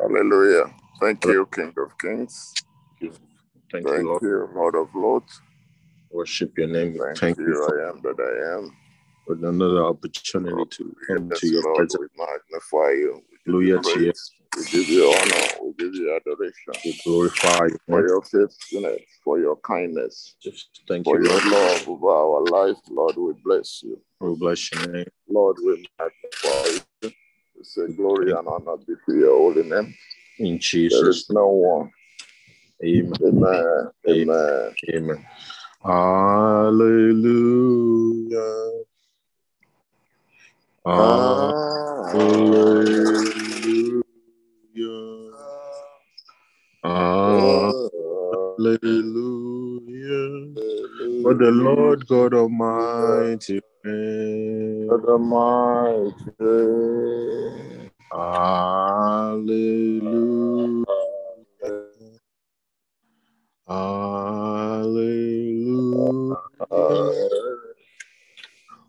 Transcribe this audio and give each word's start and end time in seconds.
Hallelujah. 0.00 0.74
Thank 1.00 1.24
you, 1.24 1.46
King 1.52 1.72
of 1.78 1.96
Kings. 1.98 2.54
Thank 3.00 3.86
Thank 3.86 3.86
you, 3.98 4.06
Lord. 4.06 4.22
you, 4.22 4.48
Lord 4.54 4.74
of 4.76 4.94
Lords. 4.94 5.40
Worship 6.10 6.56
your 6.58 6.68
name. 6.68 6.98
Thank, 6.98 7.18
Thank 7.18 7.38
you 7.38 7.46
you, 7.46 7.54
for 7.64 7.86
I 7.86 7.90
am 7.90 8.00
that 8.02 8.20
I 8.20 8.58
am. 8.58 8.76
With 9.26 9.44
another 9.44 9.84
opportunity 9.84 10.64
to 10.76 10.96
come 11.08 11.30
to 11.30 11.48
your 11.48 11.62
Lord, 11.62 11.76
presence. 11.76 11.98
we 12.00 12.06
magnify 12.18 12.90
you. 12.92 13.22
We 13.46 13.52
Hallelujah 13.52 13.80
to 13.82 14.00
you. 14.00 14.12
We 14.56 14.64
give 14.66 14.88
you 14.88 15.04
honor. 15.12 15.46
We 15.64 15.72
give 15.78 15.94
you 15.94 16.14
adoration 16.14 16.74
We 16.84 17.00
glorify 17.04 17.66
you. 17.66 17.78
for 17.88 18.06
your 18.06 18.22
faithfulness, 18.22 19.00
for 19.24 19.38
your 19.40 19.56
kindness, 19.56 20.36
Just 20.42 20.82
thank 20.86 21.04
for 21.04 21.18
you, 21.18 21.24
your 21.28 21.40
Lord. 21.40 21.44
love 21.46 21.88
over 21.88 22.10
our 22.10 22.44
life. 22.44 22.76
Lord, 22.90 23.16
we 23.16 23.32
bless 23.44 23.82
you. 23.82 24.00
We 24.20 24.34
bless 24.36 24.70
your 24.72 24.86
name. 24.88 25.06
Lord, 25.28 25.56
we 25.64 25.86
magnify 25.98 26.70
you. 26.74 26.80
Say 27.64 27.86
glory 27.96 28.30
and 28.32 28.46
honor 28.46 28.76
be 28.76 28.92
to 29.06 29.16
your 29.18 29.38
holy 29.38 29.62
name. 29.62 29.94
In 30.38 30.58
Jesus' 30.58 31.00
is 31.00 31.30
no 31.30 31.46
one. 31.48 31.90
name. 32.82 33.14
Amen. 33.24 33.90
Amen. 34.06 34.74
Amen. 34.94 35.26
Hallelujah. 35.82 37.24
Hallelujah. 40.84 42.44
Hallelujah. 46.84 47.64
For 51.22 51.32
the 51.32 51.50
Lord 51.50 52.06
God 52.06 52.34
Almighty 52.34 53.62
reigns. 53.82 54.63
God 54.96 55.06
Almighty. 55.06 56.14
Hallelujah. 58.12 60.84
Hallelujah. 63.68 64.96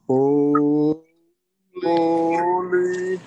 Holy, 0.08 1.02
Holy, 1.84 3.20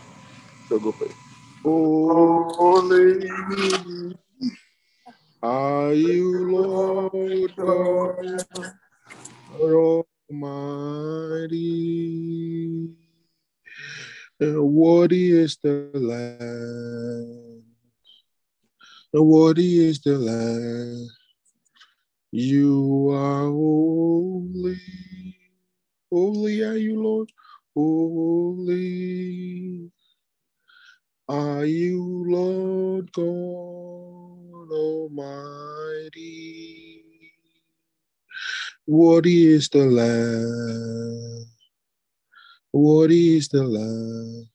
holy 1.64 1.64
holy, 1.64 4.12
are 5.42 5.92
you, 5.92 6.50
Lord 6.52 7.56
God 7.56 8.44
Almighty. 10.30 11.58
And 14.40 14.72
worthy 14.72 15.32
is 15.32 15.58
the 15.62 15.90
Lamb. 15.94 17.62
And 19.12 19.26
worthy 19.26 19.86
is 19.86 20.00
the 20.00 20.18
Lamb. 20.18 21.08
You 22.30 23.10
are 23.10 23.44
holy. 23.44 24.76
Holy 26.12 26.62
are 26.62 26.76
you, 26.76 27.02
Lord. 27.02 27.30
Holy 27.74 29.90
are 31.28 31.64
you, 31.64 32.24
Lord 32.28 33.10
God 33.12 34.72
Almighty. 34.72 36.77
Worthy 38.89 39.48
is 39.48 39.69
the 39.69 39.84
Lamb. 39.84 41.47
What 42.72 43.11
is 43.11 43.48
the 43.48 43.62
Lamb. 43.62 44.48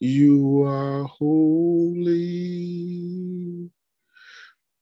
You 0.00 0.64
are 0.66 1.04
holy. 1.04 2.10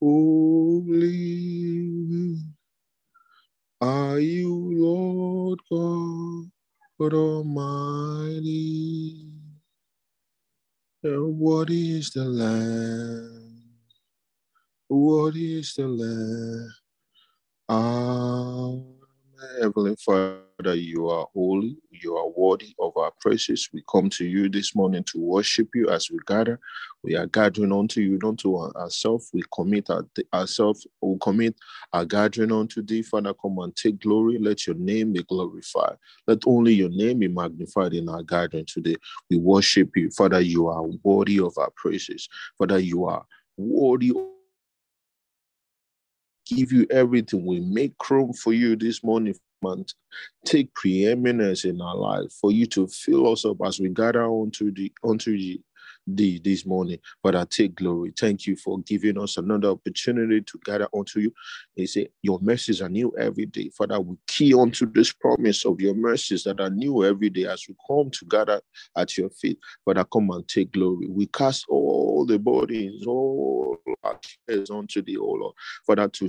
Holy 0.01 1.37
are 3.83 4.21
you, 4.21 4.73
Lord 4.75 5.61
God 6.99 7.13
Almighty. 7.15 8.55
What 11.03 11.69
is 11.71 12.11
the 12.11 12.25
Lamb? 12.25 13.63
What 14.89 15.37
is 15.37 15.75
the 15.75 15.89
Lamb? 15.89 16.86
Amen. 17.69 18.97
Heavenly 19.61 19.97
Father, 19.97 20.75
you 20.75 21.09
are 21.09 21.27
holy, 21.35 21.77
you 21.91 22.17
are 22.17 22.29
worthy 22.29 22.75
of 22.79 22.97
our 22.97 23.11
praises. 23.21 23.69
We 23.73 23.83
come 23.91 24.09
to 24.11 24.25
you 24.25 24.49
this 24.49 24.75
morning 24.75 25.05
to 25.05 25.19
worship 25.19 25.69
you 25.75 25.89
as 25.91 26.11
we 26.11 26.19
gather. 26.27 26.61
We 27.03 27.17
are 27.17 27.27
gathering 27.27 27.73
unto 27.73 28.01
you, 28.01 28.19
not 28.23 28.39
to 28.39 28.57
ourselves. 28.57 29.31
We 29.33 29.43
commit 29.53 29.91
our, 29.91 30.07
ourselves, 30.33 30.87
we 31.03 31.19
commit 31.21 31.57
our 31.93 32.05
gathering 32.05 32.53
unto 32.53 32.83
thee. 32.83 33.03
Father, 33.03 33.35
come 33.35 33.59
and 33.59 33.75
take 33.75 34.01
glory. 34.01 34.39
Let 34.39 34.67
your 34.67 34.77
name 34.77 35.13
be 35.13 35.23
glorified. 35.25 35.97
Let 36.27 36.39
only 36.47 36.75
your 36.75 36.91
name 36.91 37.19
be 37.19 37.29
magnified 37.29 37.95
in 37.95 38.09
our 38.09 38.23
gathering 38.23 38.67
today. 38.67 38.97
We 39.29 39.39
worship 39.39 39.91
you. 39.97 40.11
Father, 40.11 40.41
you 40.41 40.69
are 40.69 40.85
worthy 41.03 41.41
of 41.41 41.55
our 41.59 41.71
praises. 41.77 42.29
Father, 42.59 42.79
you 42.79 43.07
are 43.07 43.25
worthy 43.57 44.13
give 46.47 46.73
you 46.73 46.87
everything. 46.91 47.45
We 47.47 47.61
make 47.61 47.95
room 48.11 48.33
for 48.35 48.53
you 48.55 48.77
this 48.77 49.05
morning, 49.05 49.37
man. 49.63 49.87
Take 50.47 50.75
preeminence 50.75 51.65
in 51.65 51.81
our 51.81 51.97
life 51.97 52.33
for 52.41 52.53
you 52.53 52.67
to 52.69 52.87
fill 52.89 53.33
us 53.33 53.45
up 53.45 53.59
as 53.65 53.81
we 53.81 53.91
gather 53.91 54.25
onto 54.25 54.73
the 54.73 54.93
onto 55.05 55.39
the, 55.39 55.61
the 56.07 56.39
this 56.41 56.67
morning. 56.67 56.99
But 57.23 57.37
I 57.37 57.45
take 57.45 57.75
glory. 57.75 58.13
Thank 58.19 58.47
you 58.47 58.57
for 58.57 58.79
giving 58.81 59.19
us 59.19 59.37
another 59.37 59.69
opportunity 59.69 60.41
to 60.43 60.59
gather 60.65 60.89
unto 60.97 61.21
you. 61.21 61.33
They 61.77 61.87
say 61.87 62.09
your 62.23 62.39
mercies 62.41 62.83
are 62.83 62.89
new 62.89 63.15
every 63.19 63.47
day. 63.47 63.71
Father, 63.71 64.01
we 64.01 64.17
key 64.27 64.55
onto 64.55 64.91
this 64.91 65.13
promise 65.13 65.65
of 65.65 65.81
your 65.81 65.95
mercies 65.95 66.45
that 66.45 66.61
are 66.61 66.71
new 66.71 67.05
every 67.05 67.31
day 67.31 67.47
as 67.47 67.65
we 67.69 67.75
come 67.87 68.11
to 68.11 68.25
gather 68.27 68.61
at 68.97 69.17
your 69.17 69.31
feet. 69.31 69.59
Father, 69.85 70.05
come 70.05 70.31
and 70.31 70.47
take 70.49 70.73
glory. 70.73 71.07
We 71.09 71.27
cast 71.27 71.67
all 71.69 72.25
the 72.27 72.39
burdens, 72.39 73.07
all 73.07 73.79
our 74.03 74.19
cares 74.49 74.71
onto 74.71 75.03
the 75.03 75.17
oh 75.19 75.33
Lord. 75.33 75.55
Father, 75.87 76.09
to 76.09 76.29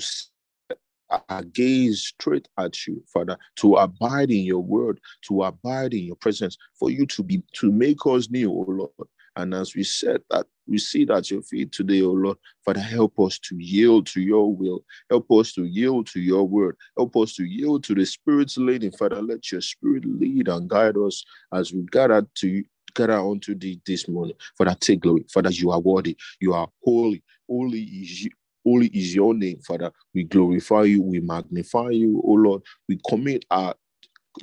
our 1.30 1.44
gaze 1.44 2.02
straight 2.02 2.48
at 2.58 2.86
you, 2.86 3.04
Father, 3.12 3.38
to 3.58 3.76
abide 3.76 4.32
in 4.32 4.44
your 4.44 4.60
word, 4.60 5.00
to 5.24 5.44
abide 5.44 5.94
in 5.94 6.04
your 6.04 6.16
presence, 6.16 6.58
for 6.78 6.90
you 6.90 7.06
to 7.06 7.24
be 7.24 7.42
to 7.54 7.72
make 7.72 8.06
us 8.06 8.30
new, 8.30 8.52
O 8.52 8.66
Lord. 8.68 9.10
And 9.38 9.56
as 9.56 9.76
we 9.76 9.84
said 9.86 10.24
that, 10.32 10.48
we 10.68 10.80
see 10.80 11.08
at 11.12 11.32
your 11.32 11.44
feet 11.44 11.74
today, 11.74 12.04
O 12.04 12.12
Lord, 12.12 12.40
Father, 12.66 12.82
help 12.82 13.20
us 13.22 13.40
to 13.42 13.58
yield 13.58 14.08
to 14.10 14.22
your 14.22 14.56
will. 14.56 14.86
Help 15.12 15.32
us 15.32 15.54
to 15.56 15.66
yield 15.66 16.08
to 16.10 16.22
your 16.22 16.48
word. 16.48 16.78
Help 16.98 17.18
us 17.18 17.36
to 17.38 17.46
yield 17.46 17.86
to 17.86 17.96
the 17.96 18.06
Spirit's 18.06 18.58
leading. 18.58 18.92
Father, 18.94 19.22
let 19.24 19.52
your 19.54 19.62
Spirit 19.62 20.06
lead 20.06 20.50
and 20.50 20.70
guide 20.70 20.98
us 20.98 21.26
as 21.54 21.74
we 21.74 21.84
gather 21.92 22.28
to. 22.38 22.64
Gather 22.96 23.20
unto 23.20 23.56
thee 23.56 23.82
this 23.88 24.10
morning. 24.10 24.36
Father, 24.58 24.76
take 24.80 25.02
glory. 25.02 25.26
Father, 25.34 25.52
you 25.52 25.72
are 25.72 25.82
worthy. 25.82 26.18
You 26.42 26.54
are 26.56 26.70
holy. 26.84 27.24
Holy 27.50 27.82
is 27.82 28.26
you. 28.26 28.32
Holy 28.66 28.88
is 28.88 29.16
your 29.16 29.34
name, 29.34 29.60
Father. 29.62 29.92
We 30.16 30.26
glorify 30.26 30.84
you, 30.84 31.02
we 31.04 31.22
magnify 31.22 31.92
you, 31.92 32.22
O 32.26 32.34
Lord. 32.34 32.64
We 32.90 33.00
commit 33.10 33.46
our 33.52 33.76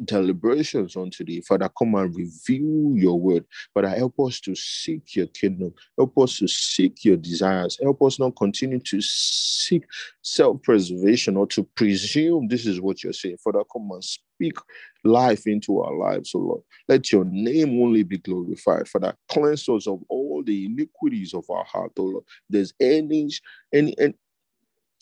deliberations 0.05 0.97
on 0.97 1.11
today. 1.11 1.41
Father, 1.41 1.69
come 1.77 1.95
and 1.95 2.15
reveal 2.15 2.97
your 2.97 3.19
word. 3.19 3.45
Father, 3.73 3.89
help 3.89 4.19
us 4.21 4.41
to 4.41 4.55
seek 4.55 5.17
your 5.17 5.27
kingdom. 5.29 5.73
Help 5.97 6.17
us 6.19 6.39
to 6.39 6.49
seek 6.49 7.05
your 7.05 7.17
desires. 7.17 7.79
Help 7.83 8.03
us 8.03 8.19
not 8.19 8.37
continue 8.37 8.81
to 8.81 9.01
seek 9.01 9.85
self 10.23 10.63
preservation 10.63 11.37
or 11.37 11.47
to 11.49 11.63
presume 11.63 12.49
this 12.49 12.67
is 12.67 12.81
what 12.81 13.03
you're 13.03 13.13
saying. 13.13 13.39
Father, 13.39 13.63
come 13.73 13.91
and 13.93 14.05
speak 14.05 14.57
life 15.05 15.47
into 15.47 15.81
our 15.81 15.95
lives, 15.95 16.35
O 16.35 16.39
Lord. 16.39 16.63
Let 16.89 17.13
your 17.13 17.25
name 17.25 17.81
only 17.83 18.03
be 18.03 18.19
glorified. 18.19 18.89
Father, 18.89 19.15
cleanse 19.29 19.69
us 19.69 19.87
of 19.87 20.01
all 20.09 20.43
the 20.45 20.67
iniquities 20.67 21.35
of 21.35 21.49
our 21.51 21.65
heart, 21.65 21.93
O 21.99 22.05
Lord. 22.05 22.25
There's 22.49 22.73
any, 22.81 23.31
any, 23.73 23.99
any 23.99 24.15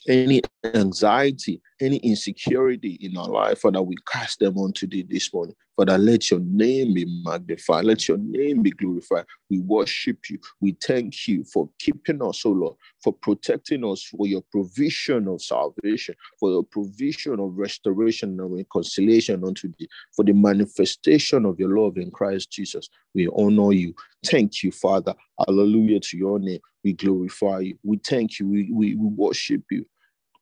any 0.08 0.42
anxiety, 0.64 1.60
any 1.82 1.96
insecurity 1.96 2.96
in 3.00 3.16
our 3.16 3.28
life, 3.28 3.60
Father, 3.60 3.82
we 3.82 3.96
cast 4.10 4.38
them 4.38 4.56
onto 4.56 4.86
thee 4.86 5.04
this 5.08 5.32
morning. 5.34 5.54
Father, 5.76 5.98
let 5.98 6.30
your 6.30 6.40
name 6.40 6.94
be 6.94 7.06
magnified. 7.24 7.84
Let 7.84 8.06
your 8.06 8.18
name 8.18 8.62
be 8.62 8.70
glorified. 8.70 9.24
We 9.50 9.60
worship 9.60 10.18
you. 10.30 10.38
We 10.60 10.76
thank 10.84 11.26
you 11.26 11.44
for 11.44 11.68
keeping 11.78 12.22
us, 12.22 12.42
oh 12.44 12.50
Lord, 12.50 12.76
for 13.02 13.12
protecting 13.12 13.84
us, 13.84 14.02
for 14.04 14.26
your 14.26 14.42
provision 14.52 15.26
of 15.28 15.42
salvation, 15.42 16.14
for 16.38 16.50
your 16.50 16.62
provision 16.62 17.40
of 17.40 17.56
restoration 17.56 18.38
and 18.38 18.54
reconciliation 18.54 19.42
unto 19.44 19.72
thee, 19.78 19.88
for 20.14 20.24
the 20.24 20.32
manifestation 20.32 21.44
of 21.44 21.58
your 21.58 21.76
love 21.76 21.96
in 21.96 22.10
Christ 22.10 22.52
Jesus. 22.52 22.88
We 23.14 23.28
honor 23.36 23.72
you. 23.72 23.94
Thank 24.24 24.62
you, 24.62 24.70
Father. 24.70 25.14
Hallelujah 25.46 26.00
to 26.00 26.16
your 26.16 26.38
name. 26.38 26.60
We 26.84 26.92
glorify 26.92 27.60
you. 27.60 27.78
We 27.82 27.98
thank 27.98 28.38
you. 28.38 28.48
We, 28.48 28.70
we, 28.72 28.94
we 28.94 29.06
worship 29.08 29.62
you. 29.70 29.86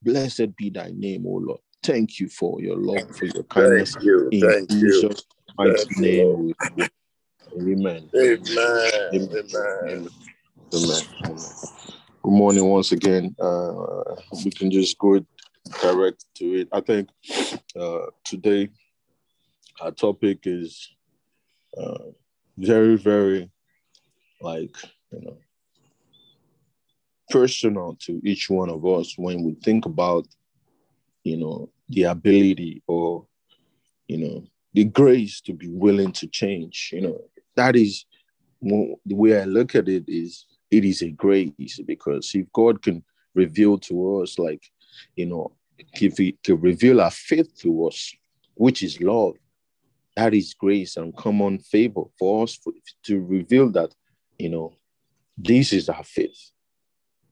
Blessed 0.03 0.57
be 0.57 0.71
thy 0.71 0.91
name, 0.95 1.27
O 1.27 1.33
Lord. 1.33 1.61
Thank 1.83 2.21
you 2.21 2.29
for 2.29 2.61
your 2.61 2.77
love, 2.77 3.15
for 3.17 3.27
your 3.27 3.45
kindness. 3.45 3.95
Thank 3.95 4.05
you. 4.05 4.29
In 4.31 4.41
Thank 4.41 4.73
you. 4.73 4.91
Jesus' 4.91 5.25
mighty 5.59 6.01
name, 6.01 6.27
Lord. 6.27 6.57
we 6.77 6.89
Amen. 7.59 8.09
Amen. 8.17 8.49
Amen. 9.15 9.15
Amen. 9.15 10.09
Amen. 10.73 11.03
Amen. 11.25 11.43
Good 12.23 12.33
morning 12.33 12.65
once 12.65 12.93
again. 12.93 13.35
Uh, 13.41 14.15
we 14.45 14.51
can 14.51 14.71
just 14.71 14.97
go 14.99 15.25
direct 15.81 16.25
to 16.37 16.61
it. 16.61 16.69
I 16.73 16.81
think 16.81 17.09
uh, 17.79 18.07
today 18.25 18.69
our 19.81 19.91
topic 19.91 20.41
is 20.45 20.91
uh, 21.77 22.11
very, 22.57 22.97
very 22.97 23.51
like 24.41 24.77
you 25.13 25.21
know 25.23 25.39
personal 27.31 27.97
to 28.01 28.21
each 28.25 28.51
one 28.51 28.69
of 28.69 28.85
us 28.85 29.15
when 29.17 29.45
we 29.45 29.55
think 29.55 29.87
about 29.87 30.27
you 31.25 31.37
know 31.37 31.71
the 31.89 32.05
ability 32.05 32.83
or 32.87 33.27
you 34.09 34.19
know 34.19 34.45
the 34.75 34.85
grace 34.85 35.41
to 35.41 35.53
be 35.53 35.69
willing 35.69 36.13
to 36.13 36.27
change. 36.27 36.91
You 36.93 37.03
know 37.03 37.21
that 37.57 37.77
is 37.77 38.05
the 38.63 39.15
way 39.15 39.41
I 39.41 39.45
look 39.45 39.75
at 39.75 39.89
it 39.89 40.05
is 40.07 40.47
it 40.71 40.85
is 40.85 41.03
a 41.03 41.11
grace 41.11 41.81
because 41.87 42.31
if 42.35 42.51
God 42.53 42.83
can 42.83 43.03
reveal 43.35 43.79
to 43.79 44.21
us, 44.21 44.39
like, 44.39 44.63
you 45.17 45.27
know, 45.27 45.53
if 45.95 46.19
He 46.19 46.37
can 46.45 46.61
reveal 46.61 47.01
our 47.01 47.11
faith 47.11 47.57
to 47.61 47.87
us, 47.87 48.15
which 48.55 48.83
is 48.83 49.01
love, 49.01 49.35
that 50.17 50.35
is 50.35 50.55
grace 50.55 50.97
and 50.97 51.17
common 51.17 51.59
favor 51.59 52.03
for 52.19 52.45
us 52.45 52.57
for, 52.57 52.73
to 53.05 53.21
reveal 53.21 53.71
that, 53.71 53.95
you 54.39 54.51
know, 54.51 54.75
this 55.37 55.73
is 55.73 55.89
our 55.89 56.05
faith. 56.05 56.51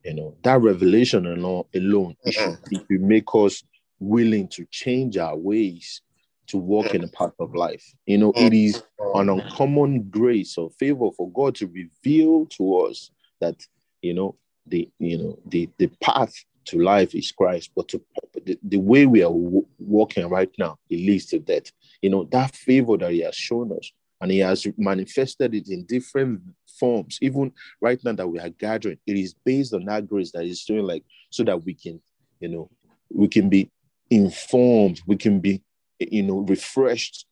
You 0.09 0.15
know, 0.15 0.35
that 0.41 0.59
revelation 0.59 1.27
alone, 1.27 1.65
alone 1.75 2.15
it 2.23 2.33
should, 2.33 2.57
it 2.71 2.83
should 2.89 3.01
make 3.01 3.27
us 3.35 3.63
willing 3.99 4.47
to 4.47 4.65
change 4.71 5.17
our 5.17 5.37
ways 5.37 6.01
to 6.47 6.57
walk 6.57 6.87
mm. 6.87 6.95
in 6.95 7.01
the 7.01 7.09
path 7.09 7.35
of 7.39 7.53
life. 7.53 7.83
You 8.07 8.17
know, 8.17 8.33
it 8.35 8.51
is 8.51 8.81
mm. 8.99 9.21
an 9.21 9.29
uncommon 9.29 10.09
grace 10.09 10.57
or 10.57 10.71
favor 10.71 11.11
for 11.15 11.31
God 11.31 11.53
to 11.57 11.67
reveal 11.67 12.47
to 12.57 12.77
us 12.77 13.11
that 13.39 13.63
you 14.01 14.15
know 14.15 14.35
the 14.65 14.89
you 14.97 15.19
know 15.19 15.37
the 15.45 15.69
the 15.77 15.91
path 16.01 16.33
to 16.65 16.79
life 16.79 17.13
is 17.13 17.31
Christ, 17.31 17.69
but 17.75 17.87
to 17.89 18.01
the, 18.43 18.57
the 18.63 18.77
way 18.77 19.05
we 19.05 19.21
are 19.21 19.31
w- 19.31 19.67
walking 19.77 20.27
right 20.27 20.49
now, 20.57 20.79
it 20.89 20.97
leads 20.97 21.27
to 21.27 21.37
death. 21.37 21.71
You 22.01 22.09
know 22.09 22.23
that 22.31 22.55
favor 22.55 22.97
that 22.97 23.11
He 23.11 23.19
has 23.19 23.35
shown 23.35 23.71
us, 23.73 23.91
and 24.21 24.31
He 24.31 24.39
has 24.39 24.65
manifested 24.77 25.53
it 25.55 25.69
in 25.69 25.85
different 25.85 26.41
forms. 26.79 27.17
Even 27.21 27.51
right 27.81 27.99
now 28.03 28.13
that 28.13 28.27
we 28.27 28.39
are 28.39 28.49
gathering, 28.49 28.97
it 29.05 29.17
is 29.17 29.33
based 29.45 29.73
on 29.73 29.85
that 29.85 30.07
grace 30.07 30.31
that 30.31 30.45
is 30.45 30.63
doing 30.63 30.85
like 30.85 31.03
so 31.29 31.43
that 31.43 31.63
we 31.63 31.73
can, 31.73 32.01
you 32.39 32.49
know, 32.49 32.69
we 33.11 33.27
can 33.27 33.49
be 33.49 33.71
informed, 34.09 35.01
we 35.05 35.15
can 35.15 35.39
be, 35.39 35.61
you 35.99 36.23
know, 36.23 36.39
refreshed, 36.39 37.25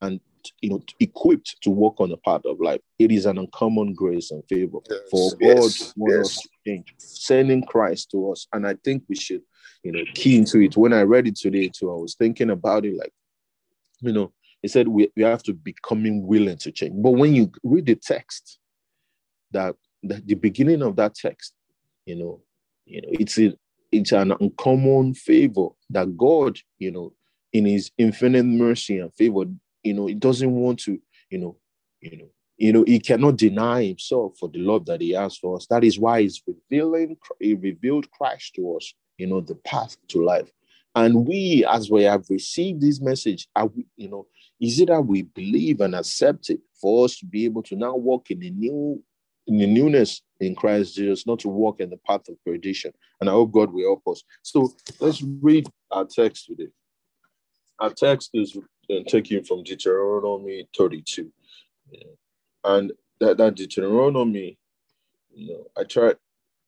and 0.00 0.20
you 0.60 0.70
know, 0.70 0.82
equipped 1.00 1.56
to 1.62 1.70
walk 1.70 2.00
on 2.00 2.08
the 2.08 2.16
path 2.16 2.44
of 2.44 2.60
life. 2.60 2.80
It 2.98 3.12
is 3.12 3.26
an 3.26 3.38
uncommon 3.38 3.92
grace 3.94 4.30
and 4.30 4.42
favor 4.48 4.78
Yes, 4.88 4.98
for 5.10 5.30
God 5.32 5.70
wants 5.96 6.48
yes. 6.64 6.82
sending 6.98 7.62
Christ 7.64 8.10
to 8.12 8.32
us. 8.32 8.46
And 8.52 8.66
I 8.66 8.74
think 8.84 9.04
we 9.08 9.16
should, 9.16 9.42
you 9.82 9.92
know, 9.92 10.02
key 10.14 10.38
into 10.38 10.60
it. 10.60 10.76
When 10.76 10.92
I 10.92 11.02
read 11.02 11.26
it 11.26 11.36
today 11.36 11.68
too, 11.68 11.90
I 11.90 11.94
was 11.94 12.14
thinking 12.14 12.50
about 12.50 12.84
it 12.84 12.96
like, 12.96 13.12
you 14.00 14.12
know, 14.12 14.32
he 14.62 14.68
said 14.68 14.88
we, 14.88 15.10
we 15.16 15.22
have 15.22 15.42
to 15.44 15.54
becoming 15.54 16.26
willing 16.26 16.58
to 16.58 16.72
change. 16.72 16.94
But 16.96 17.12
when 17.12 17.34
you 17.34 17.50
read 17.62 17.86
the 17.86 17.94
text, 17.94 18.58
that, 19.52 19.74
that 20.04 20.26
the 20.26 20.34
beginning 20.34 20.82
of 20.82 20.96
that 20.96 21.14
text, 21.14 21.54
you 22.06 22.16
know, 22.16 22.40
you 22.86 23.02
know, 23.02 23.08
it's 23.12 23.38
a, 23.38 23.54
it's 23.92 24.12
an 24.12 24.32
uncommon 24.40 25.14
favor 25.14 25.68
that 25.90 26.16
God, 26.16 26.58
you 26.78 26.90
know, 26.90 27.12
in 27.52 27.66
his 27.66 27.90
infinite 27.98 28.44
mercy 28.44 28.98
and 28.98 29.12
favor, 29.14 29.44
you 29.82 29.94
know, 29.94 30.06
he 30.06 30.14
doesn't 30.14 30.52
want 30.52 30.78
to, 30.80 31.00
you 31.30 31.38
know, 31.38 31.56
you 32.00 32.16
know, 32.16 32.28
you 32.56 32.72
know, 32.74 32.84
he 32.86 33.00
cannot 33.00 33.36
deny 33.36 33.84
himself 33.84 34.36
for 34.38 34.48
the 34.48 34.58
love 34.58 34.84
that 34.86 35.00
he 35.00 35.12
has 35.12 35.36
for 35.36 35.56
us. 35.56 35.66
That 35.70 35.82
is 35.82 35.98
why 35.98 36.20
he's 36.20 36.42
revealing, 36.46 37.16
he 37.40 37.54
revealed 37.54 38.10
Christ 38.10 38.54
to 38.56 38.76
us, 38.76 38.92
you 39.16 39.26
know, 39.26 39.40
the 39.40 39.54
path 39.54 39.96
to 40.08 40.22
life. 40.22 40.50
And 40.94 41.26
we, 41.26 41.64
as 41.68 41.90
we 41.90 42.02
have 42.02 42.24
received 42.28 42.82
this 42.82 43.00
message, 43.00 43.48
are 43.56 43.66
we, 43.66 43.86
you 43.96 44.10
know, 44.10 44.26
is 44.60 44.78
it 44.78 44.88
that 44.88 45.00
we 45.00 45.22
believe 45.22 45.80
and 45.80 45.94
accept 45.94 46.50
it 46.50 46.60
for 46.80 47.06
us 47.06 47.16
to 47.18 47.26
be 47.26 47.44
able 47.46 47.62
to 47.62 47.76
now 47.76 47.94
walk 47.96 48.30
in 48.30 48.40
the 48.40 48.50
new, 48.50 49.02
in 49.46 49.58
the 49.58 49.66
newness 49.66 50.22
in 50.38 50.54
Christ 50.54 50.94
Jesus, 50.94 51.26
not 51.26 51.38
to 51.40 51.48
walk 51.48 51.80
in 51.80 51.90
the 51.90 51.96
path 52.06 52.28
of 52.28 52.36
perdition. 52.44 52.92
And 53.20 53.30
I 53.30 53.32
hope 53.32 53.52
God 53.52 53.72
will 53.72 53.88
help 53.88 54.02
us. 54.14 54.22
So 54.42 54.72
let's 55.00 55.22
read 55.22 55.66
our 55.90 56.04
text 56.04 56.46
today. 56.46 56.68
Our 57.78 57.90
text 57.90 58.30
is 58.34 58.56
uh, 58.90 58.94
taken 59.08 59.44
from 59.44 59.62
Deuteronomy 59.62 60.68
32. 60.76 61.32
And 62.64 62.92
that, 63.20 63.38
that 63.38 63.54
Deuteronomy, 63.54 64.58
you 65.32 65.54
know, 65.54 65.66
I 65.76 65.84
tried, 65.84 66.16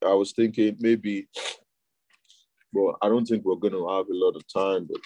I 0.05 0.15
was 0.15 0.33
thinking 0.33 0.77
maybe, 0.81 1.29
well, 2.73 2.97
I 3.03 3.09
don't 3.09 3.27
think 3.27 3.45
we're 3.45 3.57
going 3.57 3.75
to 3.75 3.89
have 3.89 4.07
a 4.09 4.15
lot 4.15 4.37
of 4.37 4.45
time 4.51 4.89
but 4.91 5.01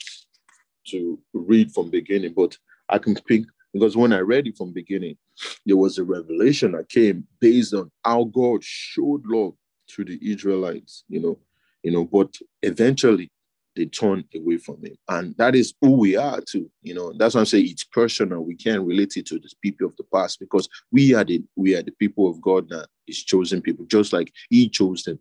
to 0.88 1.19
read 1.33 1.73
from 1.73 1.91
beginning, 1.91 2.33
but 2.35 2.56
I 2.88 2.99
can 2.99 3.15
pick, 3.15 3.44
because 3.73 3.97
when 3.97 4.12
I 4.12 4.21
read 4.21 4.47
it 4.47 4.56
from 4.56 4.73
beginning, 4.73 5.17
there 5.65 5.77
was 5.77 5.99
a 5.99 6.05
revelation 6.05 6.73
that 6.73 6.88
came 6.88 7.27
based 7.41 7.75
on 7.75 7.91
how 8.05 8.25
God 8.25 8.62
showed 8.62 9.23
love 9.27 9.55
to 9.88 10.05
the 10.05 10.19
Israelites, 10.23 11.05
you 11.09 11.21
know, 11.21 11.38
you 11.83 11.93
know, 11.93 12.05
but 12.05 12.35
eventually 12.62 13.31
they 13.77 13.85
turned 13.85 14.25
away 14.35 14.56
from 14.56 14.83
him. 14.83 14.97
And 15.09 15.37
that 15.37 15.55
is 15.55 15.75
who 15.81 15.93
we 15.93 16.17
are 16.17 16.41
too. 16.41 16.71
You 16.83 16.94
know, 16.94 17.12
that's 17.17 17.35
why 17.35 17.41
I'm 17.41 17.47
saying 17.47 17.69
it's 17.69 17.85
personal. 17.85 18.41
We 18.41 18.56
can't 18.56 18.83
relate 18.83 19.17
it 19.17 19.27
to 19.27 19.38
the 19.38 19.50
people 19.62 19.87
of 19.87 19.97
the 19.97 20.05
past 20.05 20.41
because 20.41 20.69
we 20.91 21.15
are 21.15 21.25
the 21.25 21.44
we 21.55 21.77
are 21.77 21.83
the 21.83 21.93
people 21.93 22.29
of 22.29 22.41
God 22.41 22.69
that 22.71 22.88
is 23.06 23.23
chosen 23.23 23.61
people, 23.61 23.85
just 23.85 24.12
like 24.12 24.33
he 24.49 24.69
chose 24.69 25.03
them 25.03 25.19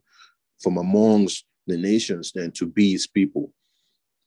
from 0.61 0.77
amongst 0.77 1.45
the 1.67 1.77
nations 1.77 2.31
then 2.33 2.51
to 2.51 2.65
be 2.65 2.93
his 2.93 3.07
people. 3.07 3.51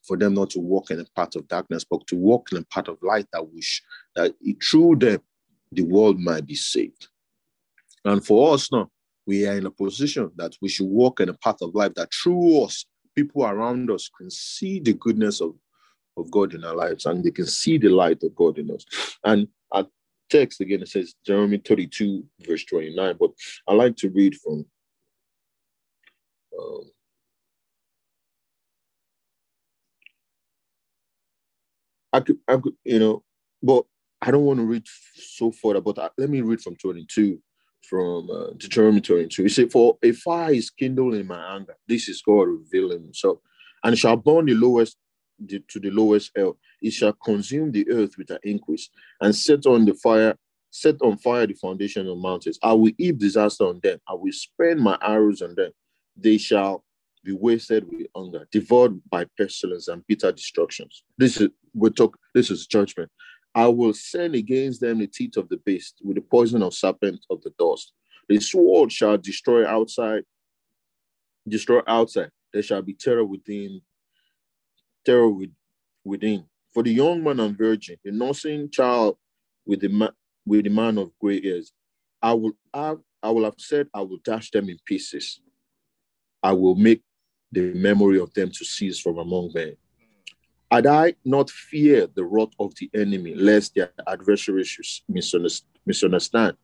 For 0.08 0.16
them 0.16 0.34
not 0.34 0.50
to 0.50 0.58
walk 0.58 0.90
in 0.90 1.00
a 1.00 1.04
path 1.14 1.36
of 1.36 1.46
darkness, 1.48 1.84
but 1.84 2.06
to 2.06 2.16
walk 2.16 2.48
in 2.50 2.58
a 2.58 2.64
path 2.64 2.88
of 2.88 2.98
light 3.02 3.26
that 3.32 3.52
wish 3.52 3.82
that 4.16 4.34
through 4.62 4.96
them 4.96 5.20
the 5.70 5.82
world 5.82 6.18
might 6.18 6.46
be 6.46 6.54
saved. 6.54 7.08
And 8.04 8.24
for 8.24 8.54
us 8.54 8.72
now, 8.72 8.90
we 9.26 9.46
are 9.46 9.58
in 9.58 9.66
a 9.66 9.70
position 9.70 10.30
that 10.36 10.56
we 10.62 10.70
should 10.70 10.86
walk 10.86 11.20
in 11.20 11.28
a 11.28 11.34
path 11.34 11.60
of 11.60 11.74
life 11.74 11.92
that 11.94 12.08
through 12.14 12.64
us 12.64 12.86
people 13.14 13.44
around 13.44 13.90
us 13.90 14.08
can 14.16 14.30
see 14.30 14.80
the 14.80 14.94
goodness 14.94 15.42
of, 15.42 15.54
of 16.16 16.30
God 16.30 16.54
in 16.54 16.64
our 16.64 16.74
lives 16.74 17.04
and 17.04 17.22
they 17.22 17.30
can 17.30 17.46
see 17.46 17.76
the 17.76 17.90
light 17.90 18.22
of 18.22 18.34
God 18.34 18.58
in 18.58 18.70
us. 18.70 18.86
And 19.24 19.48
our 19.72 19.86
text 20.30 20.60
again, 20.60 20.82
it 20.82 20.88
says 20.88 21.14
Jeremiah 21.26 21.58
32, 21.62 22.24
verse 22.46 22.64
29, 22.64 23.16
but 23.20 23.30
I 23.66 23.74
like 23.74 23.96
to 23.96 24.08
read 24.10 24.36
from 24.36 24.64
um, 26.58 26.90
I 32.12 32.20
could, 32.20 32.38
I 32.46 32.56
could, 32.56 32.74
you 32.84 32.98
know, 32.98 33.22
but 33.62 33.84
I 34.20 34.30
don't 34.30 34.44
want 34.44 34.58
to 34.60 34.64
read 34.64 34.84
so 35.14 35.52
further, 35.52 35.80
but 35.80 35.98
I, 35.98 36.10
let 36.18 36.30
me 36.30 36.40
read 36.40 36.60
from 36.60 36.76
22 36.76 37.40
from 37.88 38.28
uh, 38.30 38.50
Deuteronomy 38.56 39.00
22. 39.00 39.42
He 39.42 39.48
said, 39.48 39.72
For 39.72 39.96
a 40.02 40.12
fire 40.12 40.52
is 40.52 40.70
kindled 40.70 41.14
in 41.14 41.26
my 41.26 41.56
anger. 41.56 41.76
This 41.86 42.08
is 42.08 42.22
God 42.22 42.42
revealing 42.48 43.02
himself. 43.02 43.38
And 43.84 43.98
shall 43.98 44.16
burn 44.16 44.46
the 44.46 44.54
lowest 44.54 44.96
the, 45.38 45.60
to 45.68 45.78
the 45.78 45.90
lowest 45.90 46.32
hell. 46.36 46.58
It 46.82 46.92
shall 46.92 47.12
consume 47.12 47.72
the 47.72 47.88
earth 47.90 48.18
with 48.18 48.30
an 48.30 48.38
increase 48.42 48.90
and 49.20 49.34
set 49.34 49.66
on 49.66 49.84
the 49.84 49.94
fire, 49.94 50.36
set 50.70 50.96
on 51.00 51.16
fire 51.18 51.46
the 51.46 51.54
foundation 51.54 52.08
of 52.08 52.18
mountains. 52.18 52.58
I 52.62 52.72
will 52.72 52.92
heap 52.98 53.18
disaster 53.18 53.64
on 53.64 53.80
them. 53.82 54.00
I 54.08 54.14
will 54.14 54.32
spend 54.32 54.80
my 54.80 54.98
arrows 55.00 55.42
on 55.42 55.54
them. 55.54 55.70
They 56.16 56.38
shall 56.38 56.84
be 57.28 57.34
wasted 57.34 57.86
with 57.90 58.06
hunger, 58.16 58.48
devoured 58.50 58.98
by 59.10 59.26
pestilence 59.36 59.88
and 59.88 60.06
bitter 60.06 60.32
destructions. 60.32 61.04
This 61.18 61.38
is 61.38 61.50
we 61.74 61.90
talk, 61.90 62.18
this 62.34 62.50
is 62.50 62.66
judgment. 62.66 63.10
I 63.54 63.66
will 63.66 63.92
send 63.92 64.34
against 64.34 64.80
them 64.80 64.98
the 64.98 65.06
teeth 65.06 65.36
of 65.36 65.48
the 65.50 65.58
beast 65.58 66.00
with 66.02 66.16
the 66.16 66.22
poison 66.22 66.62
of 66.62 66.72
serpent 66.72 67.26
of 67.28 67.42
the 67.42 67.52
dust. 67.58 67.92
The 68.30 68.40
sword 68.40 68.90
shall 68.90 69.18
destroy 69.18 69.66
outside, 69.66 70.22
destroy 71.46 71.80
outside. 71.86 72.30
There 72.52 72.62
shall 72.62 72.80
be 72.80 72.94
terror 72.94 73.24
within, 73.24 73.82
terror 75.04 75.28
with, 75.28 75.50
within. 76.04 76.46
For 76.72 76.82
the 76.82 76.92
young 76.92 77.22
man 77.22 77.40
and 77.40 77.58
virgin, 77.58 77.96
the 78.04 78.12
nursing 78.12 78.70
child 78.70 79.18
with 79.66 79.80
the 79.80 79.88
man, 79.88 80.12
with 80.46 80.64
the 80.64 80.70
man 80.70 80.96
of 80.96 81.10
gray 81.20 81.42
hairs, 81.42 81.72
I 82.22 82.32
will 82.32 82.52
have, 82.72 83.00
I 83.22 83.30
will 83.30 83.44
have 83.44 83.58
said, 83.58 83.88
I 83.92 84.00
will 84.00 84.18
dash 84.24 84.50
them 84.50 84.70
in 84.70 84.78
pieces. 84.86 85.40
I 86.42 86.52
will 86.52 86.74
make 86.74 87.02
the 87.52 87.72
memory 87.74 88.20
of 88.20 88.32
them 88.34 88.50
to 88.50 88.64
cease 88.64 89.00
from 89.00 89.18
among 89.18 89.52
men. 89.54 89.76
Had 90.70 90.86
I 90.86 91.14
not 91.24 91.50
feared 91.50 92.14
the 92.14 92.24
wrath 92.24 92.52
of 92.60 92.74
the 92.74 92.90
enemy, 92.94 93.34
lest 93.34 93.74
their 93.74 93.90
adversaries 94.06 94.68
should 94.68 94.84
misunderstand, 95.86 96.56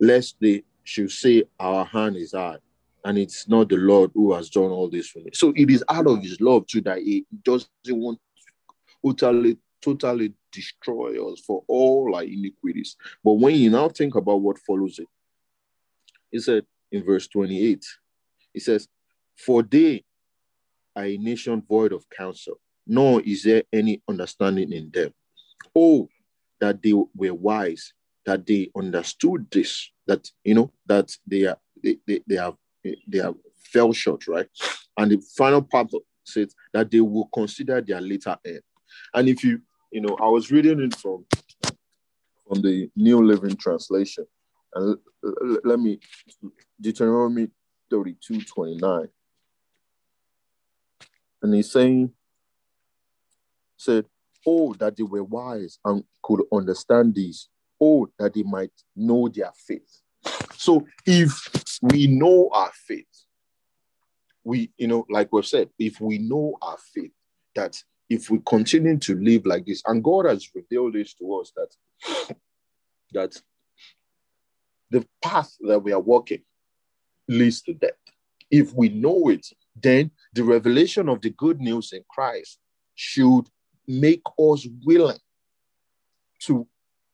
lest 0.00 0.36
they 0.40 0.62
should 0.84 1.10
say, 1.10 1.44
Our 1.58 1.84
hand 1.84 2.16
is 2.16 2.32
high, 2.32 2.58
and 3.04 3.18
it's 3.18 3.48
not 3.48 3.68
the 3.68 3.76
Lord 3.76 4.12
who 4.14 4.32
has 4.32 4.48
done 4.48 4.70
all 4.70 4.88
this 4.88 5.08
for 5.08 5.18
me. 5.18 5.30
So 5.34 5.52
it 5.56 5.70
is 5.70 5.82
out 5.88 6.06
of 6.06 6.22
his 6.22 6.40
love 6.40 6.66
too 6.66 6.82
that 6.82 6.98
he 6.98 7.26
doesn't 7.42 7.68
want 7.88 8.20
to 9.04 9.10
utterly 9.10 9.58
totally 9.80 10.34
destroy 10.52 11.32
us 11.32 11.40
for 11.40 11.62
all 11.68 12.14
our 12.14 12.24
iniquities. 12.24 12.96
But 13.22 13.34
when 13.34 13.54
you 13.54 13.70
now 13.70 13.88
think 13.88 14.14
about 14.14 14.40
what 14.40 14.58
follows 14.58 14.98
it, 14.98 15.06
he 16.30 16.38
said 16.40 16.64
in 16.90 17.04
verse 17.04 17.28
28, 17.28 17.84
he 18.52 18.60
says, 18.60 18.88
For 19.36 19.62
they 19.62 20.04
are 20.98 21.04
a 21.04 21.16
nation 21.16 21.62
void 21.66 21.92
of 21.92 22.04
counsel, 22.10 22.60
nor 22.86 23.20
is 23.22 23.44
there 23.44 23.62
any 23.72 24.02
understanding 24.08 24.72
in 24.72 24.90
them. 24.92 25.12
Oh, 25.74 26.08
that 26.60 26.82
they 26.82 26.92
were 26.92 27.34
wise, 27.34 27.92
that 28.26 28.46
they 28.46 28.70
understood 28.76 29.46
this, 29.50 29.90
that 30.06 30.28
you 30.42 30.54
know, 30.54 30.72
that 30.86 31.16
they 31.26 31.44
are 31.44 31.58
they, 31.82 31.98
they, 32.06 32.20
they 32.26 32.36
have 32.36 32.54
they 33.06 33.18
have 33.18 33.34
fell 33.72 33.92
short, 33.92 34.26
right? 34.26 34.48
And 34.96 35.12
the 35.12 35.22
final 35.36 35.62
part 35.62 35.90
says 36.24 36.54
that 36.72 36.90
they 36.90 37.00
will 37.00 37.28
consider 37.32 37.80
their 37.80 38.00
later 38.00 38.36
end. 38.44 38.60
And 39.14 39.28
if 39.28 39.44
you, 39.44 39.60
you 39.92 40.00
know, 40.00 40.16
I 40.20 40.26
was 40.26 40.50
reading 40.50 40.80
it 40.80 40.96
from 40.96 41.24
from 42.46 42.62
the 42.62 42.90
New 42.96 43.24
Living 43.24 43.56
Translation, 43.56 44.26
and 44.74 44.98
let 45.64 45.78
me 45.78 46.00
Deuteronomy 46.80 47.48
32, 47.90 48.40
29. 48.42 49.08
And 51.42 51.54
he's 51.54 51.70
saying, 51.70 52.12
said, 53.76 54.06
Oh, 54.46 54.72
that 54.74 54.96
they 54.96 55.02
were 55.02 55.24
wise 55.24 55.78
and 55.84 56.04
could 56.22 56.42
understand 56.52 57.14
this. 57.14 57.48
Oh, 57.80 58.08
that 58.18 58.34
they 58.34 58.42
might 58.42 58.72
know 58.96 59.28
their 59.28 59.52
faith. 59.54 60.00
So 60.56 60.86
if 61.06 61.48
we 61.82 62.06
know 62.06 62.50
our 62.52 62.72
faith, 62.86 63.06
we, 64.44 64.70
you 64.78 64.88
know, 64.88 65.06
like 65.10 65.28
we've 65.32 65.46
said, 65.46 65.70
if 65.78 66.00
we 66.00 66.18
know 66.18 66.56
our 66.62 66.78
faith, 66.94 67.12
that 67.54 67.82
if 68.08 68.30
we 68.30 68.40
continue 68.46 68.96
to 68.98 69.20
live 69.20 69.44
like 69.44 69.66
this, 69.66 69.82
and 69.86 70.02
God 70.02 70.26
has 70.26 70.48
revealed 70.54 70.94
this 70.94 71.14
to 71.14 71.34
us 71.36 71.52
that 71.56 72.36
that 73.12 73.40
the 74.90 75.06
path 75.22 75.54
that 75.60 75.80
we 75.80 75.92
are 75.92 76.00
walking 76.00 76.42
leads 77.28 77.62
to 77.62 77.74
death. 77.74 77.92
If 78.50 78.72
we 78.72 78.88
know 78.88 79.28
it, 79.28 79.46
then 79.82 80.10
the 80.32 80.44
revelation 80.44 81.08
of 81.08 81.20
the 81.20 81.30
good 81.30 81.60
news 81.60 81.92
in 81.92 82.02
Christ 82.08 82.58
should 82.94 83.48
make 83.86 84.22
us 84.38 84.66
willing 84.84 85.18
to 86.40 86.66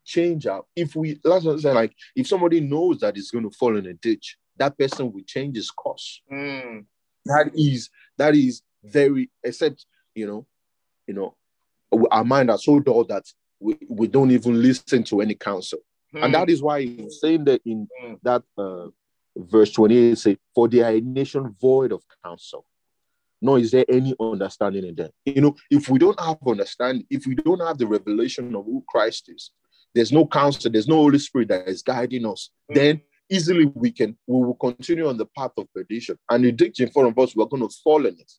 change 0.05 0.47
our 0.47 0.63
if 0.77 0.95
we 0.97 1.19
let's 1.25 1.45
say 1.63 1.73
like 1.73 1.95
if 2.15 2.27
somebody 2.27 2.61
knows 2.61 2.99
that 3.01 3.17
it's 3.17 3.31
going 3.31 3.49
to 3.49 3.57
fall 3.57 3.77
in 3.77 3.87
a 3.87 3.95
ditch 3.95 4.37
that 4.57 4.77
person 4.77 5.11
will 5.11 5.23
change 5.27 5.57
his 5.57 5.71
course 5.71 6.21
Mm. 6.31 6.85
that 7.25 7.51
is 7.55 7.89
that 8.19 8.35
is 8.35 8.63
very 8.83 9.31
except 9.43 9.87
you 10.15 10.27
know 10.27 10.47
you 11.07 11.15
know 11.15 11.35
our 12.11 12.25
mind 12.25 12.51
are 12.51 12.59
so 12.59 12.81
dull 12.81 13.05
that 13.05 13.25
we, 13.61 13.79
we 13.89 14.07
don't 14.07 14.31
even 14.31 14.61
listen 14.61 15.03
to 15.05 15.21
any 15.23 15.35
counsel 15.35 15.79
and 16.13 16.35
that 16.35 16.51
is 16.51 16.63
why 16.63 16.83
he's 16.83 17.19
saying 17.21 17.45
that 17.45 17.63
in 17.65 17.89
Mm. 18.05 18.19
that 18.23 18.43
uh, 18.59 18.89
verse 19.37 19.73
28 19.73 20.19
say 20.19 20.37
for 20.55 20.69
they 20.69 20.81
are 20.81 20.91
a 20.93 21.01
nation 21.01 21.55
void 21.61 21.93
of 21.93 22.03
counsel. 22.25 22.65
Nor 23.43 23.59
is 23.59 23.71
there 23.73 23.85
any 23.89 24.15
understanding 24.21 24.85
in 24.87 24.95
them 24.95 25.11
you 25.25 25.41
know 25.41 25.55
if 25.71 25.89
we 25.89 25.99
don't 25.99 26.19
have 26.21 26.39
understanding 26.47 27.07
if 27.11 27.27
we 27.27 27.35
don't 27.35 27.61
have 27.61 27.79
the 27.79 27.87
revelation 27.87 28.55
of 28.55 28.65
who 28.65 28.83
christ 28.89 29.29
is 29.29 29.51
there's 29.95 30.13
no 30.13 30.27
counsel 30.27 30.71
there's 30.71 30.89
no 30.89 30.97
holy 30.97 31.19
spirit 31.19 31.49
that 31.49 31.69
is 31.69 31.83
guiding 31.83 32.27
us 32.27 32.51
Mm. 32.71 32.75
then 32.75 33.01
easily 33.29 33.67
we 33.75 33.91
can 33.91 34.17
we 34.27 34.43
will 34.45 34.55
continue 34.55 35.09
on 35.09 35.17
the 35.17 35.27
path 35.27 35.53
of 35.57 35.73
perdition. 35.73 36.17
And 36.31 36.45
the 36.45 36.53
ditch 36.53 36.81
in 36.81 36.91
front 36.91 37.09
of 37.09 37.19
us 37.19 37.35
we're 37.35 37.47
going 37.47 37.67
to 37.69 37.75
fall 37.83 38.07
in 38.07 38.15
it. 38.19 38.33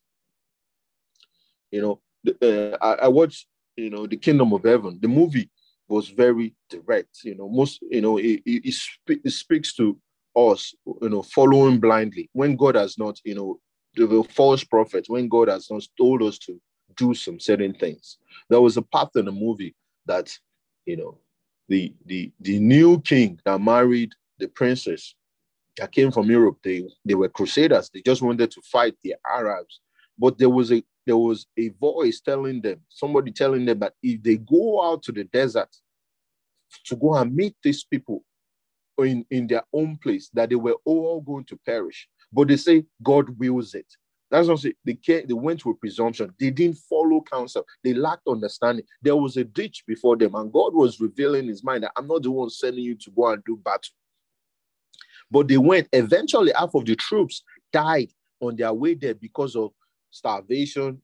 You 1.70 1.82
know 1.82 2.00
the- 2.24 2.74
uh, 2.80 2.84
I, 2.84 3.04
I 3.04 3.08
watched 3.08 3.46
you 3.76 3.90
know 3.90 4.06
the 4.06 4.16
kingdom 4.16 4.52
of 4.52 4.64
heaven. 4.64 4.98
The 5.00 5.08
movie 5.08 5.50
was 5.88 6.08
very 6.08 6.54
direct 6.68 7.22
you 7.24 7.36
know 7.36 7.48
most 7.48 7.78
you 7.82 8.00
know 8.00 8.16
it, 8.18 8.42
it, 8.44 8.66
it, 8.66 8.74
spe- 8.74 9.24
it 9.24 9.30
speaks 9.30 9.74
to 9.74 9.98
us 10.36 10.74
you 11.02 11.08
know 11.08 11.22
following 11.22 11.78
blindly 11.80 12.28
when 12.32 12.56
god 12.56 12.74
has 12.74 12.98
not 12.98 13.18
you 13.24 13.34
know 13.34 13.58
the, 13.94 14.22
false 14.30 14.62
prophets 14.62 15.08
when 15.08 15.28
god 15.28 15.48
has 15.48 15.70
not 15.70 15.82
told 15.98 16.22
us 16.22 16.38
to 16.38 16.60
do 16.96 17.14
some 17.14 17.40
certain 17.40 17.74
things 17.74 18.18
there 18.50 18.60
was 18.60 18.76
a 18.76 18.82
part 18.82 19.08
in 19.16 19.24
the 19.24 19.32
movie 19.32 19.74
that 20.06 20.30
you 20.84 20.96
know 20.96 21.18
the 21.68 21.92
the 22.06 22.30
the 22.40 22.58
new 22.58 23.00
king 23.00 23.40
that 23.44 23.60
married 23.60 24.12
the 24.38 24.48
princess 24.48 25.14
that 25.76 25.92
came 25.92 26.10
from 26.10 26.30
Europe. 26.30 26.58
They 26.62 26.84
they 27.04 27.14
were 27.14 27.28
crusaders. 27.28 27.90
They 27.92 28.02
just 28.02 28.22
wanted 28.22 28.50
to 28.50 28.62
fight 28.62 28.94
the 29.02 29.14
Arabs. 29.28 29.80
But 30.18 30.38
there 30.38 30.50
was 30.50 30.72
a 30.72 30.82
there 31.06 31.16
was 31.16 31.46
a 31.56 31.68
voice 31.80 32.20
telling 32.20 32.60
them, 32.60 32.80
somebody 32.88 33.30
telling 33.30 33.64
them 33.64 33.78
that 33.80 33.94
if 34.02 34.22
they 34.22 34.36
go 34.36 34.82
out 34.84 35.02
to 35.04 35.12
the 35.12 35.24
desert 35.24 35.68
to 36.86 36.96
go 36.96 37.14
and 37.14 37.34
meet 37.34 37.54
these 37.62 37.84
people 37.84 38.24
in, 38.98 39.24
in 39.30 39.46
their 39.46 39.64
own 39.72 39.98
place, 39.98 40.30
that 40.34 40.48
they 40.50 40.56
were 40.56 40.76
all 40.84 41.20
going 41.20 41.44
to 41.44 41.56
perish. 41.66 42.08
But 42.32 42.48
they 42.48 42.56
say 42.56 42.84
God 43.02 43.38
wills 43.38 43.74
it. 43.74 43.86
That's 44.30 44.48
not 44.48 44.58
say 44.58 44.74
they 44.84 44.98
they 45.04 45.34
went 45.34 45.64
with 45.64 45.80
presumption. 45.80 46.34
They 46.40 46.50
didn't 46.50 46.78
follow 46.78 47.22
counsel. 47.22 47.64
They 47.84 47.94
lacked 47.94 48.26
understanding. 48.26 48.84
There 49.00 49.16
was 49.16 49.36
a 49.36 49.44
ditch 49.44 49.84
before 49.86 50.16
them, 50.16 50.34
and 50.34 50.52
God 50.52 50.74
was 50.74 51.00
revealing 51.00 51.46
his 51.46 51.62
mind 51.62 51.84
that 51.84 51.92
I'm 51.96 52.08
not 52.08 52.22
the 52.22 52.30
one 52.30 52.50
sending 52.50 52.84
you 52.84 52.96
to 52.96 53.10
go 53.10 53.28
and 53.28 53.44
do 53.44 53.56
battle. 53.56 53.94
But 55.30 55.48
they 55.48 55.58
went. 55.58 55.88
Eventually, 55.92 56.52
half 56.56 56.74
of 56.74 56.84
the 56.84 56.96
troops 56.96 57.42
died 57.72 58.10
on 58.40 58.56
their 58.56 58.72
way 58.72 58.94
there 58.94 59.14
because 59.14 59.54
of 59.54 59.70
starvation 60.10 61.00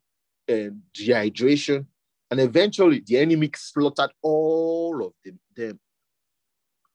and 0.48 0.80
dehydration. 0.96 1.86
And 2.30 2.40
eventually, 2.40 3.02
the 3.06 3.18
enemy 3.18 3.50
slaughtered 3.54 4.10
all 4.22 5.04
of 5.06 5.12
them 5.54 5.78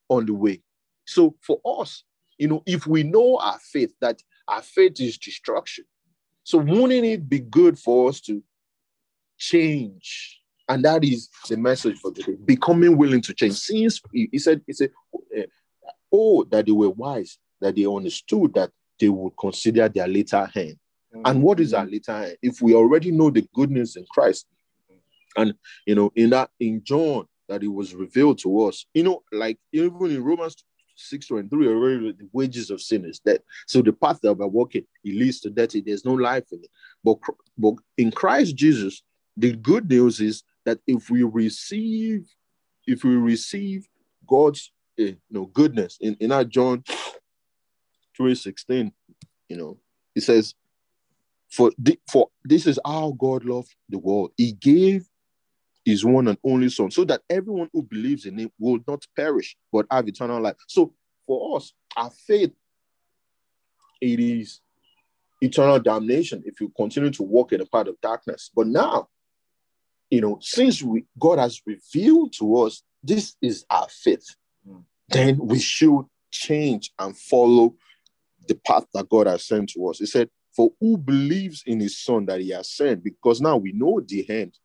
on 0.09 0.25
the 0.25 0.33
way. 0.33 0.61
So, 1.07 1.35
for 1.41 1.59
us, 1.65 2.03
you 2.37 2.47
know, 2.47 2.61
if 2.65 2.85
we 2.85 3.01
know 3.03 3.37
our 3.37 3.57
faith, 3.59 3.93
that 4.01 4.21
our 4.47 4.61
faith 4.61 4.99
is 4.99 5.17
destruction, 5.17 5.85
so 6.43 6.59
wouldn't 6.59 7.05
it 7.05 7.27
be 7.27 7.39
good 7.39 7.79
for 7.79 8.09
us 8.09 8.21
to 8.21 8.43
change? 9.37 10.41
And 10.69 10.83
that 10.83 11.03
is 11.03 11.29
the 11.49 11.57
message 11.57 11.97
for 11.97 12.11
today: 12.11 12.35
becoming 12.45 12.97
willing 12.97 13.21
to 13.21 13.33
change. 13.33 13.53
Since 13.53 14.01
he 14.11 14.37
said, 14.37 14.61
he 14.67 14.73
said, 14.73 14.91
uh, 15.15 15.43
"Oh, 16.11 16.43
that 16.45 16.65
they 16.65 16.73
were 16.73 16.89
wise, 16.89 17.37
that 17.61 17.75
they 17.75 17.85
understood 17.85 18.53
that 18.55 18.71
they 18.99 19.09
would 19.09 19.33
consider 19.39 19.87
their 19.87 20.07
later 20.07 20.45
hand." 20.45 20.77
And 21.25 21.41
what 21.41 21.59
is 21.61 21.73
our 21.73 21.85
later 21.85 22.11
end? 22.11 22.37
If 22.41 22.61
we 22.61 22.75
already 22.75 23.11
know 23.11 23.29
the 23.29 23.47
goodness 23.53 23.95
in 23.95 24.05
Christ, 24.11 24.45
and 25.37 25.53
you 25.85 25.95
know, 25.95 26.11
in 26.15 26.31
that 26.31 26.49
in 26.59 26.83
John 26.83 27.27
that 27.47 27.63
it 27.63 27.69
was 27.69 27.95
revealed 27.95 28.39
to 28.39 28.65
us, 28.65 28.85
you 28.93 29.03
know, 29.03 29.23
like 29.31 29.57
even 29.71 30.11
in 30.11 30.21
Romans 30.23 30.55
6 30.97 31.31
and 31.31 31.49
3, 31.49 31.67
already 31.67 32.11
the 32.11 32.29
wages 32.33 32.69
of 32.69 32.81
sin 32.81 33.05
is 33.05 33.19
death. 33.19 33.39
So 33.67 33.81
the 33.81 33.93
path 33.93 34.19
that 34.21 34.33
we're 34.33 34.47
walking, 34.47 34.85
it 35.03 35.15
leads 35.15 35.39
to 35.41 35.49
death. 35.49 35.71
There's 35.85 36.05
no 36.05 36.13
life 36.13 36.45
in 36.51 36.59
it. 36.63 36.69
But, 37.03 37.17
but 37.57 37.75
in 37.97 38.11
Christ 38.11 38.55
Jesus, 38.55 39.03
the 39.35 39.53
good 39.53 39.89
news 39.89 40.19
is 40.19 40.43
that 40.65 40.79
if 40.87 41.09
we 41.09 41.23
receive, 41.23 42.27
if 42.85 43.03
we 43.03 43.15
receive 43.15 43.87
God's 44.27 44.71
uh, 44.99 45.03
you 45.03 45.17
know 45.29 45.45
goodness 45.45 45.97
in, 46.01 46.15
in 46.19 46.31
our 46.31 46.43
John 46.43 46.83
3 48.17 48.33
16, 48.35 48.91
you 49.47 49.57
know, 49.57 49.77
it 50.15 50.21
says, 50.21 50.55
for, 51.49 51.71
the, 51.77 51.97
for 52.11 52.29
this 52.43 52.67
is 52.67 52.79
how 52.85 53.15
God 53.17 53.45
loved 53.45 53.73
the 53.89 53.99
world. 53.99 54.31
He 54.35 54.51
gave 54.51 55.07
his 55.87 56.03
one 56.03 56.27
and 56.27 56.37
only 56.43 56.67
son 56.67 56.91
so 56.91 57.05
that 57.05 57.21
everyone 57.29 57.69
who 57.71 57.81
believes 57.81 58.25
in 58.25 58.37
him 58.37 58.51
will 58.59 58.77
not 58.89 59.07
perish 59.15 59.55
but 59.71 59.85
have 59.89 60.05
eternal 60.05 60.41
life. 60.41 60.57
So 60.67 60.93
for 61.25 61.55
us, 61.55 61.71
our 61.95 62.09
faith, 62.09 62.51
it 64.01 64.19
is 64.19 64.59
eternal 65.39 65.79
damnation 65.79 66.43
if 66.45 66.59
you 66.59 66.73
continue 66.75 67.09
to 67.11 67.23
walk 67.23 67.53
in 67.53 67.59
the 67.59 67.65
path 67.65 67.87
of 67.87 67.95
darkness. 68.01 68.51
But 68.53 68.67
now, 68.67 69.07
you 70.09 70.19
know, 70.19 70.39
since 70.41 70.83
we 70.83 71.05
God 71.17 71.39
has 71.39 71.61
revealed 71.65 72.33
to 72.39 72.57
us 72.57 72.83
this 73.01 73.37
is 73.41 73.65
our 73.69 73.87
faith, 73.89 74.27
Mm. 74.67 74.83
then 75.07 75.37
we 75.37 75.59
should 75.59 76.03
change 76.31 76.91
and 76.99 77.17
follow 77.17 77.75
the 78.49 78.55
path 78.55 78.85
that 78.93 79.07
God 79.07 79.27
has 79.27 79.45
sent 79.45 79.69
to 79.69 79.87
us. 79.87 79.99
He 79.99 80.05
said, 80.05 80.29
For 80.53 80.71
who 80.81 80.97
believes 80.97 81.63
in 81.65 81.79
his 81.79 81.97
son 81.97 82.25
that 82.25 82.41
he 82.41 82.49
has 82.49 82.69
sent? 82.69 83.05
Because 83.05 83.39
now 83.39 83.55
we 83.55 83.71
know 83.71 84.01
the 84.05 84.29
end. 84.29 84.59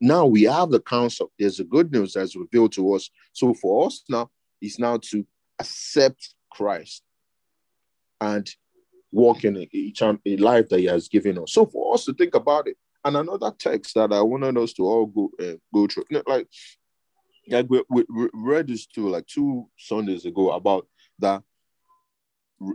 Now 0.00 0.26
we 0.26 0.42
have 0.44 0.70
the 0.70 0.80
counsel. 0.80 1.30
There's 1.38 1.60
a 1.60 1.64
good 1.64 1.92
news 1.92 2.14
that's 2.14 2.36
revealed 2.36 2.72
to 2.72 2.94
us. 2.94 3.10
So 3.32 3.54
for 3.54 3.86
us 3.86 4.02
now, 4.08 4.30
is 4.60 4.78
now 4.78 4.96
to 4.96 5.26
accept 5.58 6.34
Christ 6.50 7.02
and 8.20 8.48
walk 9.12 9.44
in 9.44 9.56
a, 9.56 10.18
a 10.26 10.36
life 10.38 10.68
that 10.70 10.80
he 10.80 10.86
has 10.86 11.08
given 11.08 11.38
us. 11.38 11.52
So 11.52 11.66
for 11.66 11.94
us 11.94 12.04
to 12.06 12.14
think 12.14 12.34
about 12.34 12.66
it, 12.68 12.76
and 13.04 13.16
another 13.16 13.52
text 13.58 13.94
that 13.94 14.12
I 14.12 14.22
wanted 14.22 14.56
us 14.56 14.72
to 14.74 14.82
all 14.82 15.06
go 15.06 15.30
uh, 15.38 15.56
go 15.72 15.86
through, 15.86 16.04
like 16.26 16.48
like 17.48 17.66
we, 17.68 17.82
we, 17.90 18.04
we 18.14 18.28
read 18.32 18.68
this 18.68 18.86
too, 18.86 19.10
like 19.10 19.26
two 19.26 19.68
Sundays 19.76 20.24
ago 20.24 20.50
about 20.52 20.88
that 21.18 21.42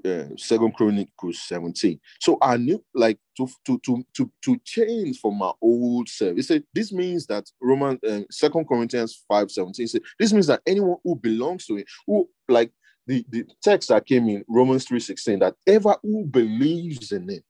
uh, 0.05 0.36
Second 0.38 0.74
Chronicles 0.75 1.39
17. 1.41 2.00
So 2.19 2.38
I 2.41 2.58
knew 2.58 2.84
like 2.93 3.19
to 3.38 3.48
to 3.65 3.79
to 3.79 4.03
to 4.15 4.31
to 4.43 4.58
change 4.63 5.19
from 5.19 5.38
my 5.38 5.51
old 5.62 6.10
self. 6.10 6.36
He 6.36 6.41
said 6.41 6.63
this 6.74 6.91
means 6.91 7.25
that 7.27 7.50
Roman 7.62 8.00
uh, 8.08 8.22
Second 8.29 8.67
Corinthians 8.67 9.24
5 9.27 9.51
17 9.51 9.88
said 9.88 10.01
this 10.17 10.34
means 10.34 10.48
that 10.48 10.62
anyone 10.67 10.98
who 11.03 11.15
belongs 11.15 11.65
to 11.67 11.77
it, 11.77 11.88
who 12.05 12.29
like 12.48 12.72
the, 13.08 13.25
the 13.29 13.46
text 13.63 13.89
that 13.89 14.05
came 14.05 14.29
in 14.29 14.46
Romans 14.48 14.86
3 14.86 15.00
16, 15.00 15.39
that 15.39 15.55
ever 15.65 15.96
who 16.03 16.25
believes 16.25 17.12
in 17.12 17.29
it 17.29 17.43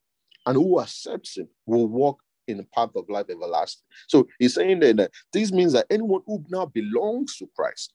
and 0.45 0.55
who 0.55 0.79
accepts 0.79 1.37
it 1.37 1.49
will 1.65 1.87
walk 1.87 2.19
in 2.47 2.57
the 2.57 2.67
path 2.75 2.89
of 2.95 3.09
life 3.09 3.27
everlasting. 3.29 3.83
So 4.07 4.27
he's 4.39 4.55
saying 4.55 4.79
that, 4.79 4.97
that 4.97 5.11
this 5.33 5.51
means 5.51 5.73
that 5.73 5.85
anyone 5.89 6.21
who 6.25 6.43
now 6.49 6.65
belongs 6.65 7.37
to 7.37 7.49
Christ, 7.55 7.93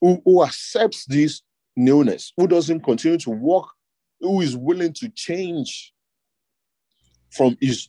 who, 0.00 0.20
who 0.24 0.42
accepts 0.44 1.06
this 1.06 1.42
newness, 1.76 2.32
who 2.36 2.46
doesn't 2.46 2.80
continue 2.80 3.18
to 3.18 3.30
walk, 3.30 3.72
who 4.20 4.40
is 4.40 4.56
willing 4.56 4.92
to 4.94 5.08
change 5.10 5.92
from 7.30 7.56
his 7.60 7.88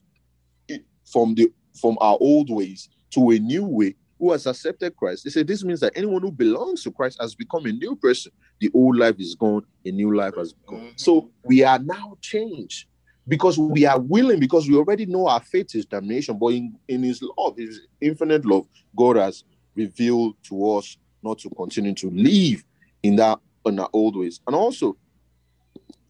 from 1.11 1.35
the 1.35 1.51
from 1.79 1.97
our 2.01 2.17
old 2.19 2.49
ways 2.49 2.89
to 3.11 3.31
a 3.31 3.39
new 3.39 3.65
way, 3.65 3.95
who 4.19 4.31
has 4.31 4.45
accepted 4.45 4.95
Christ. 4.95 5.23
They 5.23 5.29
say 5.31 5.43
this 5.43 5.63
means 5.63 5.79
that 5.79 5.93
anyone 5.95 6.21
who 6.21 6.31
belongs 6.31 6.83
to 6.83 6.91
Christ 6.91 7.17
has 7.19 7.35
become 7.35 7.65
a 7.65 7.71
new 7.71 7.95
person. 7.95 8.31
The 8.59 8.69
old 8.73 8.97
life 8.97 9.15
is 9.19 9.35
gone, 9.35 9.65
a 9.85 9.91
new 9.91 10.15
life 10.15 10.35
has 10.37 10.53
gone. 10.67 10.93
So 10.95 11.31
we 11.43 11.63
are 11.63 11.79
now 11.79 12.17
changed 12.21 12.87
because 13.27 13.57
we 13.57 13.85
are 13.85 13.99
willing, 13.99 14.39
because 14.39 14.69
we 14.69 14.75
already 14.75 15.05
know 15.05 15.27
our 15.27 15.41
fate 15.41 15.73
is 15.75 15.85
damnation. 15.85 16.37
But 16.37 16.53
in, 16.53 16.75
in 16.87 17.03
his 17.03 17.21
love, 17.37 17.57
his 17.57 17.81
infinite 17.99 18.45
love, 18.45 18.67
God 18.95 19.15
has 19.15 19.43
revealed 19.75 20.35
to 20.43 20.71
us 20.71 20.97
not 21.23 21.39
to 21.39 21.49
continue 21.49 21.93
to 21.95 22.09
live 22.09 22.63
in 23.03 23.15
that 23.17 23.39
in 23.65 23.79
our 23.79 23.89
old 23.93 24.15
ways. 24.15 24.39
And 24.47 24.55
also 24.55 24.97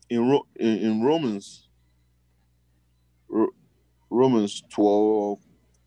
in, 0.10 0.40
in, 0.58 0.78
in 0.78 1.04
Romans, 1.04 1.68
Romans 4.10 4.64
12, 4.70 5.40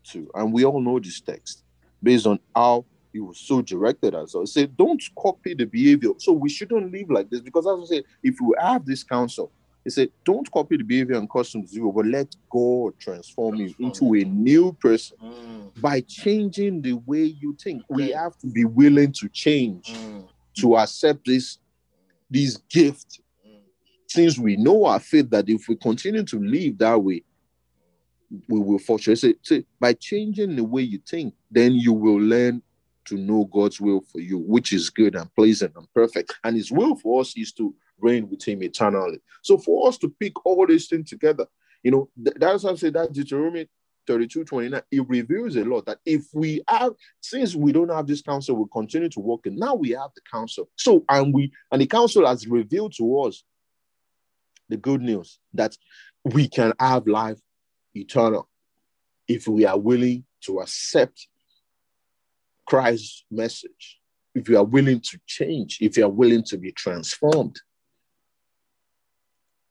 2, 0.03 0.31
and 0.35 0.53
we 0.53 0.65
all 0.65 0.81
know 0.81 0.99
this 0.99 1.21
text 1.21 1.63
based 2.01 2.27
on 2.27 2.39
how 2.55 2.85
he 3.13 3.19
was 3.19 3.39
so 3.39 3.61
directed 3.61 4.13
us. 4.13 4.33
So 4.33 4.43
say, 4.45 4.65
don't 4.65 5.01
copy 5.17 5.53
the 5.53 5.65
behavior. 5.65 6.09
So 6.17 6.33
we 6.33 6.49
shouldn't 6.49 6.91
live 6.91 7.09
like 7.09 7.29
this 7.29 7.41
because 7.41 7.65
as 7.65 7.89
I 7.89 7.95
say, 7.97 8.03
if 8.23 8.39
you 8.41 8.55
have 8.59 8.85
this 8.85 9.03
counsel, 9.03 9.51
he 9.83 9.91
said, 9.91 10.09
don't 10.25 10.51
copy 10.51 10.77
the 10.77 10.83
behavior 10.83 11.15
and 11.15 11.29
customs 11.29 11.73
you, 11.73 11.91
but 11.95 12.07
let 12.07 12.35
God 12.49 12.99
transform 12.99 13.55
you 13.55 13.73
into 13.77 14.15
a 14.15 14.23
new 14.23 14.73
person 14.73 15.15
mm. 15.23 15.79
by 15.79 16.01
changing 16.01 16.81
the 16.81 16.93
way 16.93 17.23
you 17.23 17.55
think. 17.61 17.83
We 17.89 18.09
have 18.09 18.35
to 18.39 18.47
be 18.47 18.65
willing 18.65 19.11
to 19.13 19.29
change. 19.29 19.93
Mm 19.93 20.27
to 20.55 20.77
accept 20.77 21.25
this 21.25 21.59
this 22.29 22.57
gift. 22.69 23.21
Since 24.07 24.37
we 24.37 24.55
know 24.55 24.85
our 24.85 24.99
faith 24.99 25.29
that 25.31 25.49
if 25.49 25.67
we 25.67 25.75
continue 25.75 26.23
to 26.23 26.39
live 26.39 26.77
that 26.77 27.01
way 27.01 27.23
we 28.47 28.59
will 28.59 28.79
fortunate 28.79 29.17
say, 29.17 29.35
say 29.43 29.65
by 29.79 29.93
changing 29.93 30.55
the 30.55 30.63
way 30.63 30.81
you 30.81 30.99
think 31.07 31.33
then 31.51 31.73
you 31.73 31.93
will 31.93 32.19
learn 32.19 32.61
to 33.05 33.17
know 33.17 33.45
god's 33.53 33.79
will 33.79 34.01
for 34.01 34.19
you 34.19 34.39
which 34.39 34.73
is 34.73 34.89
good 34.89 35.15
and 35.15 35.33
pleasant 35.35 35.73
and 35.75 35.87
perfect. 35.93 36.33
And 36.43 36.55
his 36.55 36.71
will 36.71 36.95
for 36.95 37.21
us 37.21 37.37
is 37.37 37.51
to 37.53 37.73
reign 37.99 38.27
with 38.29 38.43
him 38.43 38.63
eternally. 38.63 39.21
So 39.41 39.57
for 39.57 39.87
us 39.87 39.97
to 39.99 40.09
pick 40.19 40.45
all 40.45 40.65
these 40.65 40.87
things 40.87 41.09
together 41.09 41.45
you 41.85 41.91
know 41.91 42.09
that's 42.15 42.63
why 42.63 42.71
i 42.71 42.75
say 42.75 42.89
that 42.89 43.13
deuteronomy 43.13 43.69
32 44.07 44.45
29 44.45 44.81
it 44.91 45.09
reveals 45.09 45.55
a 45.55 45.63
lot 45.63 45.85
that 45.85 45.99
if 46.05 46.25
we 46.33 46.61
have 46.67 46.93
since 47.21 47.55
we 47.55 47.71
don't 47.71 47.91
have 47.91 48.07
this 48.07 48.21
counsel 48.21 48.55
we 48.55 48.65
continue 48.71 49.09
to 49.09 49.19
work 49.19 49.45
and 49.45 49.57
now 49.57 49.75
we 49.75 49.91
have 49.91 50.11
the 50.15 50.21
counsel. 50.31 50.69
So 50.75 51.03
and 51.09 51.33
we 51.33 51.51
and 51.71 51.81
the 51.81 51.87
counsel 51.87 52.25
has 52.25 52.47
revealed 52.47 52.93
to 52.97 53.19
us 53.21 53.43
the 54.69 54.77
good 54.77 55.01
news 55.01 55.39
that 55.53 55.77
we 56.23 56.47
can 56.47 56.73
have 56.79 57.07
life 57.07 57.39
eternal 57.93 58.49
if 59.27 59.47
we 59.47 59.65
are 59.65 59.77
willing 59.77 60.25
to 60.41 60.59
accept 60.59 61.27
christ's 62.65 63.25
message 63.29 63.99
if 64.33 64.49
you 64.49 64.57
are 64.57 64.63
willing 64.63 64.99
to 64.99 65.19
change 65.27 65.77
if 65.81 65.97
you 65.97 66.03
are 66.03 66.09
willing 66.09 66.43
to 66.43 66.57
be 66.57 66.71
transformed 66.71 67.59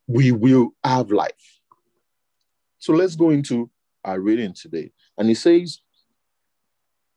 we 0.07 0.33
will 0.33 0.75
have 0.83 1.11
life. 1.11 1.61
So 2.79 2.93
let's 2.93 3.17
go 3.17 3.31
into 3.31 3.71
are 4.05 4.21
reading 4.21 4.53
today. 4.53 4.93
And 5.17 5.29
he 5.29 5.35
says, 5.35 5.81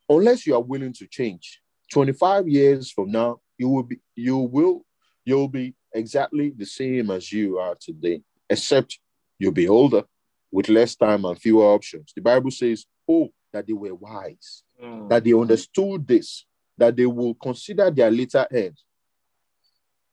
unless 0.10 0.46
you 0.46 0.56
are 0.56 0.62
willing 0.62 0.94
to 0.94 1.08
change, 1.08 1.62
25 1.92 2.48
years 2.48 2.92
from 2.92 3.12
now, 3.12 3.40
you 3.58 3.70
will 3.70 3.84
be 3.84 4.00
you 4.16 4.38
will 4.38 4.86
you'll 5.26 5.48
be 5.48 5.74
exactly 5.94 6.54
the 6.56 6.66
same 6.66 7.12
as 7.12 7.32
you 7.32 7.58
are 7.58 7.76
today, 7.80 8.22
except 8.50 9.00
you'll 9.40 9.52
be 9.52 9.68
older 9.68 10.04
with 10.52 10.70
less 10.70 10.96
time 10.96 11.26
and 11.26 11.40
fewer 11.40 11.66
options. 11.66 12.14
The 12.16 12.22
Bible 12.22 12.52
says, 12.52 12.86
Oh, 13.10 13.30
that 13.52 13.68
they 13.68 13.74
were 13.74 13.96
wise, 13.96 14.64
mm. 14.82 15.10
that 15.10 15.24
they 15.24 15.34
understood 15.34 16.08
this, 16.08 16.46
that 16.78 16.96
they 16.96 17.06
will 17.06 17.34
consider 17.36 17.90
their 17.90 18.12
later 18.12 18.46
end. 18.52 18.78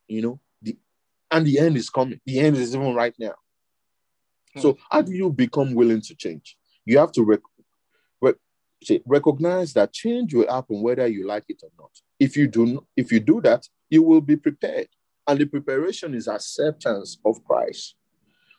You 0.08 0.22
know, 0.22 0.40
the 0.62 0.76
and 1.30 1.46
the 1.46 1.58
end 1.58 1.76
is 1.76 1.90
coming. 1.90 2.20
The 2.24 2.40
end 2.40 2.56
is 2.56 2.74
even 2.74 2.94
right 2.94 3.14
now. 3.18 3.34
Mm. 4.56 4.62
So, 4.62 4.78
how 4.90 5.02
do 5.02 5.12
you 5.12 5.30
become 5.30 5.74
willing 5.74 6.00
to 6.02 6.14
change? 6.14 6.56
You 6.85 6.99
have 6.99 7.12
to 7.12 7.25
rec- 7.25 7.40
rec- 8.20 8.37
say, 8.83 9.03
recognize 9.07 9.73
that 9.75 9.92
change 9.92 10.35
will 10.35 10.49
happen 10.49 10.83
whether 10.83 11.07
you 11.07 11.27
like 11.27 11.44
it 11.49 11.62
or 11.62 11.70
not. 11.79 11.90
If 12.18 12.37
you 12.37 12.47
do, 12.47 12.87
if 12.97 13.11
you 13.12 13.20
do 13.20 13.40
that, 13.42 13.66
you 13.88 14.03
will 14.03 14.20
be 14.20 14.37
prepared, 14.37 14.88
and 15.27 15.38
the 15.38 15.47
preparation 15.47 16.14
is 16.14 16.29
acceptance 16.29 17.18
of 17.25 17.42
Christ. 17.44 17.97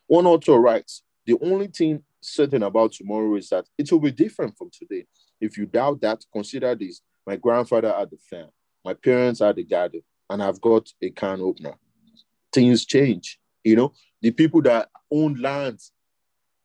One 0.08 0.26
author 0.26 0.60
writes, 0.60 1.04
"The 1.26 1.38
only 1.42 1.68
thing 1.68 2.04
certain 2.22 2.64
about 2.64 2.94
tomorrow 2.94 3.36
is 3.36 3.50
that 3.50 3.68
it 3.78 3.92
will 3.92 4.00
be 4.00 4.12
different 4.12 4.58
from 4.58 4.70
today. 4.72 5.06
If 5.40 5.58
you 5.58 5.66
doubt 5.66 6.02
that, 6.02 6.24
consider 6.32 6.74
this: 6.76 7.02
my 7.26 7.36
grandfather 7.36 7.94
had 7.94 8.10
the 8.10 8.18
farm, 8.18 8.50
my 8.84 8.94
parents 8.94 9.40
had 9.40 9.56
the 9.56 9.64
garden, 9.64 10.02
and 10.30 10.42
I've 10.42 10.62
got 10.62 10.90
a 11.02 11.10
can 11.10 11.42
opener. 11.42 11.76
Things 12.52 12.86
change. 12.86 13.40
You 13.64 13.76
know, 13.76 13.94
the 14.22 14.32
people 14.32 14.62
that 14.64 14.90
own 15.12 15.36
lands 15.36 15.92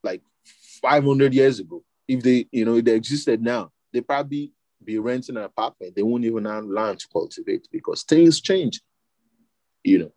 like 0.02 0.22
500 0.80 1.34
years 1.34 1.60
ago, 1.60 1.82
if 2.08 2.22
they, 2.22 2.46
you 2.50 2.64
know, 2.64 2.76
if 2.76 2.84
they 2.84 2.94
existed 2.94 3.42
now, 3.42 3.70
they 3.92 4.00
probably 4.00 4.52
be 4.84 4.98
renting 4.98 5.36
an 5.36 5.44
apartment. 5.44 5.94
They 5.94 6.02
won't 6.02 6.24
even 6.24 6.44
have 6.44 6.64
land 6.64 7.00
to 7.00 7.08
cultivate 7.08 7.68
because 7.70 8.02
things 8.02 8.40
change. 8.40 8.80
You 9.84 9.98
know, 9.98 10.12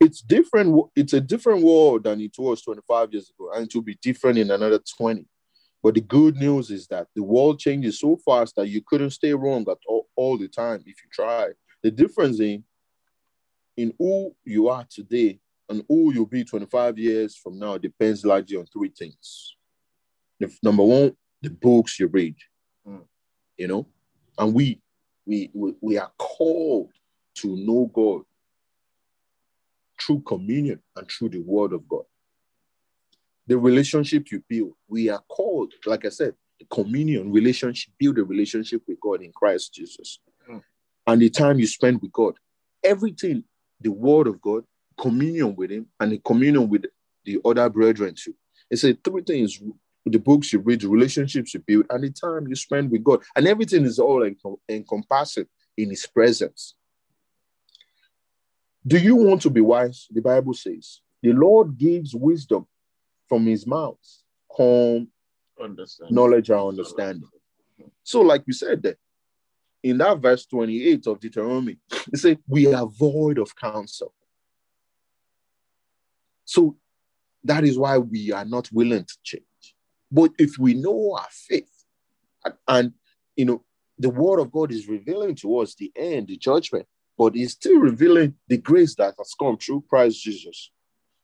it's 0.00 0.20
different. 0.20 0.90
It's 0.96 1.12
a 1.12 1.20
different 1.20 1.62
world 1.62 2.04
than 2.04 2.20
it 2.20 2.34
was 2.38 2.62
25 2.62 3.12
years 3.12 3.30
ago, 3.30 3.50
and 3.54 3.66
it 3.66 3.74
will 3.74 3.82
be 3.82 3.98
different 4.00 4.38
in 4.38 4.50
another 4.50 4.80
20. 4.96 5.26
But 5.82 5.94
the 5.94 6.00
good 6.00 6.36
news 6.36 6.70
is 6.70 6.86
that 6.88 7.06
the 7.14 7.22
world 7.22 7.60
changes 7.60 8.00
so 8.00 8.16
fast 8.16 8.56
that 8.56 8.68
you 8.68 8.82
couldn't 8.84 9.10
stay 9.10 9.32
wrong 9.32 9.64
at 9.70 9.78
all, 9.86 10.08
all 10.16 10.36
the 10.36 10.48
time 10.48 10.80
if 10.80 10.96
you 11.02 11.08
try. 11.12 11.48
The 11.82 11.90
difference 11.90 12.40
in 12.40 12.64
in 13.76 13.94
who 13.96 14.34
you 14.44 14.68
are 14.68 14.84
today 14.90 15.38
and 15.68 15.84
who 15.88 16.12
you'll 16.12 16.26
be 16.26 16.44
25 16.44 16.98
years 16.98 17.36
from 17.36 17.58
now 17.58 17.76
depends 17.76 18.24
largely 18.24 18.56
on 18.56 18.66
three 18.66 18.88
things. 18.88 19.56
The, 20.40 20.50
number 20.62 20.84
one, 20.84 21.16
the 21.42 21.50
books 21.50 22.00
you 22.00 22.06
read, 22.06 22.36
mm. 22.86 23.02
you 23.56 23.68
know, 23.68 23.86
and 24.38 24.54
we, 24.54 24.80
we 25.26 25.50
we 25.52 25.74
we 25.80 25.98
are 25.98 26.10
called 26.16 26.90
to 27.36 27.56
know 27.56 27.90
God 27.92 28.22
through 30.00 30.20
communion 30.20 30.80
and 30.96 31.08
through 31.08 31.30
the 31.30 31.40
Word 31.40 31.72
of 31.72 31.86
God. 31.88 32.04
The 33.46 33.58
relationship 33.58 34.30
you 34.30 34.42
build, 34.48 34.74
we 34.88 35.08
are 35.08 35.22
called, 35.28 35.72
like 35.86 36.04
I 36.04 36.10
said, 36.10 36.34
the 36.58 36.66
communion 36.66 37.32
relationship, 37.32 37.92
build 37.98 38.18
a 38.18 38.24
relationship 38.24 38.82
with 38.86 39.00
God 39.00 39.22
in 39.22 39.32
Christ 39.32 39.74
Jesus, 39.74 40.20
mm. 40.48 40.62
and 41.06 41.20
the 41.20 41.30
time 41.30 41.58
you 41.58 41.66
spend 41.66 42.00
with 42.00 42.12
God, 42.12 42.34
everything, 42.82 43.44
the 43.80 43.92
Word 43.92 44.28
of 44.28 44.40
God 44.40 44.64
communion 44.98 45.54
with 45.54 45.70
him 45.70 45.86
and 46.00 46.12
the 46.12 46.18
communion 46.18 46.68
with 46.68 46.84
the 47.24 47.40
other 47.44 47.68
brethren 47.68 48.14
too. 48.16 48.34
It's 48.70 48.84
a 48.84 48.94
three 48.94 49.22
things 49.22 49.60
the 50.04 50.18
books 50.18 50.52
you 50.52 50.60
read, 50.60 50.80
the 50.80 50.88
relationships 50.88 51.54
you 51.54 51.60
build, 51.60 51.86
and 51.90 52.02
the 52.02 52.10
time 52.10 52.46
you 52.48 52.54
spend 52.54 52.90
with 52.90 53.04
God. 53.04 53.22
And 53.36 53.46
everything 53.46 53.84
is 53.84 53.98
all 53.98 54.28
encompassing 54.68 55.46
in 55.76 55.90
his 55.90 56.06
presence. 56.06 56.74
Do 58.86 58.98
you 58.98 59.16
want 59.16 59.42
to 59.42 59.50
be 59.50 59.60
wise? 59.60 60.06
The 60.10 60.22
Bible 60.22 60.54
says 60.54 61.00
the 61.22 61.32
Lord 61.32 61.76
gives 61.76 62.14
wisdom 62.14 62.66
from 63.28 63.46
his 63.46 63.66
mouth, 63.66 63.98
calm 64.50 65.08
knowledge 66.10 66.50
and 66.50 66.60
understanding. 66.60 67.28
So, 68.02 68.22
like 68.22 68.44
we 68.46 68.52
said 68.52 68.82
there, 68.82 68.96
in 69.82 69.98
that 69.98 70.18
verse 70.18 70.46
28 70.46 71.06
of 71.06 71.20
Deuteronomy, 71.20 71.76
it 72.12 72.18
says, 72.18 72.36
We 72.46 72.72
are 72.72 72.86
void 72.86 73.38
of 73.38 73.54
counsel. 73.54 74.12
So 76.48 76.78
that 77.44 77.62
is 77.62 77.78
why 77.78 77.98
we 77.98 78.32
are 78.32 78.46
not 78.46 78.72
willing 78.72 79.04
to 79.04 79.14
change. 79.22 79.44
But 80.10 80.30
if 80.38 80.56
we 80.58 80.72
know 80.72 81.14
our 81.20 81.28
faith, 81.30 81.84
and, 82.42 82.54
and 82.66 82.92
you 83.36 83.44
know, 83.44 83.64
the 83.98 84.08
word 84.08 84.40
of 84.40 84.50
God 84.50 84.72
is 84.72 84.88
revealing 84.88 85.34
to 85.36 85.58
us 85.58 85.74
the 85.74 85.92
end, 85.94 86.28
the 86.28 86.38
judgment, 86.38 86.86
but 87.18 87.36
it's 87.36 87.52
still 87.52 87.78
revealing 87.78 88.34
the 88.48 88.56
grace 88.56 88.94
that 88.94 89.14
has 89.18 89.34
come 89.38 89.58
through 89.58 89.84
Christ 89.90 90.22
Jesus. 90.22 90.70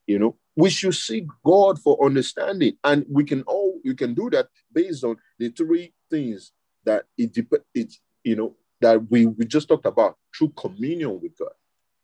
You 0.06 0.18
know, 0.18 0.36
we 0.56 0.68
should 0.68 0.94
seek 0.94 1.24
God 1.42 1.78
for 1.78 2.04
understanding, 2.04 2.76
and 2.84 3.06
we 3.08 3.24
can 3.24 3.44
all 3.44 3.80
we 3.82 3.94
can 3.94 4.12
do 4.12 4.28
that 4.28 4.48
based 4.74 5.04
on 5.04 5.16
the 5.38 5.48
three 5.48 5.94
things 6.10 6.52
that 6.84 7.06
it 7.16 7.34
it 7.74 7.94
you 8.22 8.36
know 8.36 8.56
that 8.82 9.10
we, 9.10 9.24
we 9.24 9.46
just 9.46 9.68
talked 9.68 9.86
about 9.86 10.18
through 10.36 10.50
communion 10.50 11.18
with 11.18 11.38
God, 11.38 11.54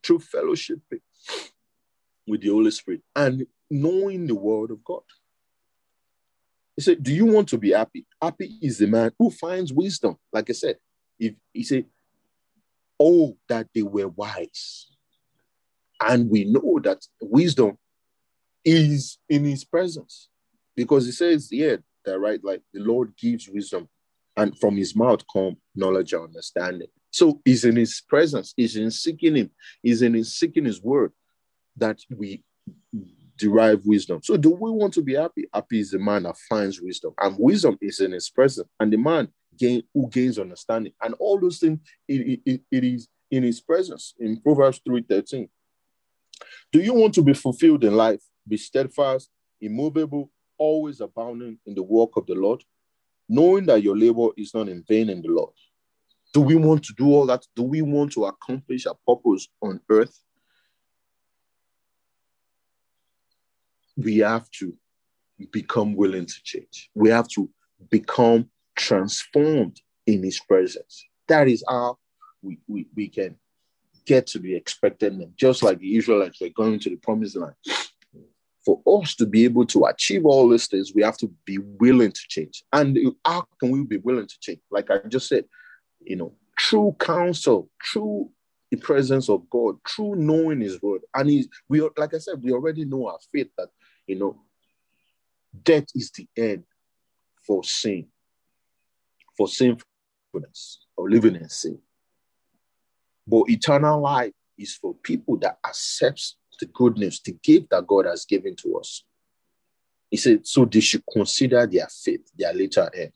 through 0.02 0.20
fellowship 0.20 0.80
with 2.30 2.42
the 2.42 2.48
Holy 2.48 2.70
Spirit, 2.70 3.02
and 3.16 3.46
knowing 3.70 4.26
the 4.26 4.34
word 4.34 4.70
of 4.70 4.82
God. 4.84 5.02
He 6.76 6.82
said, 6.82 7.02
Do 7.02 7.12
you 7.12 7.26
want 7.26 7.48
to 7.48 7.58
be 7.58 7.72
happy? 7.72 8.06
Happy 8.22 8.56
is 8.62 8.78
the 8.78 8.86
man 8.86 9.10
who 9.18 9.30
finds 9.30 9.72
wisdom. 9.72 10.16
Like 10.32 10.48
I 10.48 10.52
said, 10.52 10.76
if 11.18 11.34
he 11.52 11.64
said, 11.64 11.84
Oh, 12.98 13.36
that 13.48 13.66
they 13.74 13.82
were 13.82 14.08
wise. 14.08 14.86
And 16.00 16.30
we 16.30 16.44
know 16.44 16.80
that 16.82 17.04
wisdom 17.20 17.76
is 18.64 19.18
in 19.28 19.44
his 19.44 19.64
presence. 19.64 20.28
Because 20.76 21.04
he 21.04 21.12
says, 21.12 21.48
yeah, 21.50 21.76
that 22.06 22.18
right, 22.18 22.42
like 22.42 22.62
the 22.72 22.80
Lord 22.80 23.12
gives 23.18 23.48
wisdom, 23.48 23.88
and 24.36 24.58
from 24.58 24.76
his 24.76 24.96
mouth 24.96 25.22
come 25.30 25.56
knowledge 25.74 26.14
and 26.14 26.24
understanding. 26.24 26.88
So 27.10 27.40
he's 27.44 27.64
in 27.64 27.76
his 27.76 28.02
presence, 28.08 28.54
he's 28.56 28.76
in 28.76 28.90
seeking 28.90 29.36
him, 29.36 29.50
he's 29.82 30.00
in 30.00 30.14
his 30.14 30.34
seeking 30.34 30.64
his 30.64 30.80
word 30.80 31.12
that 31.76 31.98
we 32.16 32.42
derive 33.36 33.84
wisdom. 33.86 34.20
So 34.22 34.36
do 34.36 34.50
we 34.50 34.70
want 34.70 34.92
to 34.94 35.02
be 35.02 35.14
happy? 35.14 35.46
Happy 35.52 35.80
is 35.80 35.90
the 35.90 35.98
man 35.98 36.24
that 36.24 36.36
finds 36.48 36.80
wisdom, 36.80 37.14
and 37.20 37.36
wisdom 37.38 37.78
is 37.80 38.00
in 38.00 38.12
his 38.12 38.28
presence, 38.30 38.68
and 38.78 38.92
the 38.92 38.98
man 38.98 39.28
gain 39.58 39.82
who 39.94 40.08
gains 40.08 40.38
understanding, 40.38 40.92
and 41.02 41.14
all 41.18 41.40
those 41.40 41.58
things 41.58 41.80
it, 42.06 42.40
it, 42.44 42.60
it 42.70 42.84
is 42.84 43.08
in 43.30 43.42
his 43.42 43.60
presence 43.60 44.14
in 44.18 44.40
Proverbs 44.40 44.80
3:13. 44.86 45.48
Do 46.72 46.80
you 46.80 46.94
want 46.94 47.14
to 47.14 47.22
be 47.22 47.34
fulfilled 47.34 47.84
in 47.84 47.94
life? 47.94 48.22
Be 48.46 48.56
steadfast, 48.56 49.30
immovable, 49.60 50.30
always 50.58 51.00
abounding 51.00 51.58
in 51.66 51.74
the 51.74 51.82
work 51.82 52.16
of 52.16 52.26
the 52.26 52.34
Lord, 52.34 52.62
knowing 53.28 53.66
that 53.66 53.82
your 53.82 53.96
labor 53.96 54.28
is 54.36 54.54
not 54.54 54.68
in 54.68 54.84
vain 54.86 55.08
in 55.08 55.22
the 55.22 55.28
Lord. 55.28 55.54
Do 56.32 56.40
we 56.40 56.54
want 56.54 56.84
to 56.84 56.94
do 56.96 57.06
all 57.06 57.26
that? 57.26 57.44
Do 57.56 57.62
we 57.62 57.82
want 57.82 58.12
to 58.12 58.26
accomplish 58.26 58.86
a 58.86 58.94
purpose 59.06 59.48
on 59.60 59.80
earth? 59.90 60.22
We 64.00 64.18
have 64.18 64.50
to 64.58 64.76
become 65.50 65.94
willing 65.94 66.26
to 66.26 66.42
change. 66.42 66.90
We 66.94 67.10
have 67.10 67.28
to 67.28 67.48
become 67.88 68.50
transformed 68.76 69.80
in 70.06 70.22
his 70.22 70.40
presence. 70.40 71.04
That 71.28 71.48
is 71.48 71.64
how 71.68 71.98
we, 72.42 72.58
we, 72.66 72.88
we 72.94 73.08
can 73.08 73.36
get 74.06 74.26
to 74.28 74.38
the 74.38 74.54
expected 74.54 75.12
end, 75.12 75.32
just 75.36 75.62
like 75.62 75.78
the 75.78 75.96
Israelites 75.96 76.40
were 76.40 76.48
going 76.48 76.78
to 76.80 76.90
the 76.90 76.96
promised 76.96 77.36
land. 77.36 77.54
For 78.64 78.80
us 78.86 79.14
to 79.16 79.26
be 79.26 79.44
able 79.44 79.66
to 79.66 79.86
achieve 79.86 80.26
all 80.26 80.48
these 80.48 80.66
things, 80.66 80.92
we 80.94 81.02
have 81.02 81.16
to 81.18 81.32
be 81.46 81.58
willing 81.58 82.12
to 82.12 82.20
change. 82.28 82.62
And 82.72 82.98
how 83.24 83.46
can 83.58 83.70
we 83.70 83.84
be 83.84 83.96
willing 83.98 84.26
to 84.26 84.36
change? 84.40 84.60
Like 84.70 84.90
I 84.90 84.98
just 85.08 85.28
said, 85.28 85.44
you 86.00 86.16
know, 86.16 86.34
true 86.56 86.94
counsel, 86.98 87.70
true 87.80 88.30
the 88.70 88.76
presence 88.76 89.28
of 89.28 89.48
God, 89.50 89.76
true 89.84 90.14
knowing 90.14 90.60
His 90.60 90.80
word. 90.80 91.00
And 91.14 91.28
He, 91.28 91.48
we, 91.68 91.80
like 91.96 92.14
I 92.14 92.18
said, 92.18 92.42
we 92.42 92.52
already 92.52 92.84
know 92.84 93.08
our 93.08 93.18
faith 93.32 93.48
that, 93.58 93.68
you 94.06 94.18
know, 94.18 94.40
death 95.62 95.86
is 95.94 96.10
the 96.12 96.26
end 96.36 96.64
for 97.46 97.64
sin, 97.64 98.06
for 99.36 99.48
sinfulness, 99.48 100.86
or 100.96 101.10
living 101.10 101.36
in 101.36 101.48
sin. 101.48 101.78
But 103.26 103.48
eternal 103.48 104.00
life 104.00 104.32
is 104.58 104.74
for 104.74 104.94
people 104.94 105.36
that 105.38 105.58
accepts 105.66 106.36
the 106.58 106.66
goodness, 106.66 107.20
the 107.20 107.36
gift 107.42 107.70
that 107.70 107.86
God 107.86 108.06
has 108.06 108.24
given 108.24 108.54
to 108.56 108.78
us. 108.78 109.04
He 110.10 110.16
said, 110.16 110.46
so 110.46 110.64
they 110.64 110.80
should 110.80 111.04
consider 111.12 111.66
their 111.66 111.86
faith, 111.88 112.30
their 112.36 112.52
later 112.52 112.90
end. 112.94 113.12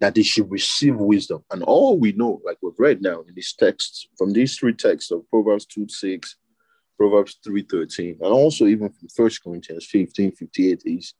That 0.00 0.14
they 0.14 0.22
should 0.22 0.50
receive 0.50 0.96
wisdom. 0.96 1.44
And 1.50 1.62
all 1.62 1.98
we 1.98 2.12
know, 2.12 2.40
like 2.44 2.58
we've 2.62 2.78
read 2.78 3.00
now 3.00 3.20
in 3.28 3.34
these 3.34 3.54
texts, 3.56 4.08
from 4.18 4.32
these 4.32 4.56
three 4.56 4.72
texts 4.72 5.10
of 5.10 5.28
Proverbs 5.30 5.66
2 5.66 5.88
6, 5.88 6.36
Proverbs 6.98 7.38
3.13, 7.46 8.20
and 8.20 8.32
also 8.32 8.66
even 8.66 8.88
from 8.88 9.08
1 9.14 9.30
Corinthians 9.42 9.86
15 9.86 10.32
58, 10.32 10.82
is 10.84 11.14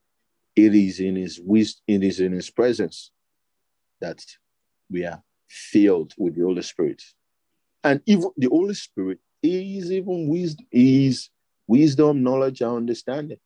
it 0.56 0.74
is 0.74 1.00
in 1.00 1.16
his 1.16 1.40
wisdom, 1.40 1.82
it 1.88 2.04
is 2.04 2.20
in 2.20 2.32
his 2.32 2.50
presence 2.50 3.10
that 4.00 4.24
we 4.90 5.04
are 5.04 5.22
filled 5.48 6.14
with 6.16 6.36
the 6.36 6.42
Holy 6.42 6.62
Spirit. 6.62 7.02
And 7.82 8.00
even 8.06 8.30
the 8.36 8.48
Holy 8.48 8.74
Spirit 8.74 9.18
is 9.42 9.90
even 9.90 10.28
wisdom, 10.28 10.66
is 10.70 11.30
wisdom, 11.66 12.22
knowledge, 12.22 12.60
and 12.60 12.76
understanding, 12.76 13.38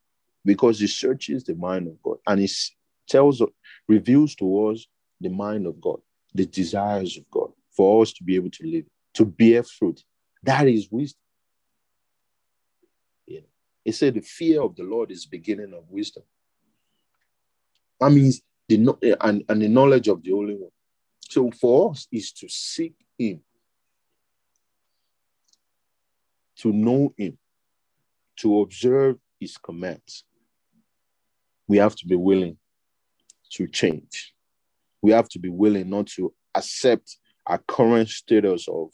because 0.44 0.80
He 0.80 0.86
searches 0.86 1.44
the 1.44 1.54
mind 1.54 1.88
of 1.88 2.00
God 2.02 2.18
and 2.26 2.40
He 2.40 2.50
tells, 3.08 3.42
reveals 3.88 4.34
to 4.36 4.68
us 4.68 4.86
the 5.20 5.30
mind 5.30 5.66
of 5.66 5.80
God, 5.80 6.00
the 6.34 6.46
desires 6.46 7.16
of 7.16 7.24
God, 7.30 7.50
for 7.76 8.02
us 8.02 8.12
to 8.14 8.24
be 8.24 8.36
able 8.36 8.50
to 8.50 8.66
live, 8.66 8.84
to 9.14 9.24
bear 9.24 9.62
fruit. 9.62 10.02
That 10.42 10.68
is 10.68 10.88
wisdom. 10.90 11.20
It 13.88 13.94
said 13.94 14.12
the 14.12 14.20
fear 14.20 14.61
of 14.61 14.77
the 14.77 14.83
Lord 14.83 15.11
is 15.11 15.24
beginning 15.24 15.72
of 15.72 15.88
wisdom. 15.88 16.22
That 17.98 18.11
means 18.11 18.42
the 18.68 18.94
eh, 19.03 19.14
and, 19.18 19.42
and 19.48 19.62
the 19.62 19.68
knowledge 19.68 20.09
of 20.09 20.22
the 20.22 20.31
Holy 20.33 20.57
One. 20.57 20.70
So 21.20 21.51
for 21.51 21.92
us 21.92 22.07
is 22.12 22.31
to 22.33 22.51
seek 22.51 22.92
Him, 23.18 23.40
to 26.57 26.70
know 26.70 27.14
Him, 27.16 27.38
to 28.40 28.61
observe 28.61 29.16
His 29.40 29.57
commands. 29.57 30.24
We 31.66 31.79
have 31.79 31.96
to 31.96 32.07
be 32.07 32.16
willing 32.16 32.59
to 33.53 33.66
change. 33.68 34.35
We 35.01 35.12
have 35.12 35.31
to 35.31 35.38
be 35.38 35.48
willing 35.48 35.88
not 35.88 36.09
to 36.09 36.35
accept 36.55 37.16
our 37.46 37.57
current 37.66 38.11
status 38.11 38.68
of 38.68 38.90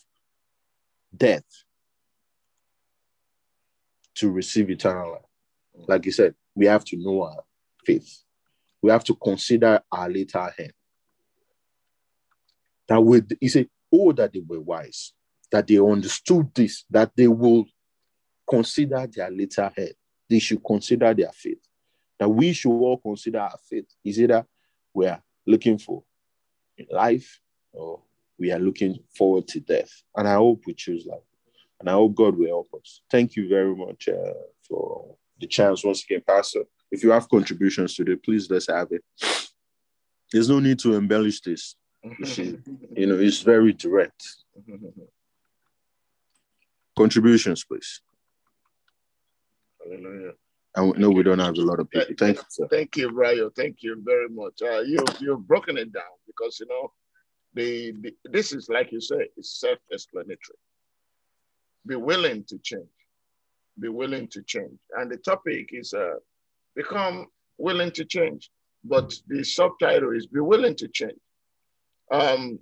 death 1.17 1.64
to 4.17 4.31
receive 4.31 4.71
eternal 4.71 5.13
life. 5.13 5.87
Like 5.89 6.07
you 6.07 6.13
said, 6.13 6.35
we 6.55 6.67
have 6.67 6.85
to 6.87 6.97
know 6.97 7.23
our 7.25 7.45
faith. 7.85 8.23
We 8.83 8.91
have 8.91 9.05
to 9.05 9.15
consider 9.15 9.81
our 9.91 10.09
later 10.09 10.53
end 10.59 10.73
that 12.89 13.03
would 13.03 13.37
he 13.41 13.49
said, 13.49 13.69
Oh, 13.93 14.13
that 14.13 14.33
they 14.33 14.41
were 14.41 14.61
wise, 14.61 15.13
that 15.51 15.67
they 15.67 15.79
understood 15.79 16.51
this, 16.55 16.85
that 16.91 17.13
they 17.17 17.29
will 17.29 17.65
consider 18.49 19.07
their 19.07 19.31
later 19.31 19.71
head. 19.77 19.93
They 20.29 20.39
should 20.39 20.63
consider 20.65 21.15
their 21.15 21.31
faith. 21.33 21.61
That 22.19 22.29
we 22.29 22.53
should 22.53 22.73
all 22.73 22.99
consider 22.99 23.41
our 23.41 23.59
faith. 23.69 23.87
Is 24.05 24.21
either 24.21 24.47
we 24.93 25.07
are 25.07 25.23
looking 25.47 25.79
for 25.79 26.03
life 26.91 27.41
or 27.73 28.01
we 28.39 28.51
are 28.53 28.59
looking 28.59 28.99
forward 29.17 29.47
to 29.49 29.61
death. 29.61 29.91
And 30.17 30.27
I 30.27 30.35
hope 30.35 30.63
we 30.67 30.75
choose 30.75 31.07
life. 31.07 31.21
And 31.85 31.91
I 31.91 31.93
hope 31.93 32.15
God 32.15 32.39
will 32.39 32.47
help 32.47 32.69
us. 32.81 33.03
Thank 33.11 33.37
you 33.37 33.47
very 33.47 33.77
much 33.77 34.09
uh, 34.09 34.33
for 34.67 35.17
the 35.39 35.47
chance 35.47 35.85
once 35.85 36.03
again, 36.03 36.23
Pastor. 36.27 36.63
If 36.91 37.03
you 37.05 37.11
have 37.11 37.29
contributions 37.29 37.95
today, 37.95 38.17
please 38.17 38.51
let's 38.51 38.69
have 38.69 38.89
it. 38.91 39.05
There's 40.33 40.49
no 40.49 40.61
need 40.61 40.79
to 40.79 40.95
embellish 40.95 41.43
this. 41.43 41.77
you 42.03 43.07
know, 43.07 43.19
it's 43.19 43.41
very 43.43 43.75
direct. 43.75 44.27
Contributions, 46.97 47.67
please. 47.67 48.01
Hallelujah. 49.85 50.33
I 50.75 50.87
know 50.97 51.11
we 51.11 51.23
don't 51.23 51.39
have 51.39 51.59
a 51.59 51.61
lot 51.61 51.81
of 51.81 51.91
people. 51.91 52.15
Thank 52.19 52.39
you. 52.39 52.45
Sir. 52.49 52.67
Thank 52.71 52.97
you, 52.97 53.13
Brian. 53.13 53.51
Thank 53.55 53.83
you 53.83 54.03
very 54.03 54.31
much. 54.31 54.63
Uh, 54.63 54.81
you 54.81 55.05
you've 55.21 55.47
broken 55.47 55.77
it 55.77 55.93
down 55.93 56.15
because 56.27 56.59
you 56.61 56.67
know 56.67 56.93
the, 57.53 57.93
the 58.01 58.15
this 58.31 58.55
is 58.55 58.71
like 58.71 58.91
you 58.91 59.03
say, 59.03 59.29
it's 59.37 59.61
self-explanatory. 59.61 60.57
Be 61.87 61.97
willing 61.97 62.45
to 62.45 62.59
change. 62.59 62.89
Be 63.79 63.89
willing 63.89 64.29
to 64.29 64.43
change. 64.43 64.79
And 64.97 65.11
the 65.11 65.17
topic 65.19 65.71
is 65.73 65.93
uh, 65.93 66.15
become 66.75 67.27
willing 67.59 67.91
to 67.93 68.05
change. 68.05 68.51
But 68.85 69.13
the 69.27 69.43
subtitle 69.45 70.13
is 70.13 70.27
be 70.27 70.41
willing 70.41 70.77
to 70.77 70.89
change. 70.89 71.19
Um, 72.11 72.59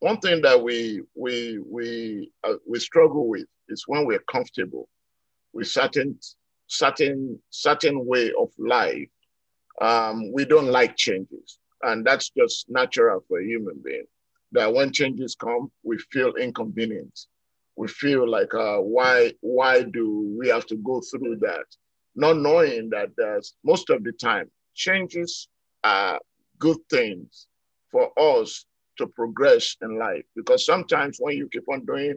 one 0.00 0.18
thing 0.20 0.42
that 0.42 0.62
we 0.62 1.02
we 1.14 1.58
we 1.66 2.30
uh, 2.44 2.54
we 2.68 2.78
struggle 2.78 3.26
with 3.26 3.46
is 3.68 3.84
when 3.86 4.06
we're 4.06 4.22
comfortable 4.30 4.88
with 5.52 5.66
certain 5.66 6.18
certain 6.68 7.38
certain 7.50 8.06
way 8.06 8.32
of 8.38 8.50
life. 8.58 9.08
Um, 9.80 10.32
we 10.32 10.44
don't 10.44 10.66
like 10.66 10.96
changes, 10.96 11.58
and 11.82 12.04
that's 12.04 12.30
just 12.30 12.68
natural 12.68 13.24
for 13.28 13.40
a 13.40 13.44
human 13.44 13.80
being. 13.84 14.06
That 14.52 14.72
when 14.72 14.92
changes 14.92 15.34
come, 15.34 15.70
we 15.82 15.98
feel 16.12 16.34
inconvenience. 16.34 17.28
We 17.78 17.86
feel 17.86 18.28
like, 18.28 18.52
uh, 18.54 18.78
why 18.78 19.34
why 19.40 19.84
do 19.84 20.36
we 20.36 20.48
have 20.48 20.66
to 20.66 20.76
go 20.78 21.00
through 21.00 21.36
that? 21.42 21.66
Not 22.16 22.36
knowing 22.36 22.90
that 22.90 23.10
most 23.62 23.88
of 23.90 24.02
the 24.02 24.10
time 24.10 24.50
changes 24.74 25.48
are 25.84 26.18
good 26.58 26.78
things 26.90 27.46
for 27.92 28.10
us 28.18 28.66
to 28.96 29.06
progress 29.06 29.76
in 29.80 29.96
life. 29.96 30.24
Because 30.34 30.66
sometimes 30.66 31.18
when 31.20 31.36
you 31.36 31.48
keep 31.52 31.68
on 31.72 31.86
doing 31.86 32.16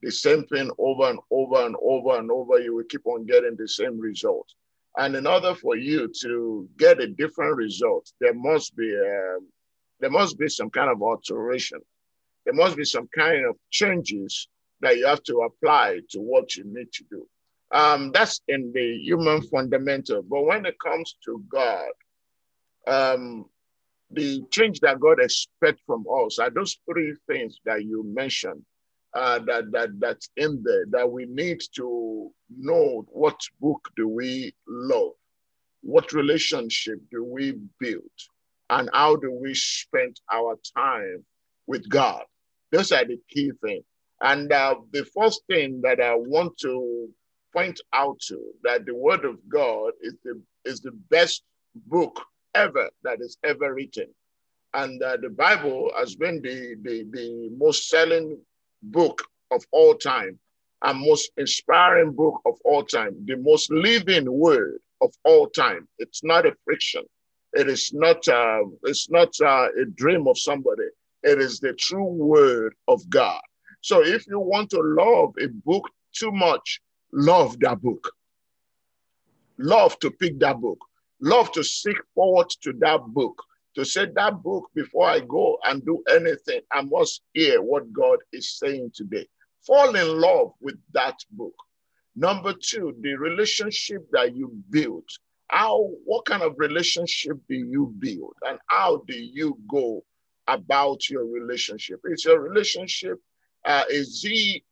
the 0.00 0.12
same 0.12 0.44
thing 0.44 0.70
over 0.78 1.10
and 1.10 1.18
over 1.32 1.66
and 1.66 1.74
over 1.82 2.16
and 2.20 2.30
over, 2.30 2.60
you 2.60 2.76
will 2.76 2.88
keep 2.88 3.04
on 3.04 3.26
getting 3.26 3.56
the 3.58 3.66
same 3.66 3.98
result. 3.98 4.48
And 4.96 5.16
in 5.16 5.26
order 5.26 5.56
for 5.56 5.76
you 5.76 6.08
to 6.22 6.68
get 6.78 7.00
a 7.00 7.08
different 7.08 7.56
result, 7.56 8.08
there 8.20 8.34
must 8.34 8.76
be 8.76 8.94
um, 8.94 9.48
there 9.98 10.10
must 10.10 10.38
be 10.38 10.48
some 10.48 10.70
kind 10.70 10.88
of 10.88 11.02
alteration. 11.02 11.80
There 12.44 12.54
must 12.54 12.76
be 12.76 12.84
some 12.84 13.08
kind 13.12 13.44
of 13.44 13.56
changes 13.70 14.46
that 14.80 14.96
you 14.96 15.06
have 15.06 15.22
to 15.24 15.40
apply 15.40 16.00
to 16.10 16.20
what 16.20 16.56
you 16.56 16.64
need 16.66 16.92
to 16.92 17.04
do. 17.10 17.26
Um, 17.72 18.10
that's 18.12 18.40
in 18.48 18.72
the 18.74 18.96
human 19.02 19.42
fundamental. 19.42 20.22
But 20.22 20.44
when 20.44 20.66
it 20.66 20.76
comes 20.80 21.16
to 21.24 21.42
God, 21.48 21.90
um, 22.86 23.46
the 24.10 24.42
change 24.50 24.80
that 24.80 24.98
God 24.98 25.20
expects 25.20 25.82
from 25.86 26.04
us 26.24 26.38
are 26.38 26.50
those 26.50 26.78
three 26.90 27.14
things 27.28 27.60
that 27.64 27.84
you 27.84 28.02
mentioned. 28.04 28.64
Uh, 29.12 29.40
that 29.40 29.72
that 29.72 29.88
that's 29.98 30.30
in 30.36 30.62
there 30.64 30.84
that 30.88 31.10
we 31.10 31.26
need 31.26 31.60
to 31.74 32.30
know 32.56 33.04
what 33.08 33.40
book 33.60 33.88
do 33.96 34.06
we 34.06 34.54
love, 34.68 35.10
what 35.82 36.12
relationship 36.12 37.00
do 37.10 37.24
we 37.24 37.56
build, 37.80 38.04
and 38.70 38.88
how 38.92 39.16
do 39.16 39.32
we 39.32 39.52
spend 39.52 40.20
our 40.32 40.56
time 40.76 41.24
with 41.66 41.88
God. 41.88 42.22
Those 42.70 42.92
are 42.92 43.04
the 43.04 43.18
key 43.28 43.50
things. 43.64 43.84
And 44.22 44.52
uh, 44.52 44.76
the 44.92 45.04
first 45.16 45.42
thing 45.46 45.80
that 45.82 46.00
I 46.00 46.14
want 46.14 46.58
to 46.58 47.08
point 47.52 47.80
out 47.92 48.18
to 48.28 48.38
that 48.62 48.86
the 48.86 48.94
Word 48.94 49.24
of 49.24 49.36
God 49.48 49.92
is 50.02 50.14
the 50.24 50.40
is 50.64 50.80
the 50.80 50.92
best 51.10 51.42
book 51.86 52.20
ever 52.54 52.90
that 53.04 53.20
is 53.20 53.38
ever 53.44 53.74
written, 53.74 54.08
and 54.74 55.02
uh, 55.02 55.16
the 55.22 55.30
Bible 55.30 55.90
has 55.98 56.16
been 56.16 56.42
the, 56.42 56.76
the 56.82 57.06
the 57.12 57.50
most 57.56 57.88
selling 57.88 58.38
book 58.82 59.22
of 59.50 59.64
all 59.72 59.94
time, 59.94 60.38
and 60.82 61.00
most 61.00 61.30
inspiring 61.38 62.12
book 62.12 62.40
of 62.46 62.54
all 62.64 62.84
time, 62.84 63.16
the 63.24 63.36
most 63.36 63.70
living 63.72 64.30
Word 64.30 64.80
of 65.00 65.14
all 65.24 65.48
time. 65.48 65.88
It's 65.98 66.22
not 66.22 66.46
a 66.46 66.54
fiction. 66.68 67.04
It 67.54 67.68
is 67.68 67.92
not. 67.94 68.28
Uh, 68.28 68.64
it's 68.84 69.10
not 69.10 69.34
uh, 69.40 69.68
a 69.80 69.86
dream 69.86 70.28
of 70.28 70.38
somebody. 70.38 70.88
It 71.22 71.40
is 71.40 71.58
the 71.60 71.72
true 71.72 72.04
Word 72.04 72.74
of 72.86 73.08
God. 73.08 73.40
So 73.80 74.04
if 74.04 74.26
you 74.26 74.38
want 74.40 74.70
to 74.70 74.80
love 74.80 75.34
a 75.40 75.48
book 75.48 75.88
too 76.12 76.32
much, 76.32 76.80
love 77.12 77.58
that 77.60 77.80
book. 77.80 78.10
Love 79.58 79.98
to 80.00 80.10
pick 80.10 80.38
that 80.40 80.60
book. 80.60 80.78
Love 81.20 81.52
to 81.52 81.62
seek 81.62 81.96
forward 82.14 82.48
to 82.62 82.72
that 82.80 83.00
book. 83.08 83.42
To 83.76 83.84
say 83.84 84.06
that 84.14 84.42
book 84.42 84.68
before 84.74 85.08
I 85.08 85.20
go 85.20 85.58
and 85.64 85.84
do 85.84 86.02
anything, 86.10 86.60
I 86.72 86.82
must 86.82 87.22
hear 87.34 87.62
what 87.62 87.92
God 87.92 88.18
is 88.32 88.58
saying 88.58 88.92
today. 88.94 89.26
Fall 89.66 89.94
in 89.94 90.20
love 90.20 90.52
with 90.60 90.76
that 90.92 91.16
book. 91.30 91.54
Number 92.16 92.52
two, 92.52 92.96
the 93.00 93.14
relationship 93.14 94.06
that 94.12 94.34
you 94.34 94.50
build. 94.70 95.04
How, 95.48 95.90
what 96.04 96.24
kind 96.26 96.42
of 96.42 96.54
relationship 96.58 97.36
do 97.48 97.54
you 97.54 97.94
build 97.98 98.34
and 98.48 98.58
how 98.66 99.02
do 99.06 99.14
you 99.14 99.58
go 99.68 100.04
about 100.46 101.08
your 101.08 101.26
relationship? 101.26 102.00
Is 102.04 102.24
your 102.24 102.40
relationship 102.40 103.18
uh, 103.64 103.84
is 103.90 104.22
he 104.22 104.64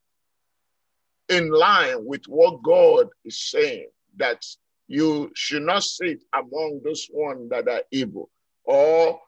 in 1.29 1.51
line 1.51 2.05
with 2.05 2.23
what 2.27 2.61
God 2.63 3.07
is 3.23 3.39
saying 3.39 3.87
that 4.17 4.43
you 4.87 5.31
should 5.35 5.61
not 5.61 5.83
sit 5.83 6.23
among 6.33 6.81
those 6.83 7.07
ones 7.11 7.49
that 7.51 7.67
are 7.67 7.83
evil 7.91 8.29
or 8.63 9.19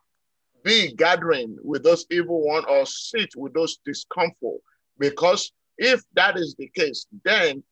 be 0.64 0.94
gathering 0.96 1.58
with 1.64 1.84
those 1.84 2.06
evil 2.10 2.46
ones 2.46 2.66
or 2.68 2.86
sit 2.86 3.30
with 3.36 3.54
those 3.54 3.78
discomfort. 3.86 4.60
Because 4.98 5.52
if 5.78 6.02
that 6.14 6.38
is 6.38 6.56
the 6.56 6.70
case 6.76 7.06
then 7.24 7.64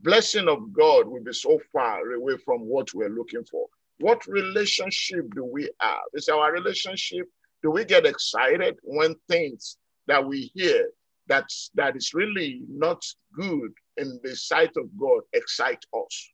blessing 0.00 0.48
of 0.48 0.72
god 0.72 1.08
will 1.08 1.22
be 1.22 1.32
so 1.32 1.60
far 1.72 2.12
away 2.12 2.36
from 2.44 2.60
what 2.60 2.92
we're 2.94 3.08
looking 3.08 3.44
for. 3.44 3.66
What 4.00 4.26
relationship 4.26 5.34
do 5.34 5.44
we 5.44 5.68
have? 5.80 6.00
Is 6.14 6.28
our 6.28 6.52
relationship 6.52 7.26
do 7.62 7.70
we 7.70 7.84
get 7.84 8.06
excited 8.06 8.78
when 8.82 9.16
things 9.28 9.76
that 10.06 10.24
we 10.24 10.52
hear 10.54 10.90
that's 11.28 11.70
that 11.74 11.96
is 11.96 12.14
really 12.14 12.62
not 12.68 13.02
good 13.32 13.72
in 13.96 14.20
the 14.22 14.34
sight 14.34 14.72
of 14.76 14.88
God 14.98 15.22
excite 15.32 15.84
us? 15.94 16.30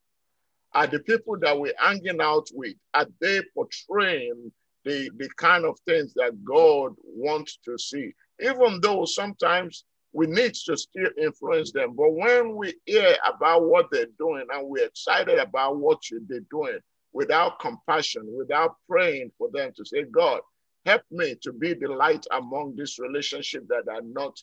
Are 0.74 0.86
the 0.86 1.00
people 1.00 1.38
that 1.40 1.58
we're 1.58 1.74
hanging 1.78 2.20
out 2.20 2.48
with, 2.52 2.74
are 2.94 3.06
they 3.20 3.42
portraying 3.54 4.50
the, 4.84 5.10
the 5.16 5.28
kind 5.36 5.64
of 5.64 5.78
things 5.86 6.12
that 6.14 6.44
God 6.44 6.92
wants 7.04 7.58
to 7.64 7.78
see? 7.78 8.12
Even 8.40 8.80
though 8.80 9.04
sometimes 9.04 9.84
we 10.12 10.26
need 10.26 10.54
to 10.54 10.76
still 10.76 11.10
influence 11.20 11.72
them. 11.72 11.94
But 11.96 12.12
when 12.12 12.56
we 12.56 12.74
hear 12.86 13.16
about 13.26 13.64
what 13.64 13.86
they're 13.90 14.06
doing 14.18 14.46
and 14.52 14.68
we're 14.68 14.86
excited 14.86 15.38
about 15.38 15.76
what 15.78 15.98
they're 16.28 16.40
doing 16.50 16.78
without 17.12 17.60
compassion, 17.60 18.22
without 18.36 18.76
praying 18.88 19.32
for 19.38 19.48
them 19.52 19.72
to 19.76 19.84
say, 19.84 20.04
God, 20.04 20.40
help 20.86 21.02
me 21.10 21.36
to 21.42 21.52
be 21.52 21.74
the 21.74 21.88
light 21.88 22.24
among 22.32 22.76
this 22.76 22.98
relationship 22.98 23.66
that 23.68 23.88
are 23.88 24.02
not 24.02 24.36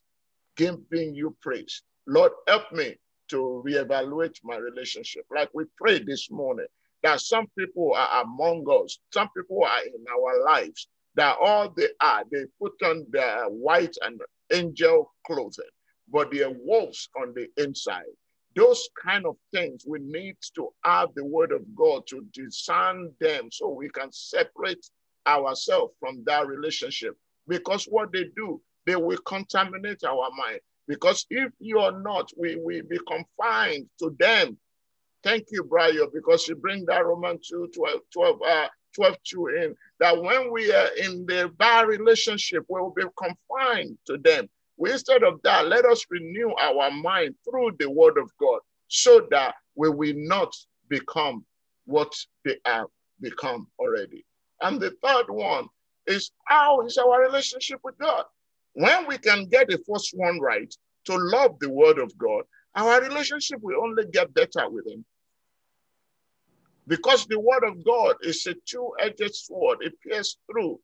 giving 0.56 1.16
you 1.16 1.36
praise. 1.42 1.84
Lord, 2.08 2.32
help 2.48 2.72
me 2.72 2.96
to 3.30 3.64
reevaluate 3.66 4.38
my 4.44 4.58
relationship. 4.58 5.26
Like 5.34 5.50
we 5.54 5.66
prayed 5.78 6.06
this 6.06 6.30
morning, 6.30 6.68
that 7.04 7.22
some 7.22 7.48
people 7.58 7.94
are 7.96 8.24
among 8.24 8.66
us, 8.70 9.00
some 9.14 9.30
people 9.36 9.64
are 9.64 9.84
in 9.86 10.06
our 10.12 10.44
lives, 10.44 10.88
that 11.16 11.38
all 11.42 11.70
they 11.76 11.90
are, 12.00 12.24
they 12.32 12.46
put 12.62 12.74
on 12.84 13.06
their 13.10 13.46
white 13.46 13.96
and 14.02 14.20
angel 14.52 15.14
clothing, 15.26 15.66
but 16.12 16.32
they're 16.32 16.52
wolves 16.52 17.10
on 17.22 17.34
the 17.34 17.48
inside. 17.64 18.04
Those 18.56 18.90
kind 19.02 19.26
of 19.26 19.38
things, 19.54 19.86
we 19.88 20.00
need 20.00 20.36
to 20.56 20.70
have 20.84 21.10
the 21.16 21.24
word 21.26 21.54
of 21.54 21.62
God 21.76 22.06
to 22.08 22.26
discern 22.34 23.12
them 23.22 23.50
so 23.50 23.70
we 23.70 23.90
can 23.90 24.12
separate 24.12 24.86
ourselves 25.26 25.94
from 26.00 26.24
that 26.26 26.48
relationship. 26.48 27.16
Because 27.48 27.86
what 27.86 28.12
they 28.12 28.26
do, 28.36 28.62
they 28.86 28.96
will 28.96 29.18
contaminate 29.20 30.04
our 30.04 30.30
mind. 30.38 30.60
Because 30.88 31.26
if 31.30 31.52
you 31.60 31.80
are 31.80 32.02
not, 32.02 32.30
we 32.38 32.58
will 32.58 32.84
be 32.90 33.00
confined 33.08 33.88
to 34.00 34.16
them. 34.20 34.58
Thank 35.24 35.46
you, 35.52 35.64
Brian, 35.64 36.08
because 36.14 36.48
you 36.48 36.56
bring 36.56 36.86
that 36.86 37.06
Roman 37.06 37.40
2, 37.48 37.70
12, 37.76 38.00
12, 38.12 38.40
uh, 38.48 38.68
12 38.96 39.16
2 39.24 39.48
in, 39.48 39.76
that 40.00 40.22
when 40.22 40.52
we 40.52 40.74
are 40.74 40.90
in 41.02 41.26
the 41.26 41.52
bad 41.58 41.88
relationship, 41.88 42.66
we 42.68 42.82
will 42.82 42.94
be 42.96 43.04
confined 43.18 43.98
to 44.08 44.18
them. 44.18 44.50
Instead 44.80 45.24
of 45.24 45.40
that, 45.44 45.68
let 45.68 45.86
us 45.86 46.06
renew 46.10 46.52
our 46.60 46.90
mind 46.90 47.36
through 47.48 47.72
the 47.80 47.90
word 47.90 48.18
of 48.18 48.32
God 48.40 48.60
so 48.88 49.28
that 49.30 49.56
we 49.76 49.90
will 49.90 50.16
not 50.18 50.54
become 50.90 51.46
what 51.86 52.14
they 52.44 52.58
have 52.66 52.88
become 53.22 53.68
already. 53.80 54.26
And 54.62 54.80
the 54.80 54.92
third 55.04 55.30
one 55.30 55.68
is 56.08 56.32
how 56.46 56.82
is 56.82 56.98
our 56.98 57.22
relationship 57.22 57.80
with 57.84 57.98
God? 58.00 58.26
When 58.74 59.08
we 59.08 59.18
can 59.18 59.48
get 59.48 59.68
the 59.68 59.80
first 59.88 60.12
one 60.14 60.40
right, 60.40 60.74
to 61.06 61.16
love 61.16 61.58
the 61.60 61.70
word 61.70 62.00
of 62.00 62.16
God, 62.18 62.44
our 62.76 63.02
relationship 63.02 63.60
will 63.62 63.84
only 63.84 64.06
get 64.12 64.34
better 64.34 64.70
with 64.70 64.88
Him. 64.88 65.04
Because 66.88 67.26
the 67.26 67.40
word 67.40 67.64
of 67.64 67.84
God 67.86 68.16
is 68.22 68.46
a 68.48 68.56
two 68.66 68.92
edged 69.00 69.36
sword, 69.36 69.80
it 69.82 69.94
pierces 70.02 70.38
through 70.50 70.80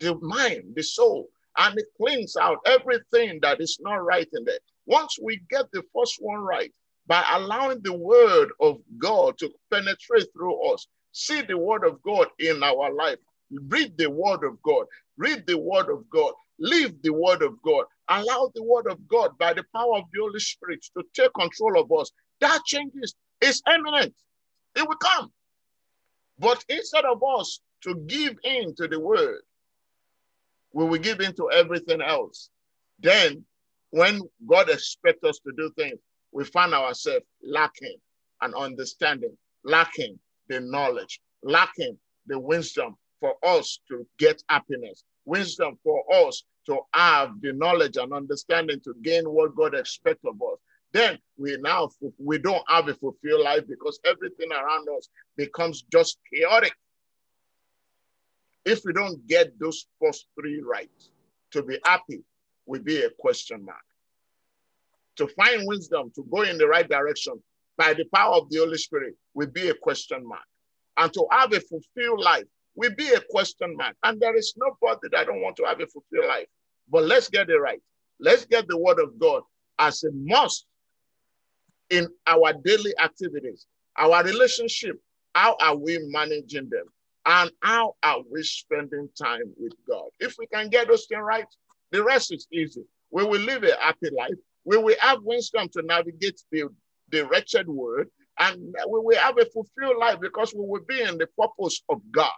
the 0.00 0.14
mind, 0.16 0.74
the 0.74 0.82
soul, 0.82 1.28
and 1.56 1.76
it 1.78 1.86
cleans 1.96 2.36
out 2.36 2.58
everything 2.66 3.38
that 3.42 3.60
is 3.60 3.78
not 3.80 3.96
right 3.96 4.28
in 4.32 4.44
there. 4.44 4.58
Once 4.86 5.18
we 5.22 5.40
get 5.50 5.66
the 5.72 5.82
first 5.94 6.16
one 6.20 6.40
right, 6.40 6.72
by 7.06 7.24
allowing 7.32 7.80
the 7.82 7.92
word 7.92 8.50
of 8.60 8.78
God 8.98 9.38
to 9.38 9.50
penetrate 9.70 10.26
through 10.32 10.72
us, 10.72 10.86
see 11.12 11.40
the 11.42 11.58
word 11.58 11.84
of 11.84 12.00
God 12.02 12.28
in 12.38 12.62
our 12.62 12.92
life, 12.92 13.18
read 13.50 13.96
the 13.96 14.10
word 14.10 14.44
of 14.44 14.60
God, 14.62 14.86
read 15.16 15.46
the 15.46 15.58
word 15.58 15.90
of 15.90 16.08
God, 16.10 16.32
Live 16.58 16.94
the 17.02 17.12
word 17.12 17.42
of 17.42 17.60
God. 17.62 17.84
Allow 18.08 18.50
the 18.54 18.62
word 18.62 18.86
of 18.90 19.06
God 19.06 19.36
by 19.38 19.52
the 19.52 19.64
power 19.74 19.96
of 19.98 20.04
the 20.12 20.20
Holy 20.20 20.40
Spirit 20.40 20.84
to 20.96 21.04
take 21.14 21.32
control 21.34 21.80
of 21.80 21.90
us. 21.92 22.10
That 22.40 22.60
changes 22.64 23.14
is 23.40 23.62
eminent. 23.66 24.14
It 24.74 24.86
will 24.86 24.96
come. 24.96 25.32
But 26.38 26.64
instead 26.68 27.04
of 27.04 27.22
us 27.38 27.60
to 27.82 27.94
give 28.06 28.36
in 28.44 28.74
to 28.76 28.88
the 28.88 28.98
word, 29.00 29.40
we 30.72 30.84
will 30.84 30.98
give 30.98 31.20
in 31.20 31.34
to 31.36 31.50
everything 31.50 32.00
else. 32.00 32.50
Then, 33.00 33.44
when 33.90 34.20
God 34.46 34.68
expects 34.68 35.24
us 35.24 35.38
to 35.40 35.52
do 35.56 35.72
things, 35.76 35.98
we 36.32 36.44
find 36.44 36.74
ourselves 36.74 37.24
lacking 37.42 37.96
an 38.42 38.54
understanding, 38.54 39.36
lacking 39.64 40.18
the 40.48 40.60
knowledge, 40.60 41.20
lacking 41.42 41.98
the 42.26 42.38
wisdom 42.38 42.96
for 43.20 43.34
us 43.44 43.80
to 43.88 44.06
get 44.18 44.42
happiness, 44.48 45.04
wisdom 45.28 45.78
for 45.84 46.02
us 46.26 46.42
to 46.66 46.78
have 46.94 47.40
the 47.40 47.52
knowledge 47.52 47.96
and 47.96 48.12
understanding 48.12 48.80
to 48.80 48.94
gain 49.02 49.24
what 49.24 49.54
God 49.54 49.74
expects 49.74 50.24
of 50.24 50.34
us. 50.42 50.58
Then 50.92 51.18
we 51.36 51.56
now 51.58 51.90
we 52.18 52.38
don't 52.38 52.64
have 52.68 52.88
a 52.88 52.94
fulfilled 52.94 53.42
life 53.42 53.64
because 53.68 54.00
everything 54.06 54.50
around 54.50 54.88
us 54.96 55.08
becomes 55.36 55.82
just 55.92 56.18
chaotic. 56.32 56.74
If 58.64 58.80
we 58.84 58.92
don't 58.92 59.26
get 59.26 59.58
those 59.58 59.86
first 60.00 60.26
three 60.38 60.62
right, 60.62 60.90
to 61.52 61.62
be 61.62 61.78
happy 61.84 62.22
will 62.66 62.82
be 62.82 63.02
a 63.02 63.10
question 63.18 63.64
mark. 63.64 63.76
To 65.16 65.26
find 65.28 65.66
wisdom, 65.66 66.10
to 66.14 66.24
go 66.30 66.42
in 66.42 66.58
the 66.58 66.68
right 66.68 66.88
direction 66.88 67.42
by 67.76 67.94
the 67.94 68.04
power 68.14 68.34
of 68.36 68.50
the 68.50 68.58
Holy 68.58 68.78
Spirit 68.78 69.14
will 69.34 69.46
be 69.48 69.68
a 69.68 69.74
question 69.74 70.26
mark. 70.26 70.42
And 70.96 71.12
to 71.12 71.26
have 71.30 71.52
a 71.52 71.60
fulfilled 71.60 72.20
life 72.20 72.44
will 72.78 72.94
be 72.96 73.08
a 73.08 73.20
question 73.30 73.76
mark. 73.76 73.96
And 74.04 74.20
there 74.20 74.36
is 74.36 74.54
nobody 74.56 75.08
that 75.10 75.26
don't 75.26 75.42
want 75.42 75.56
to 75.56 75.64
have 75.64 75.80
a 75.80 75.86
fulfilled 75.86 76.28
life. 76.28 76.46
But 76.88 77.04
let's 77.04 77.28
get 77.28 77.50
it 77.50 77.58
right. 77.58 77.80
Let's 78.20 78.44
get 78.46 78.68
the 78.68 78.78
word 78.78 79.00
of 79.00 79.18
God 79.18 79.42
as 79.80 80.04
a 80.04 80.10
must 80.12 80.64
in 81.90 82.08
our 82.26 82.52
daily 82.64 82.94
activities, 83.02 83.66
our 83.96 84.22
relationship. 84.22 84.96
How 85.34 85.56
are 85.60 85.76
we 85.76 85.98
managing 86.10 86.68
them? 86.70 86.84
And 87.26 87.50
how 87.62 87.96
are 88.02 88.20
we 88.30 88.42
spending 88.44 89.08
time 89.20 89.52
with 89.56 89.72
God? 89.88 90.06
If 90.20 90.36
we 90.38 90.46
can 90.46 90.68
get 90.68 90.86
those 90.86 91.06
things 91.06 91.22
right, 91.22 91.46
the 91.90 92.02
rest 92.04 92.32
is 92.32 92.46
easy. 92.52 92.84
We 93.10 93.24
will 93.24 93.40
live 93.40 93.64
a 93.64 93.76
happy 93.80 94.10
life. 94.16 94.38
We 94.64 94.78
will 94.78 94.96
have 95.00 95.18
wisdom 95.22 95.68
to 95.72 95.82
navigate 95.82 96.40
the, 96.52 96.68
the 97.10 97.26
wretched 97.26 97.66
world, 97.66 98.06
and 98.38 98.74
we 98.88 99.00
will 99.00 99.18
have 99.18 99.36
a 99.38 99.46
fulfilled 99.46 99.98
life 99.98 100.20
because 100.20 100.54
we 100.54 100.64
will 100.64 100.84
be 100.86 101.02
in 101.02 101.18
the 101.18 101.26
purpose 101.38 101.82
of 101.88 102.00
God, 102.12 102.30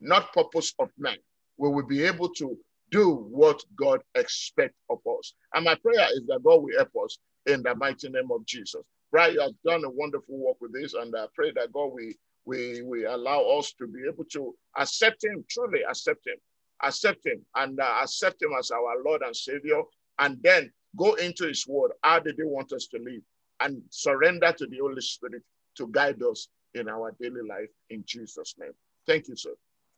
not 0.00 0.32
purpose 0.32 0.74
of 0.78 0.90
man. 0.98 1.16
We 1.56 1.68
will 1.68 1.86
be 1.86 2.04
able 2.04 2.28
to 2.34 2.56
do 2.90 3.26
what 3.30 3.62
God 3.76 4.00
expects 4.14 4.78
of 4.88 4.98
us. 5.18 5.34
And 5.54 5.64
my 5.64 5.74
prayer 5.76 6.06
is 6.14 6.26
that 6.26 6.42
God 6.42 6.62
will 6.62 6.76
help 6.76 6.90
us 7.04 7.18
in 7.46 7.62
the 7.62 7.74
mighty 7.74 8.08
name 8.08 8.30
of 8.30 8.44
Jesus. 8.46 8.82
Right, 9.12 9.32
you 9.32 9.40
have 9.40 9.54
done 9.64 9.84
a 9.84 9.90
wonderful 9.90 10.38
work 10.38 10.56
with 10.60 10.72
this, 10.72 10.94
and 10.94 11.14
I 11.16 11.26
pray 11.34 11.50
that 11.56 11.72
God 11.72 11.92
will, 11.92 12.12
will, 12.44 12.86
will 12.86 13.14
allow 13.14 13.42
us 13.58 13.72
to 13.78 13.88
be 13.88 14.00
able 14.08 14.24
to 14.32 14.54
accept 14.78 15.24
Him, 15.24 15.44
truly 15.50 15.80
accept 15.88 16.26
Him, 16.26 16.36
accept 16.84 17.26
Him, 17.26 17.44
and 17.56 17.80
uh, 17.80 18.00
accept 18.02 18.40
Him 18.40 18.50
as 18.56 18.70
our 18.70 19.02
Lord 19.04 19.22
and 19.22 19.34
Savior, 19.34 19.82
and 20.20 20.38
then 20.42 20.72
go 20.96 21.14
into 21.14 21.48
His 21.48 21.66
Word. 21.66 21.90
How 22.02 22.20
did 22.20 22.36
He 22.36 22.44
want 22.44 22.72
us 22.72 22.86
to 22.88 22.98
live? 22.98 23.22
And 23.58 23.82
surrender 23.90 24.52
to 24.52 24.66
the 24.66 24.78
Holy 24.78 25.02
Spirit 25.02 25.42
to 25.76 25.88
guide 25.88 26.22
us 26.22 26.46
in 26.74 26.88
our 26.88 27.12
daily 27.20 27.42
life 27.42 27.68
in 27.90 28.04
Jesus' 28.06 28.54
name. 28.58 28.72
Thank 29.06 29.26
you, 29.26 29.34
sir. 29.34 29.54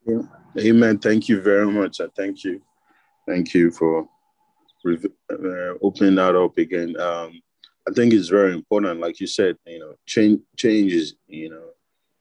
Yeah. 0.06 0.22
Amen. 0.58 0.98
Thank 0.98 1.28
you 1.28 1.40
very 1.40 1.66
much. 1.66 2.00
I 2.00 2.06
thank 2.16 2.44
you. 2.44 2.62
Thank 3.26 3.54
you 3.54 3.70
for 3.70 4.08
uh, 4.84 5.74
opening 5.80 6.16
that 6.16 6.34
up 6.34 6.58
again. 6.58 6.98
Um, 7.00 7.40
I 7.88 7.92
think 7.92 8.12
it's 8.12 8.28
very 8.28 8.52
important, 8.52 9.00
like 9.00 9.20
you 9.20 9.26
said, 9.26 9.56
you 9.66 9.78
know, 9.78 9.94
change 10.06 10.40
change 10.56 10.92
is, 10.92 11.14
you 11.26 11.50
know, 11.50 11.70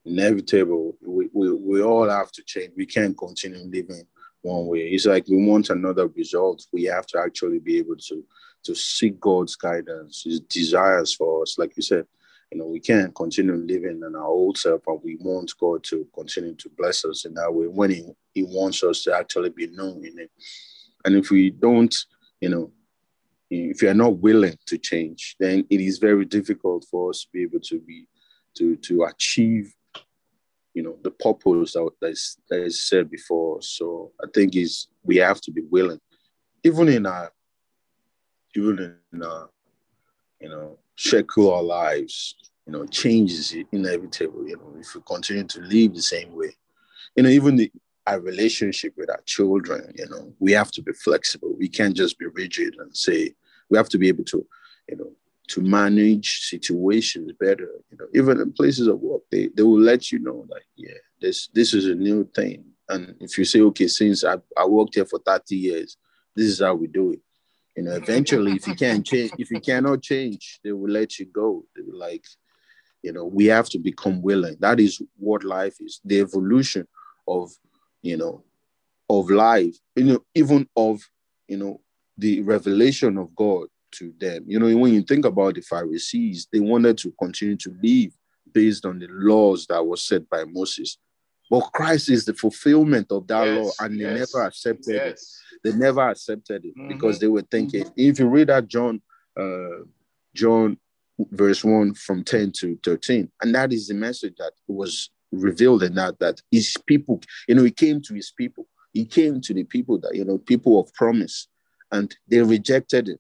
inevitable. 0.06 0.98
We, 1.06 1.30
we, 1.34 1.52
we 1.54 1.82
all 1.82 2.10
have 2.10 2.32
to 2.34 2.44
change. 2.44 2.72
We 2.76 2.86
can't 2.86 3.18
continue 3.18 3.60
living 3.60 4.04
one 4.42 4.68
way. 4.68 4.90
It's 4.90 5.06
like 5.06 5.28
we 5.28 5.46
want 5.46 5.70
another 5.70 6.08
result. 6.08 6.66
We 6.72 6.84
have 6.86 7.06
to 7.08 7.20
actually 7.20 7.60
be 7.60 7.78
able 7.78 7.98
to 7.98 8.24
to 8.64 8.76
seek 8.76 9.20
God's 9.20 9.56
guidance, 9.56 10.24
His 10.24 10.40
desires 10.40 11.14
for 11.16 11.42
us. 11.42 11.58
Like 11.58 11.76
you 11.76 11.84
said, 11.84 12.06
you 12.52 12.58
know, 12.58 12.66
we 12.66 12.80
can't 12.80 13.16
continue 13.16 13.56
living 13.56 14.02
in 14.06 14.16
our 14.16 14.26
old 14.26 14.58
self, 14.58 14.82
and 14.88 15.00
we 15.04 15.18
want 15.22 15.54
God 15.60 15.84
to 15.86 16.06
continue 16.14 16.54
to 16.56 16.70
bless 16.78 17.06
us 17.06 17.26
in 17.26 17.34
that 17.36 17.54
way 17.54 17.66
when 17.66 17.92
He, 17.92 18.06
he 18.34 18.44
wants 18.44 18.84
us 18.84 19.04
to 19.04 19.16
actually 19.16 19.50
be 19.50 19.68
known 19.68 20.06
in 20.06 20.20
it. 20.20 20.32
And 21.06 21.16
if 21.16 21.32
we 21.32 21.50
don't, 21.50 21.96
you 22.42 22.50
know, 22.50 22.72
if 23.50 23.82
you're 23.82 23.94
not 23.94 24.18
willing 24.18 24.58
to 24.66 24.78
change, 24.78 25.36
then 25.40 25.66
it 25.70 25.82
is 25.82 25.98
very 25.98 26.26
difficult 26.26 26.86
for 26.90 27.10
us 27.10 27.22
to 27.22 27.28
be 27.34 27.44
able 27.44 27.60
to 27.62 27.80
be 27.80 28.08
to 28.56 28.76
to 28.78 29.04
achieve, 29.04 29.74
you 30.74 30.84
know, 30.84 30.98
the 31.04 31.12
purpose 31.12 31.74
that, 31.74 31.90
that, 32.02 32.12
is, 32.12 32.38
that 32.50 32.62
is 32.62 32.82
said 32.82 33.10
before. 33.10 33.62
So 33.62 34.12
I 34.22 34.28
think 34.34 34.56
is 34.56 34.88
we 35.04 35.18
have 35.18 35.42
to 35.42 35.52
be 35.52 35.62
willing, 35.70 36.00
even 36.64 36.90
in 36.90 37.06
our 37.06 37.32
even 38.56 38.98
in 39.14 39.24
our, 39.24 39.50
you 40.42 40.50
know, 40.50 40.78
secular 40.98 41.62
lives, 41.62 42.36
you 42.66 42.74
know, 42.74 42.86
change 42.86 43.32
is 43.32 43.56
inevitable. 43.72 44.48
You 44.48 44.58
know, 44.58 44.76
if 44.80 44.96
we 44.96 45.02
continue 45.06 45.44
to 45.46 45.62
live 45.62 45.94
the 45.94 46.02
same 46.02 46.36
way, 46.36 46.56
you 47.16 47.24
know, 47.24 47.30
even 47.30 47.56
the 47.56 47.72
our 48.08 48.20
relationship 48.20 48.94
with 48.98 49.10
our 49.10 49.22
children, 49.26 49.94
you 49.96 50.10
know, 50.10 50.34
we 50.40 50.52
have 50.54 50.72
to 50.72 50.82
be 50.82 50.92
flexible. 50.94 51.56
We 51.58 51.70
can't 51.70 51.96
just 51.96 52.18
be 52.18 52.26
rigid 52.26 52.76
and 52.80 52.96
say 52.96 53.34
we 53.70 53.78
have 53.78 53.90
to 53.90 54.00
be 54.00 54.08
able 54.08 54.24
to, 54.26 54.46
you 54.90 54.98
know, 54.98 55.12
to 55.50 55.62
manage 55.62 56.48
situations 56.48 57.32
better. 57.40 57.70
You 57.92 57.98
know, 57.98 58.08
even 58.14 58.40
in 58.40 58.54
places 58.54 58.88
of 58.88 59.00
work, 59.00 59.22
they, 59.32 59.50
they 59.56 59.64
will 59.64 59.80
let 59.80 60.12
you 60.12 60.20
know 60.20 60.46
like, 60.50 60.66
yeah, 60.76 60.98
this 61.20 61.48
this 61.54 61.74
is 61.74 61.86
a 61.86 61.96
new 61.96 62.28
thing. 62.36 62.66
And 62.90 63.16
if 63.20 63.38
you 63.38 63.46
say, 63.46 63.62
okay, 63.62 63.88
since 63.88 64.24
I, 64.24 64.38
I 64.58 64.66
worked 64.66 64.96
here 64.96 65.06
for 65.06 65.20
30 65.20 65.56
years, 65.56 65.98
this 66.36 66.48
is 66.48 66.60
how 66.60 66.76
we 66.76 66.88
do 66.88 67.12
it. 67.12 67.20
You 67.76 67.84
know, 67.84 67.94
eventually 67.94 68.54
if 68.54 68.68
you 68.68 68.76
can't 68.76 69.06
change, 69.06 69.32
if 69.38 69.50
you 69.52 69.62
cannot 69.62 70.02
change, 70.02 70.60
they 70.64 70.74
will 70.74 70.90
let 70.90 71.20
you 71.20 71.26
go. 71.26 71.64
They 71.76 71.84
will 71.84 71.98
like, 71.98 72.26
you 73.04 73.12
know, 73.12 73.26
we 73.26 73.46
have 73.46 73.70
to 73.70 73.80
become 73.80 74.22
willing. 74.22 74.58
That 74.60 74.80
is 74.80 75.02
what 75.18 75.44
life 75.44 75.76
is. 75.80 76.02
The 76.06 76.20
evolution 76.20 76.88
of 77.28 77.52
you 78.02 78.18
know, 78.18 78.44
of 79.10 79.30
life, 79.30 79.76
you 79.96 80.04
know, 80.06 80.20
even 80.36 80.68
of, 80.76 81.02
you 81.48 81.58
know, 81.58 81.82
the 82.18 82.42
revelation 82.42 83.18
of 83.18 83.36
God 83.36 83.68
to 83.92 84.14
them. 84.20 84.46
You 84.48 84.60
know, 84.60 84.76
when 84.78 84.94
you 84.94 85.02
think 85.02 85.26
about 85.26 85.56
the 85.56 85.62
Pharisees, 85.62 86.48
they 86.52 86.60
wanted 86.60 86.98
to 87.00 87.14
continue 87.20 87.58
to 87.58 87.76
live 87.82 88.12
based 88.54 88.86
on 88.86 89.00
the 89.00 89.08
laws 89.10 89.66
that 89.68 89.86
was 89.86 90.04
set 90.04 90.30
by 90.30 90.46
Moses. 90.46 90.98
But 91.50 91.72
Christ 91.74 92.10
is 92.10 92.26
the 92.26 92.34
fulfillment 92.34 93.12
of 93.12 93.28
that 93.28 93.46
yes, 93.46 93.58
law, 93.58 93.86
and 93.86 94.00
they 94.00 94.06
yes, 94.06 94.34
never 94.34 94.46
accepted 94.46 94.96
yes. 94.96 95.40
it. 95.64 95.72
They 95.72 95.78
never 95.78 96.02
accepted 96.02 96.64
it 96.64 96.78
mm-hmm. 96.78 96.88
because 96.88 97.20
they 97.20 97.28
were 97.28 97.44
thinking. 97.52 97.86
If 97.98 98.20
you 98.20 98.28
read 98.28 98.48
that 98.48 98.68
John, 98.68 99.02
uh, 99.38 99.84
John 100.34 100.78
verse 101.32 101.64
1 101.64 101.94
from 101.96 102.24
10 102.24 102.52
to 102.60 102.80
13, 102.84 103.32
and 103.42 103.56
that 103.56 103.74
is 103.74 103.88
the 103.88 103.94
message 103.94 104.36
that 104.38 104.54
was 104.68 105.10
revealed 105.32 105.84
in 105.84 105.96
that 105.96 106.20
that 106.20 106.42
his 106.52 106.76
people, 106.86 107.22
you 107.48 107.56
know, 107.56 107.64
he 107.64 107.72
came 107.72 108.02
to 108.02 108.14
his 108.14 108.32
people. 108.32 108.68
He 108.94 109.06
came 109.06 109.40
to 109.42 109.54
the 109.54 109.64
people 109.64 110.00
that, 110.00 110.16
you 110.16 110.26
know, 110.26 110.38
people 110.38 110.80
of 110.80 110.94
promise, 110.94 111.48
and 111.92 112.14
they 112.28 112.42
rejected 112.42 113.08
it 113.10 113.20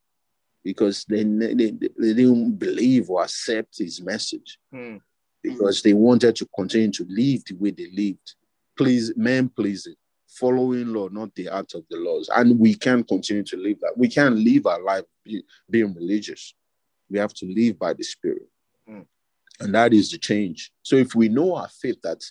because 0.63 1.05
they, 1.05 1.23
they, 1.23 1.71
they 1.71 2.13
didn't 2.13 2.57
believe 2.57 3.09
or 3.09 3.23
accept 3.23 3.77
his 3.77 4.01
message 4.01 4.59
hmm. 4.71 4.97
because 5.41 5.81
they 5.81 5.93
wanted 5.93 6.35
to 6.35 6.47
continue 6.55 6.91
to 6.91 7.05
live 7.09 7.43
the 7.45 7.55
way 7.55 7.71
they 7.71 7.89
lived. 7.93 8.35
Please, 8.77 9.13
men 9.15 9.49
pleasing, 9.49 9.95
following 10.27 10.87
law, 10.87 11.07
not 11.09 11.33
the 11.35 11.49
art 11.49 11.73
of 11.73 11.83
the 11.89 11.97
laws. 11.97 12.29
And 12.35 12.59
we 12.59 12.75
can't 12.75 13.07
continue 13.07 13.43
to 13.43 13.57
live 13.57 13.79
that. 13.81 13.97
We 13.97 14.07
can't 14.07 14.35
live 14.35 14.65
our 14.65 14.81
life 14.81 15.05
be, 15.23 15.43
being 15.69 15.93
religious. 15.93 16.53
We 17.11 17.19
have 17.19 17.33
to 17.35 17.45
live 17.45 17.77
by 17.77 17.93
the 17.93 18.03
Spirit. 18.03 18.47
Hmm. 18.87 19.01
And 19.59 19.75
that 19.75 19.93
is 19.93 20.09
the 20.11 20.17
change. 20.17 20.71
So 20.81 20.95
if 20.95 21.13
we 21.13 21.29
know 21.29 21.55
our 21.55 21.69
faith 21.69 21.97
that, 22.03 22.23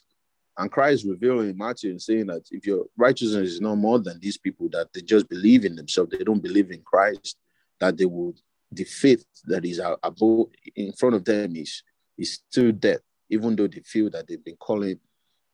and 0.57 0.71
Christ 0.71 1.07
revealing 1.07 1.51
in 1.51 1.57
Matthew 1.57 1.91
and 1.91 2.03
saying 2.03 2.27
that 2.27 2.43
if 2.51 2.67
your 2.67 2.87
righteousness 2.97 3.51
is 3.51 3.61
no 3.61 3.77
more 3.77 3.99
than 3.99 4.19
these 4.21 4.37
people, 4.37 4.69
that 4.73 4.93
they 4.93 5.01
just 5.01 5.29
believe 5.29 5.65
in 5.65 5.77
themselves, 5.77 6.11
they 6.11 6.25
don't 6.25 6.43
believe 6.43 6.71
in 6.71 6.83
Christ, 6.83 7.37
that 7.79 7.97
they 7.97 8.05
will, 8.07 8.35
the 8.73 8.85
faith 8.85 9.25
that 9.45 9.65
is 9.65 9.81
above 10.03 10.49
in 10.75 10.93
front 10.93 11.15
of 11.15 11.25
them 11.25 11.57
is, 11.57 11.83
is 12.19 12.41
still 12.49 12.73
death, 12.73 13.01
even 13.29 13.55
though 13.55 13.69
they 13.69 13.81
feel 13.81 14.11
that 14.11 14.27
they've 14.27 14.45
been 14.45 14.57
calling 14.57 14.99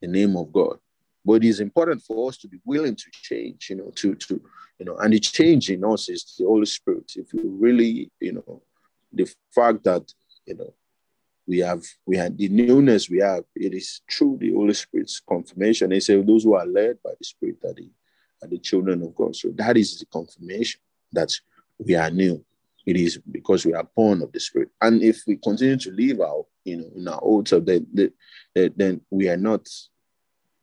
the 0.01 0.09
name 0.09 0.37
of 0.37 0.53
God. 0.53 0.79
But 1.25 1.35
it 1.35 1.45
is 1.45 1.61
important 1.61 2.03
for 2.03 2.29
us 2.29 2.37
to 2.39 2.49
be 2.49 2.59
willing 2.65 2.95
to 2.95 3.05
change, 3.11 3.69
you 3.71 3.77
know, 3.77 3.91
to, 3.97 4.15
to, 4.15 4.41
you 4.79 4.87
know, 4.87 4.97
and 4.97 5.13
the 5.13 5.21
change 5.21 5.71
in 5.71 5.85
us 5.85 6.09
is 6.09 6.35
the 6.39 6.45
Holy 6.45 6.67
Spirit. 6.67 7.13
If 7.17 7.33
you 7.33 7.57
really, 7.59 8.11
you 8.21 8.33
know, 8.33 8.63
the 9.13 9.33
fact 9.55 9.85
that, 9.85 10.13
you 10.47 10.57
know, 10.57 10.75
we 11.47 11.59
have 11.59 11.83
we 12.05 12.17
had 12.17 12.37
the 12.37 12.49
newness 12.49 13.09
we 13.09 13.19
have 13.19 13.45
it 13.55 13.73
is 13.73 14.01
through 14.11 14.37
the 14.41 14.53
holy 14.53 14.75
spirit's 14.75 15.21
confirmation. 15.21 15.91
They 15.91 16.01
say 16.01 16.21
those 16.21 16.45
who 16.45 16.55
are 16.55 16.67
led 16.67 16.99
by 17.03 17.11
the 17.19 17.25
spirit 17.25 17.57
are 17.65 17.73
the, 17.73 17.91
are 18.43 18.49
the 18.49 18.59
children 18.59 19.03
of 19.03 19.15
god. 19.15 19.37
So 19.37 19.51
that 19.55 19.77
is 19.77 19.99
the 19.99 20.07
confirmation 20.07 20.81
that 21.13 21.33
we 21.79 21.95
are 21.95 22.11
new. 22.11 22.45
It 22.85 22.97
is 22.97 23.19
because 23.31 23.65
we 23.65 23.75
are 23.75 23.89
born 23.97 24.23
of 24.23 24.33
the 24.33 24.41
spirit. 24.41 24.71
And 24.81 25.03
if 25.03 25.23
we 25.27 25.37
continue 25.37 25.77
to 25.77 25.91
live 25.93 26.21
out 26.21 26.47
you 26.65 26.79
know 26.79 26.91
in 26.97 27.09
our 27.09 27.23
old 27.23 27.49
self 27.49 27.65
then, 27.65 27.87
then, 28.55 28.73
then 28.77 29.01
we 29.11 29.29
are 29.29 29.37
not 29.37 29.67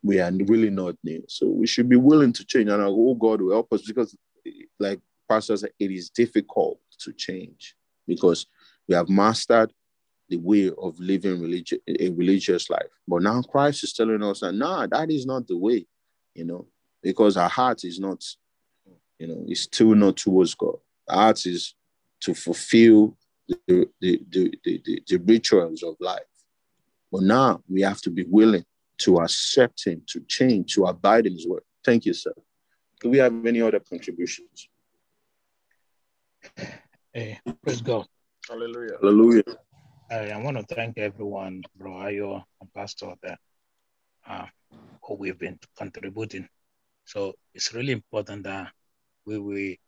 we 0.06 0.20
are 0.20 0.32
really 0.34 0.70
not 0.70 0.96
new. 1.04 1.24
So 1.30 1.48
we 1.48 1.66
should 1.66 1.88
be 1.88 1.96
willing 1.96 2.34
to 2.34 2.46
change. 2.46 2.70
And 2.70 2.82
our 2.82 2.90
oh 2.90 3.16
god 3.16 3.42
will 3.42 3.54
help 3.54 3.72
us 3.72 3.84
because 3.84 4.16
like 4.80 5.00
pastor 5.30 5.56
said 5.56 5.72
it 5.80 5.92
is 5.92 6.10
difficult 6.10 6.80
to 7.00 7.14
change 7.14 7.76
because 8.08 8.46
we 8.88 8.96
have 8.96 9.10
mastered 9.10 9.72
the 10.30 10.38
way 10.38 10.72
of 10.78 11.00
living 11.00 11.42
religion 11.42 11.80
a 11.88 12.10
religious 12.10 12.70
life. 12.70 12.88
But 13.08 13.22
now 13.22 13.42
Christ 13.42 13.84
is 13.84 13.94
telling 13.94 14.24
us 14.24 14.40
that 14.40 14.54
nah, 14.54 14.88
that 14.88 15.12
is 15.12 15.26
not 15.26 15.48
the 15.48 15.58
way, 15.58 15.86
you 16.34 16.46
know, 16.46 16.68
because 17.02 17.38
our 17.38 17.50
heart 17.50 17.84
is 17.84 18.00
not, 18.00 18.24
you 19.20 19.28
know, 19.28 19.44
it's 19.48 19.62
still 19.62 19.96
not 19.96 20.18
towards 20.18 20.56
God. 20.56 20.78
Our 21.10 21.24
heart 21.24 21.46
is 21.46 21.76
to 22.22 22.34
fulfill 22.34 23.18
the, 23.48 23.88
the, 24.00 24.22
the, 24.30 24.54
the, 24.64 25.04
the 25.08 25.18
rituals 25.18 25.84
of 25.84 25.96
life. 26.00 26.22
But 27.12 27.24
now 27.24 27.62
we 27.70 27.82
have 27.82 28.02
to 28.02 28.10
be 28.10 28.26
willing 28.28 28.66
to 29.00 29.18
accept 29.18 29.86
him, 29.86 30.02
to 30.08 30.22
change, 30.28 30.74
to 30.74 30.86
abide 30.86 31.28
in 31.28 31.34
his 31.34 31.48
word. 31.48 31.64
Thank 31.84 32.06
you, 32.06 32.14
sir. 32.14 32.34
Do 33.02 33.10
we 33.10 33.18
have 33.18 33.46
any 33.46 33.62
other 33.62 33.80
contributions? 33.80 34.70
Hey, 37.16 37.40
praise 37.62 37.80
God. 37.80 38.08
Hallelujah. 38.50 38.98
Hallelujah. 39.00 39.44
I, 40.10 40.32
I 40.32 40.38
want 40.42 40.58
to 40.58 40.76
thank 40.76 40.98
everyone, 40.98 41.62
Bro 41.76 41.92
Ayo 41.92 42.42
and 42.60 42.74
Pastor, 42.74 43.14
that 43.22 43.38
uh, 44.28 44.48
who 45.04 45.14
we've 45.18 45.38
been 45.38 45.60
contributing. 45.78 46.48
So 47.06 47.36
it's 47.54 47.72
really 47.72 47.92
important 47.94 48.46
that 48.46 48.72
we, 49.28 49.38
we, 49.38 49.80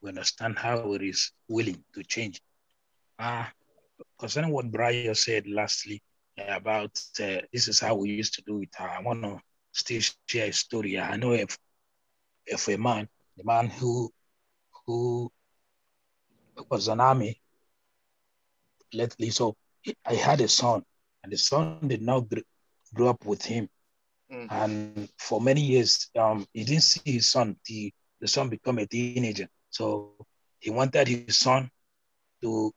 we 0.00 0.08
understand 0.08 0.58
how 0.58 0.94
it 0.94 1.02
is 1.02 1.32
willing 1.46 1.84
to 1.92 2.02
change. 2.04 2.40
Uh, 3.18 3.44
concerning 4.18 4.50
what 4.50 4.70
Brian 4.70 5.14
said 5.14 5.46
lastly 5.46 6.00
uh, 6.40 6.56
about 6.56 6.98
uh, 7.20 7.44
this 7.52 7.68
is 7.68 7.80
how 7.80 7.96
we 7.96 8.12
used 8.12 8.32
to 8.36 8.42
do 8.46 8.62
it, 8.62 8.70
uh, 8.80 8.84
I 8.84 9.02
want 9.02 9.22
to 9.24 9.38
still 9.72 10.00
share 10.26 10.46
a 10.46 10.52
story. 10.54 10.98
I 10.98 11.16
know 11.16 11.32
if, 11.32 11.58
if 12.46 12.66
a 12.68 12.78
man, 12.78 13.10
the 13.36 13.44
man 13.44 13.68
who 13.68 14.10
who 14.86 15.30
was 16.70 16.88
an 16.88 17.00
army 17.00 17.40
lately, 18.92 19.30
so 19.30 19.56
I 20.04 20.14
had 20.14 20.40
a 20.40 20.48
son, 20.48 20.82
and 21.22 21.32
the 21.32 21.38
son 21.38 21.88
did 21.88 22.02
not 22.02 22.24
grow 22.94 23.08
up 23.08 23.24
with 23.24 23.44
him. 23.44 23.68
Mm. 24.32 24.46
And 24.50 25.08
for 25.18 25.40
many 25.40 25.60
years, 25.60 26.10
um, 26.16 26.46
he 26.52 26.64
didn't 26.64 26.82
see 26.82 27.12
his 27.12 27.30
son. 27.30 27.56
The, 27.66 27.92
the 28.20 28.28
son 28.28 28.48
become 28.48 28.78
a 28.78 28.86
teenager. 28.86 29.48
So 29.70 30.14
he 30.58 30.70
wanted 30.70 31.08
his 31.08 31.38
son 31.38 31.70
to 32.42 32.72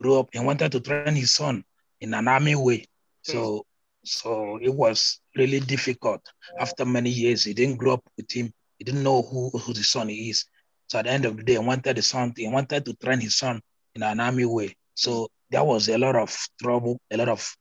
grow 0.00 0.20
up. 0.20 0.28
He 0.32 0.38
wanted 0.40 0.72
to 0.72 0.80
train 0.80 1.14
his 1.14 1.34
son 1.34 1.64
in 2.00 2.14
an 2.14 2.28
army 2.28 2.54
way. 2.54 2.84
So 3.22 3.38
mm. 3.38 3.62
so 4.04 4.58
it 4.62 4.74
was 4.74 5.20
really 5.36 5.60
difficult. 5.60 6.22
After 6.58 6.84
many 6.84 7.10
years, 7.10 7.44
he 7.44 7.54
didn't 7.54 7.76
grow 7.76 7.94
up 7.94 8.04
with 8.16 8.30
him. 8.30 8.52
He 8.78 8.84
didn't 8.84 9.02
know 9.02 9.22
who, 9.22 9.50
who 9.50 9.72
the 9.72 9.82
son 9.82 10.08
is. 10.08 10.44
So 10.88 10.98
at 10.98 11.04
the 11.06 11.12
end 11.12 11.24
of 11.26 11.36
the 11.36 11.44
day, 11.44 11.52
he 11.54 11.58
wanted 11.58 11.96
the 11.96 12.02
son, 12.02 12.32
he 12.36 12.48
wanted 12.48 12.84
to 12.86 12.94
train 12.94 13.20
his 13.20 13.38
son 13.38 13.60
in 13.94 14.02
an 14.02 14.20
army 14.20 14.46
way. 14.46 14.76
So 14.94 15.28
there 15.50 15.64
was 15.64 15.88
a 15.88 15.98
lot 15.98 16.16
of 16.16 16.36
trouble, 16.62 17.00
a 17.10 17.16
lot 17.16 17.28
of 17.28 17.56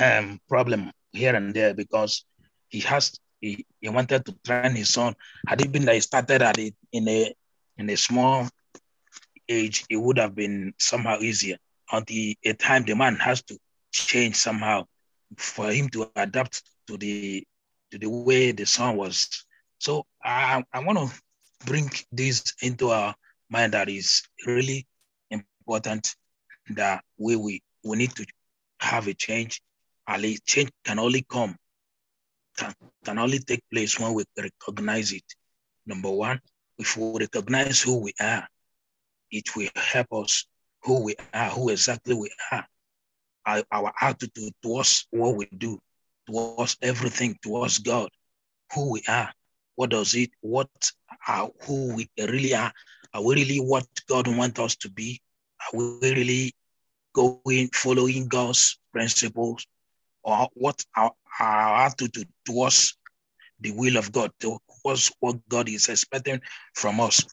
um, 0.00 0.40
problem 0.48 0.90
here 1.12 1.34
and 1.34 1.54
there 1.54 1.74
because 1.74 2.24
he 2.68 2.80
has 2.80 3.12
he, 3.40 3.64
he 3.80 3.88
wanted 3.88 4.24
to 4.26 4.34
train 4.44 4.64
his 4.74 4.90
son. 4.92 5.14
Had 5.46 5.60
it 5.60 5.72
been 5.72 5.84
that 5.86 5.94
he 5.94 6.00
started 6.00 6.42
at 6.42 6.58
it 6.58 6.74
in 6.92 7.08
a 7.08 7.34
in 7.76 7.90
a 7.90 7.96
small 7.96 8.48
age, 9.48 9.84
it 9.90 9.96
would 9.96 10.18
have 10.18 10.34
been 10.34 10.74
somehow 10.78 11.18
easier. 11.20 11.56
Until 11.92 12.34
a 12.44 12.52
time 12.54 12.84
the 12.84 12.94
man 12.94 13.16
has 13.16 13.42
to 13.44 13.58
change 13.92 14.36
somehow 14.36 14.86
for 15.36 15.70
him 15.70 15.88
to 15.90 16.10
adapt 16.16 16.62
to 16.88 16.96
the 16.96 17.44
to 17.90 17.98
the 17.98 18.08
way 18.08 18.52
the 18.52 18.64
son 18.64 18.96
was. 18.96 19.44
So 19.78 20.04
I, 20.22 20.64
I 20.72 20.80
want 20.80 20.98
to 20.98 21.20
bring 21.66 21.90
this 22.12 22.54
into 22.62 22.90
our 22.90 23.14
mind 23.48 23.72
that 23.72 23.88
is 23.88 24.22
really 24.46 24.86
important 25.30 26.14
that 26.70 27.04
we, 27.18 27.36
we, 27.36 27.62
we 27.84 27.96
need 27.96 28.10
to 28.16 28.26
have 28.80 29.06
a 29.08 29.14
change. 29.14 29.60
A 30.08 30.18
change 30.46 30.70
can 30.84 30.98
only 30.98 31.22
come, 31.22 31.56
can, 32.56 32.74
can 33.04 33.18
only 33.18 33.38
take 33.38 33.62
place 33.72 33.98
when 33.98 34.12
we 34.12 34.24
recognize 34.36 35.12
it. 35.12 35.24
Number 35.86 36.10
one, 36.10 36.40
if 36.78 36.96
we 36.96 37.20
recognize 37.20 37.80
who 37.80 38.00
we 38.00 38.12
are, 38.20 38.46
it 39.30 39.56
will 39.56 39.68
help 39.74 40.12
us 40.12 40.46
who 40.82 41.02
we 41.04 41.14
are, 41.32 41.50
who 41.50 41.70
exactly 41.70 42.14
we 42.14 42.30
are. 42.52 42.66
Our, 43.46 43.62
our 43.70 43.92
attitude 44.00 44.52
towards 44.62 45.06
what 45.10 45.36
we 45.36 45.46
do, 45.46 45.78
towards 46.26 46.76
everything, 46.82 47.36
towards 47.42 47.78
God, 47.78 48.08
who 48.72 48.92
we 48.92 49.02
are. 49.08 49.30
What 49.76 49.90
does 49.90 50.14
it, 50.14 50.30
what 50.40 50.68
are, 51.26 51.50
who 51.62 51.94
we 51.96 52.08
really 52.18 52.54
are? 52.54 52.72
Are 53.12 53.22
we 53.22 53.34
really 53.34 53.58
what 53.58 53.86
God 54.08 54.28
wants 54.28 54.60
us 54.60 54.76
to 54.76 54.90
be? 54.90 55.20
Are 55.60 55.78
we 55.78 55.98
really 56.02 56.54
going, 57.12 57.68
following 57.72 58.28
God's 58.28 58.78
principles? 58.92 59.66
Or 60.22 60.48
what 60.54 60.84
our, 60.96 61.12
our 61.40 61.86
attitude 61.86 62.28
towards 62.44 62.96
the 63.60 63.72
will 63.72 63.96
of 63.96 64.12
God, 64.12 64.30
towards 64.40 65.12
what 65.20 65.36
God 65.48 65.68
is 65.68 65.88
expecting 65.88 66.40
from 66.74 67.00
us, 67.00 67.24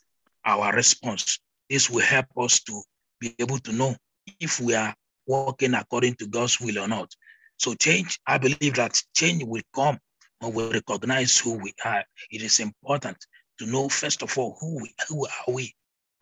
our 0.46 0.74
response. 0.74 1.40
This 1.70 1.90
will 1.90 2.04
help 2.04 2.26
us 2.38 2.62
to 2.64 2.82
be 3.20 3.36
able 3.40 3.60
to 3.60 3.72
know 3.72 3.96
if 4.40 4.60
we 4.60 4.76
are 4.76 4.94
working 5.28 5.74
according 5.74 6.16
to 6.16 6.28
God's 6.28 6.60
will 6.60 6.80
or 6.80 6.88
not. 6.88 7.12
So 7.58 7.76
change, 7.76 8.20
I 8.26 8.38
believe 8.38 8.76
that 8.76 9.02
change 9.14 9.44
will 9.44 9.62
come 9.74 10.00
when 10.42 10.54
we 10.54 10.72
recognize 10.72 11.38
who 11.38 11.54
we 11.54 11.74
are. 11.86 12.04
It 12.32 12.42
is 12.42 12.60
important 12.60 13.18
to 13.60 13.66
know, 13.66 13.90
first 13.90 14.24
of 14.24 14.38
all, 14.38 14.58
who 14.60 14.82
we, 14.82 14.94
who 15.08 15.26
are 15.26 15.54
we? 15.54 15.74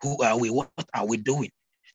Who 0.02 0.22
are 0.22 0.38
we? 0.38 0.50
What 0.50 0.70
are 0.94 1.06
we 1.06 1.16
doing? 1.16 1.50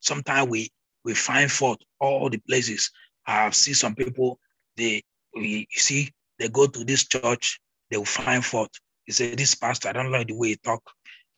sometimes 0.06 0.50
we 0.50 0.70
we 1.04 1.14
find 1.14 1.52
fault 1.52 1.84
all 2.00 2.30
the 2.30 2.38
places. 2.38 2.92
I've 3.28 3.56
seen 3.56 3.76
some 3.76 3.96
people, 3.96 4.40
they 4.78 5.04
we 5.36 5.68
see 5.72 6.12
they 6.40 6.50
go 6.50 6.68
to 6.68 6.84
this 6.84 7.08
church, 7.08 7.60
they 7.90 7.98
will 7.98 8.06
find 8.06 8.44
fault. 8.44 8.72
He 9.06 9.12
say, 9.12 9.36
This 9.36 9.56
pastor, 9.56 9.90
I 9.90 9.94
don't 9.94 10.12
like 10.12 10.28
the 10.28 10.36
way 10.36 10.50
he 10.50 10.56
talk. 10.56 10.82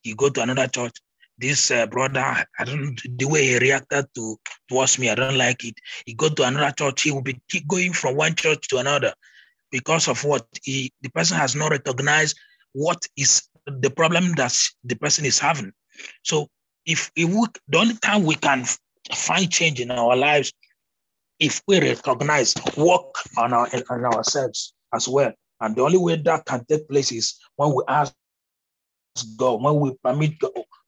You 0.03 0.15
go 0.15 0.29
to 0.29 0.41
another 0.41 0.67
church, 0.67 0.95
this 1.37 1.71
uh, 1.71 1.85
brother, 1.87 2.45
I 2.59 2.63
don't 2.63 2.99
the 3.17 3.25
way 3.25 3.45
he 3.47 3.59
reacted 3.59 4.05
to 4.15 4.37
towards 4.69 4.99
me, 4.99 5.09
I 5.09 5.15
don't 5.15 5.37
like 5.37 5.63
it. 5.65 5.75
He 6.05 6.13
go 6.13 6.29
to 6.29 6.43
another 6.43 6.71
church, 6.71 7.03
he 7.03 7.11
will 7.11 7.23
be 7.23 7.39
keep 7.49 7.67
going 7.67 7.93
from 7.93 8.15
one 8.15 8.35
church 8.35 8.67
to 8.69 8.77
another 8.77 9.13
because 9.71 10.07
of 10.07 10.23
what 10.23 10.45
he 10.63 10.91
the 11.01 11.09
person 11.09 11.37
has 11.37 11.55
not 11.55 11.71
recognized 11.71 12.37
what 12.73 13.05
is 13.17 13.43
the 13.65 13.89
problem 13.89 14.33
that 14.33 14.55
the 14.83 14.95
person 14.95 15.25
is 15.25 15.39
having. 15.39 15.73
So 16.23 16.47
if, 16.85 17.11
if 17.15 17.29
we, 17.29 17.45
the 17.67 17.77
only 17.77 17.95
time 17.95 18.23
we 18.23 18.35
can 18.35 18.65
find 19.13 19.51
change 19.51 19.79
in 19.79 19.91
our 19.91 20.15
lives, 20.15 20.53
if 21.39 21.61
we 21.67 21.79
recognize, 21.79 22.55
work 22.77 23.15
on, 23.37 23.53
our, 23.53 23.67
on 23.89 24.05
ourselves 24.05 24.73
as 24.93 25.07
well. 25.07 25.33
And 25.59 25.75
the 25.75 25.81
only 25.81 25.97
way 25.97 26.15
that 26.15 26.45
can 26.45 26.65
take 26.65 26.87
place 26.87 27.11
is 27.11 27.35
when 27.55 27.73
we 27.73 27.83
ask 27.87 28.13
God, 29.35 29.61
when 29.61 29.79
we 29.79 29.93
permit 30.03 30.33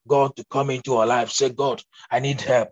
God 0.08 0.36
to 0.36 0.46
come 0.52 0.70
into 0.70 0.96
our 0.96 1.08
life, 1.08 1.32
say, 1.32 1.50
God, 1.50 1.82
I 2.12 2.20
need 2.20 2.40
help. 2.42 2.70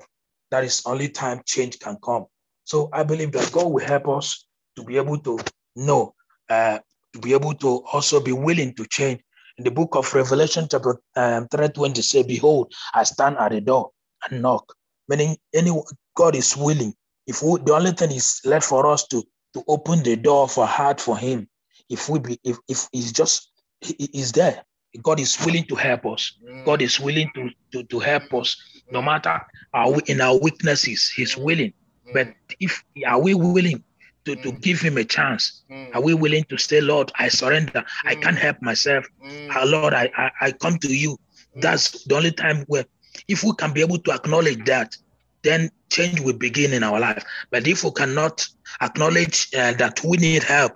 That 0.51 0.63
is 0.63 0.83
only 0.85 1.09
time 1.09 1.41
change 1.45 1.79
can 1.79 1.97
come. 2.03 2.27
So 2.63 2.89
I 2.93 3.03
believe 3.03 3.31
that 3.31 3.51
God 3.51 3.71
will 3.71 3.85
help 3.85 4.07
us 4.07 4.45
to 4.75 4.83
be 4.83 4.97
able 4.97 5.17
to 5.19 5.39
know, 5.85 6.13
uh, 6.49 6.79
to 7.13 7.19
be 7.19 7.33
able 7.33 7.53
to 7.55 7.83
also 7.91 8.19
be 8.19 8.33
willing 8.33 8.73
to 8.75 8.85
change 8.85 9.21
in 9.57 9.63
the 9.63 9.71
book 9.71 9.95
of 9.95 10.13
Revelation, 10.13 10.67
chapter 10.69 10.99
um, 11.15 11.47
320, 11.47 12.01
say, 12.01 12.23
Behold, 12.23 12.71
I 12.93 13.03
stand 13.03 13.37
at 13.39 13.51
the 13.51 13.61
door 13.61 13.91
and 14.29 14.41
knock. 14.41 14.73
Meaning, 15.09 15.37
any 15.53 15.71
God 16.15 16.35
is 16.35 16.55
willing. 16.55 16.93
If 17.25 17.41
we, 17.41 17.59
the 17.61 17.73
only 17.73 17.91
thing 17.91 18.11
is 18.11 18.39
left 18.45 18.67
for 18.67 18.85
us 18.87 19.07
to, 19.07 19.23
to 19.53 19.63
open 19.67 20.03
the 20.03 20.15
door 20.15 20.43
of 20.43 20.57
our 20.57 20.67
heart 20.67 21.01
for 21.01 21.17
Him, 21.17 21.47
if 21.89 22.07
we 22.07 22.19
be, 22.19 22.39
if, 22.43 22.57
if 22.67 22.87
He's 22.91 23.11
just, 23.11 23.51
He 23.81 23.93
is 24.13 24.31
there. 24.31 24.63
God 25.01 25.19
is 25.19 25.37
willing 25.43 25.65
to 25.65 25.75
help 25.75 26.05
us. 26.05 26.37
God 26.65 26.81
is 26.81 26.99
willing 26.99 27.29
to, 27.35 27.49
to, 27.71 27.83
to 27.83 27.99
help 27.99 28.33
us, 28.33 28.55
no 28.91 29.01
matter 29.01 29.41
our, 29.73 29.99
in 30.05 30.21
our 30.21 30.37
weaknesses. 30.39 31.11
He's 31.15 31.35
willing. 31.35 31.73
But 32.13 32.33
if 32.59 32.83
are 33.05 33.19
we 33.19 33.33
willing 33.33 33.83
to, 34.27 34.35
to 34.35 34.51
mm. 34.51 34.61
give 34.61 34.81
him 34.81 34.97
a 34.97 35.05
chance? 35.05 35.63
Mm. 35.71 35.95
Are 35.95 36.01
we 36.01 36.13
willing 36.13 36.43
to 36.45 36.57
say, 36.57 36.81
Lord, 36.81 37.11
I 37.15 37.29
surrender. 37.29 37.83
I 38.05 38.15
mm. 38.15 38.21
can't 38.21 38.37
help 38.37 38.61
myself. 38.61 39.05
Uh, 39.23 39.65
Lord, 39.65 39.93
I, 39.93 40.11
I, 40.17 40.31
I 40.41 40.51
come 40.51 40.77
to 40.79 40.93
you. 40.93 41.17
That's 41.55 42.03
the 42.03 42.15
only 42.15 42.31
time 42.31 42.65
where, 42.67 42.85
if 43.27 43.43
we 43.43 43.53
can 43.53 43.73
be 43.73 43.81
able 43.81 43.99
to 43.99 44.11
acknowledge 44.11 44.63
that, 44.65 44.95
then 45.43 45.71
change 45.89 46.19
will 46.19 46.37
begin 46.37 46.73
in 46.73 46.83
our 46.83 46.99
life. 46.99 47.23
But 47.51 47.67
if 47.67 47.83
we 47.83 47.91
cannot 47.91 48.45
acknowledge 48.81 49.47
uh, 49.55 49.73
that 49.73 50.03
we 50.03 50.17
need 50.17 50.43
help, 50.43 50.73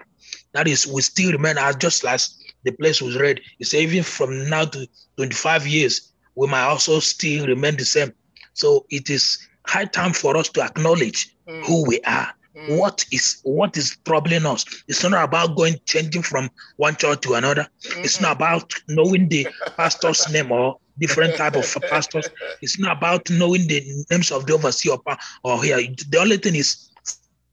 that 0.54 0.68
is, 0.68 0.88
we 0.88 1.02
still 1.02 1.32
remain 1.32 1.58
as 1.58 1.76
just 1.76 2.06
as 2.06 2.38
the 2.64 2.72
place 2.72 3.02
was 3.02 3.20
read. 3.20 3.42
You 3.60 3.66
say, 3.66 3.84
even 3.84 4.04
from 4.04 4.50
now 4.50 4.66
to 4.66 4.88
25 5.18 5.68
years, 5.68 6.14
we 6.36 6.48
might 6.48 6.64
also 6.64 7.00
still 7.00 7.48
remain 7.48 7.76
the 7.76 7.86
same. 7.86 8.14
So 8.54 8.86
it 8.90 9.10
is 9.10 9.38
high 9.68 9.86
time 9.86 10.14
for 10.14 10.38
us 10.38 10.50
to 10.50 10.62
acknowledge 10.62 11.36
mm. 11.48 11.64
who 11.66 11.86
we 11.86 12.00
are 12.02 12.34
Mm. 12.56 12.78
What 12.78 13.06
is 13.12 13.40
what 13.44 13.78
is 13.78 13.98
troubling 14.06 14.46
us? 14.46 14.66
It's 14.88 15.04
not 15.04 15.24
about 15.24 15.56
going 15.56 15.76
changing 15.86 16.24
from 16.24 16.50
one 16.78 16.96
church 16.98 17.22
to 17.22 17.36
another. 17.36 17.68
Mm-hmm. 17.84 18.02
It's 18.04 18.20
not 18.20 18.36
about 18.36 18.74
knowing 18.88 19.30
the 19.30 19.48
pastor's 19.78 20.30
name 20.30 20.52
or 20.52 20.78
different 21.00 21.36
type 21.36 21.56
of 21.56 21.78
pastors. 21.90 22.30
It's 22.62 22.78
not 22.78 22.98
about 22.98 23.30
knowing 23.30 23.68
the 23.68 23.82
names 24.12 24.32
of 24.32 24.46
the 24.48 24.54
overseer 24.54 24.98
or, 25.06 25.18
or 25.44 25.64
here. 25.64 25.78
The 25.78 26.18
only 26.20 26.38
thing 26.38 26.56
is 26.56 26.90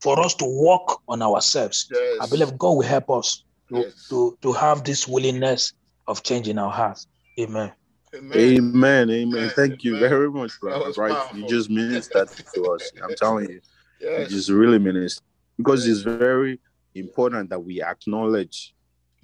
for 0.01 0.18
us 0.20 0.34
to 0.36 0.44
work 0.44 0.99
on 1.09 1.22
ourselves. 1.22 1.88
Yes. 1.92 2.18
I 2.20 2.26
believe 2.28 2.59
God 2.59 2.72
will 2.72 2.82
help 2.82 3.11
us 3.11 3.44
to, 3.68 3.78
yes. 3.78 4.09
to, 4.09 4.36
to 4.42 4.53
have 4.53 4.84
this 4.84 5.07
willingness 5.07 5.72
of 6.07 6.22
changing 6.22 6.59
our 6.59 6.70
hearts. 6.70 7.07
Amen. 7.38 7.72
Amen. 8.14 8.36
Amen. 8.36 9.11
Amen. 9.11 9.51
Thank 9.51 9.84
you 9.84 9.96
Amen. 9.96 10.09
very 10.09 10.30
much, 10.30 10.59
brother. 10.61 10.90
Right. 10.96 11.12
Powerful. 11.12 11.38
You 11.38 11.49
just 11.49 11.70
ministered 11.70 12.28
to 12.55 12.64
us. 12.72 12.90
I'm 13.03 13.14
telling 13.14 13.51
you. 13.51 13.61
Yes. 14.01 14.30
It 14.30 14.32
is 14.32 14.51
really 14.51 14.78
minister 14.78 15.22
because 15.57 15.86
it's 15.86 16.01
very 16.01 16.61
important 16.94 17.51
that 17.51 17.61
we 17.61 17.82
acknowledge 17.82 18.74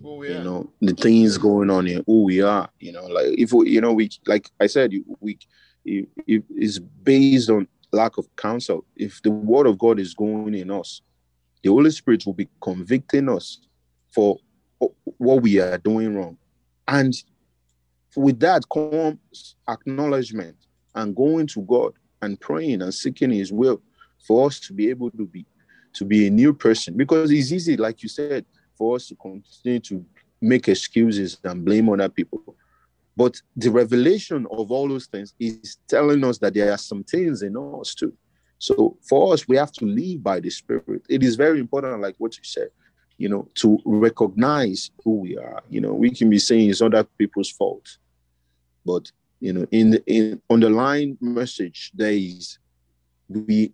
Who 0.00 0.16
we 0.16 0.32
you 0.32 0.42
know 0.42 0.70
the 0.80 0.94
things 0.94 1.38
going 1.38 1.70
on 1.70 1.86
here 1.86 2.02
who 2.06 2.24
we 2.24 2.42
are 2.42 2.68
you 2.80 2.92
know 2.92 3.06
like 3.06 3.26
if 3.38 3.52
we 3.52 3.70
you 3.70 3.80
know 3.80 3.92
we 3.92 4.10
like 4.26 4.50
i 4.60 4.66
said 4.66 4.92
we 5.20 5.38
it, 5.84 6.08
it 6.26 6.44
is 6.56 6.78
based 6.78 7.50
on 7.50 7.68
lack 7.92 8.18
of 8.18 8.26
counsel. 8.36 8.84
If 8.96 9.22
the 9.22 9.30
word 9.30 9.66
of 9.66 9.78
god 9.78 9.98
is 10.00 10.14
going 10.14 10.54
in 10.54 10.70
us 10.70 11.00
the 11.62 11.70
holy 11.70 11.90
spirit 11.90 12.26
will 12.26 12.34
be 12.34 12.48
convicting 12.60 13.28
us 13.28 13.60
for 14.12 14.38
what 15.16 15.42
we 15.42 15.58
are 15.58 15.78
doing 15.78 16.14
wrong. 16.14 16.36
And 16.86 17.14
with 18.16 18.38
that 18.40 18.62
comes 18.72 19.56
acknowledgement 19.68 20.56
and 20.94 21.16
going 21.16 21.46
to 21.48 21.62
god 21.62 21.94
and 22.22 22.38
praying 22.38 22.82
and 22.82 22.92
seeking 22.92 23.30
his 23.30 23.52
will 23.52 23.80
for 24.26 24.46
us 24.46 24.58
to 24.60 24.72
be 24.72 24.90
able 24.90 25.10
to 25.10 25.26
be 25.26 25.46
to 25.92 26.04
be 26.04 26.26
a 26.26 26.30
new 26.30 26.52
person 26.52 26.96
because 26.96 27.30
it's 27.30 27.52
easy 27.52 27.76
like 27.76 28.02
you 28.02 28.08
said 28.08 28.44
for 28.76 28.96
us 28.96 29.06
to 29.06 29.14
continue 29.14 29.78
to 29.78 30.04
make 30.40 30.68
excuses 30.68 31.38
and 31.44 31.64
blame 31.64 31.88
other 31.88 32.08
people. 32.08 32.56
But 33.16 33.40
the 33.56 33.70
revelation 33.70 34.46
of 34.50 34.72
all 34.72 34.88
those 34.88 35.06
things 35.06 35.34
is 35.38 35.78
telling 35.86 36.24
us 36.24 36.38
that 36.38 36.54
there 36.54 36.72
are 36.72 36.78
some 36.78 37.04
things 37.04 37.42
in 37.42 37.56
us 37.56 37.94
too. 37.94 38.12
So 38.58 38.96
for 39.08 39.32
us, 39.32 39.46
we 39.46 39.56
have 39.56 39.72
to 39.72 39.84
live 39.84 40.22
by 40.22 40.40
the 40.40 40.50
Spirit. 40.50 41.02
It 41.08 41.22
is 41.22 41.36
very 41.36 41.60
important, 41.60 42.00
like 42.00 42.16
what 42.18 42.36
you 42.36 42.44
said, 42.44 42.70
you 43.18 43.28
know, 43.28 43.48
to 43.56 43.78
recognize 43.84 44.90
who 45.04 45.20
we 45.20 45.36
are. 45.38 45.62
You 45.68 45.80
know, 45.80 45.92
we 45.92 46.10
can 46.10 46.28
be 46.28 46.38
saying 46.38 46.70
it's 46.70 46.82
other 46.82 47.04
people's 47.04 47.50
fault, 47.50 47.86
but 48.84 49.10
you 49.40 49.52
know, 49.52 49.66
in 49.70 49.90
the 49.90 50.02
in 50.06 50.40
underlying 50.50 51.18
message, 51.20 51.92
there 51.94 52.12
is 52.12 52.58
we 53.28 53.72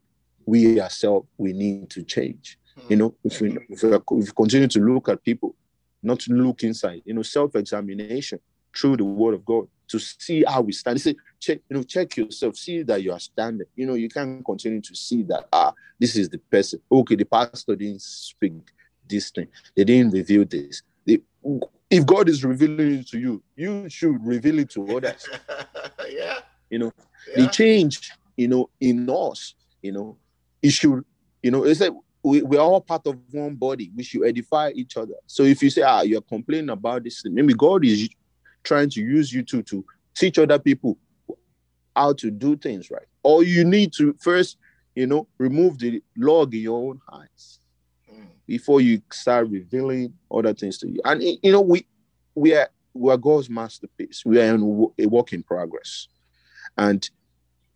we 0.51 0.81
ourselves 0.81 1.29
we 1.39 1.53
need 1.53 1.89
to 1.91 2.03
change. 2.03 2.59
You 2.89 2.97
know, 2.97 3.15
if 3.23 3.41
we, 3.41 3.57
if 3.69 3.83
we, 3.83 3.95
if 3.95 4.09
we 4.11 4.27
continue 4.43 4.69
to 4.69 4.81
look 4.81 5.09
at 5.09 5.23
people, 5.23 5.55
not 6.03 6.19
to 6.21 6.33
look 6.33 6.63
inside, 6.65 7.03
you 7.05 7.15
know, 7.15 7.23
self-examination 7.23 8.41
through 8.77 8.97
the 8.97 9.05
word 9.05 9.35
of 9.35 9.45
God 9.45 9.69
to 9.89 9.99
see 9.99 10.43
how 10.47 10.63
we 10.63 10.73
stand. 10.73 11.01
Say, 11.01 11.15
check, 11.39 11.59
you 11.69 11.77
know, 11.77 11.83
check 11.83 12.17
yourself, 12.17 12.57
see 12.57 12.83
that 12.83 13.03
you 13.03 13.13
are 13.13 13.21
standing. 13.21 13.67
You 13.77 13.87
know, 13.87 13.95
you 13.95 14.09
can't 14.09 14.45
continue 14.45 14.81
to 14.81 14.95
see 14.95 15.23
that 15.25 15.47
ah, 15.53 15.73
this 16.01 16.17
is 16.17 16.29
the 16.29 16.39
person. 16.39 16.81
Okay, 16.91 17.17
the 17.17 17.25
pastor 17.25 17.77
didn't 17.77 18.03
speak 18.03 18.73
this 19.09 19.31
thing, 19.31 19.49
they 19.77 19.85
didn't 19.85 20.13
reveal 20.13 20.45
this. 20.45 20.83
They, 21.07 21.21
if 21.91 22.07
God 22.07 22.29
is 22.29 22.45
revealing 22.45 23.01
it 23.01 23.09
to 23.09 23.19
you, 23.19 23.43
you 23.57 23.89
should 23.89 24.25
reveal 24.25 24.59
it 24.61 24.71
to 24.71 24.97
others. 24.97 25.29
yeah. 26.11 26.39
You 26.71 26.79
know, 26.79 26.93
yeah. 27.29 27.45
the 27.45 27.49
change, 27.51 28.13
you 28.37 28.49
know, 28.49 28.71
in 28.81 29.09
us, 29.11 29.55
you 29.83 29.93
know, 29.93 30.17
it 30.63 30.71
should, 30.71 31.05
you 31.43 31.51
know, 31.51 31.65
it's 31.65 31.81
like 31.81 31.93
we, 32.23 32.43
we're 32.43 32.61
all 32.61 32.81
part 32.81 33.07
of 33.07 33.19
one 33.31 33.55
body. 33.55 33.91
We 33.95 34.03
should 34.03 34.27
edify 34.27 34.73
each 34.75 34.97
other. 34.97 35.15
So 35.27 35.43
if 35.43 35.63
you 35.63 35.71
say, 35.71 35.83
ah, 35.83 36.03
you're 36.03 36.21
complaining 36.21 36.71
about 36.71 37.05
this, 37.05 37.23
maybe 37.25 37.55
God 37.55 37.85
is 37.85 38.09
trying 38.63 38.91
to 38.91 39.01
use 39.01 39.33
you 39.33 39.43
to, 39.45 39.63
to 39.63 39.85
teach 40.15 40.39
other 40.39 40.59
people 40.59 40.99
how 41.97 42.13
to 42.15 42.31
do 42.31 42.57
things 42.57 42.91
right. 42.91 43.07
Or 43.23 43.43
you 43.43 43.65
need 43.65 43.93
to 43.95 44.15
first, 44.21 44.59
you 44.95 45.07
know, 45.07 45.27
remove 45.39 45.79
the 45.79 46.03
log 46.17 46.55
in 46.55 46.61
your 46.61 46.91
own 46.91 47.01
eyes 47.13 47.59
before 48.47 48.81
you 48.81 49.01
start 49.13 49.49
revealing 49.49 50.13
other 50.31 50.53
things 50.53 50.79
to 50.79 50.89
you. 50.89 51.01
And 51.05 51.23
you 51.23 51.53
know, 51.53 51.61
we 51.61 51.87
we 52.35 52.55
are 52.55 52.69
we 52.95 53.13
are 53.13 53.17
God's 53.17 53.49
masterpiece. 53.49 54.25
We 54.25 54.41
are 54.41 54.55
in 54.55 54.61
a 54.99 55.07
work 55.07 55.33
in 55.33 55.43
progress. 55.43 56.09
And 56.77 57.09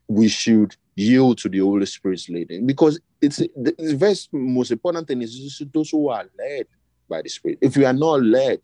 we 0.08 0.28
should 0.28 0.76
yield 0.96 1.38
to 1.38 1.48
the 1.48 1.58
Holy 1.58 1.86
Spirit's 1.86 2.28
leading 2.28 2.66
because 2.66 3.00
it's 3.20 3.38
the, 3.38 3.74
the 3.78 3.96
very 3.96 4.14
most 4.32 4.70
important 4.70 5.08
thing 5.08 5.22
is 5.22 5.62
those 5.72 5.90
who 5.90 6.08
are 6.08 6.24
led 6.38 6.66
by 7.08 7.22
the 7.22 7.28
Spirit. 7.28 7.58
If 7.60 7.76
we 7.76 7.84
are 7.84 7.92
not 7.92 8.22
led, 8.22 8.60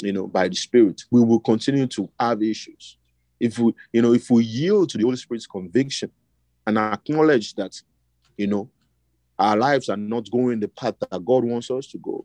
you 0.00 0.12
know, 0.12 0.26
by 0.26 0.48
the 0.48 0.56
Spirit, 0.56 1.02
we 1.10 1.22
will 1.22 1.40
continue 1.40 1.86
to 1.88 2.08
have 2.18 2.42
issues. 2.42 2.96
If 3.38 3.58
we, 3.58 3.72
you 3.92 4.02
know, 4.02 4.14
if 4.14 4.30
we 4.30 4.44
yield 4.44 4.90
to 4.90 4.98
the 4.98 5.04
Holy 5.04 5.16
Spirit's 5.16 5.46
conviction 5.46 6.10
and 6.66 6.78
acknowledge 6.78 7.54
that, 7.54 7.80
you 8.36 8.46
know, 8.46 8.70
our 9.38 9.56
lives 9.56 9.88
are 9.88 9.96
not 9.96 10.30
going 10.30 10.60
the 10.60 10.68
path 10.68 10.94
that 10.98 11.24
God 11.24 11.44
wants 11.44 11.70
us 11.70 11.86
to 11.88 11.98
go, 11.98 12.24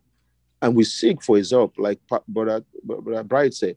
and 0.61 0.75
we 0.75 0.83
seek 0.83 1.21
for 1.21 1.37
His 1.37 1.51
help, 1.51 1.73
like 1.77 1.99
Brother, 2.27 2.63
Brother 2.83 3.23
Bright 3.23 3.53
said, 3.53 3.75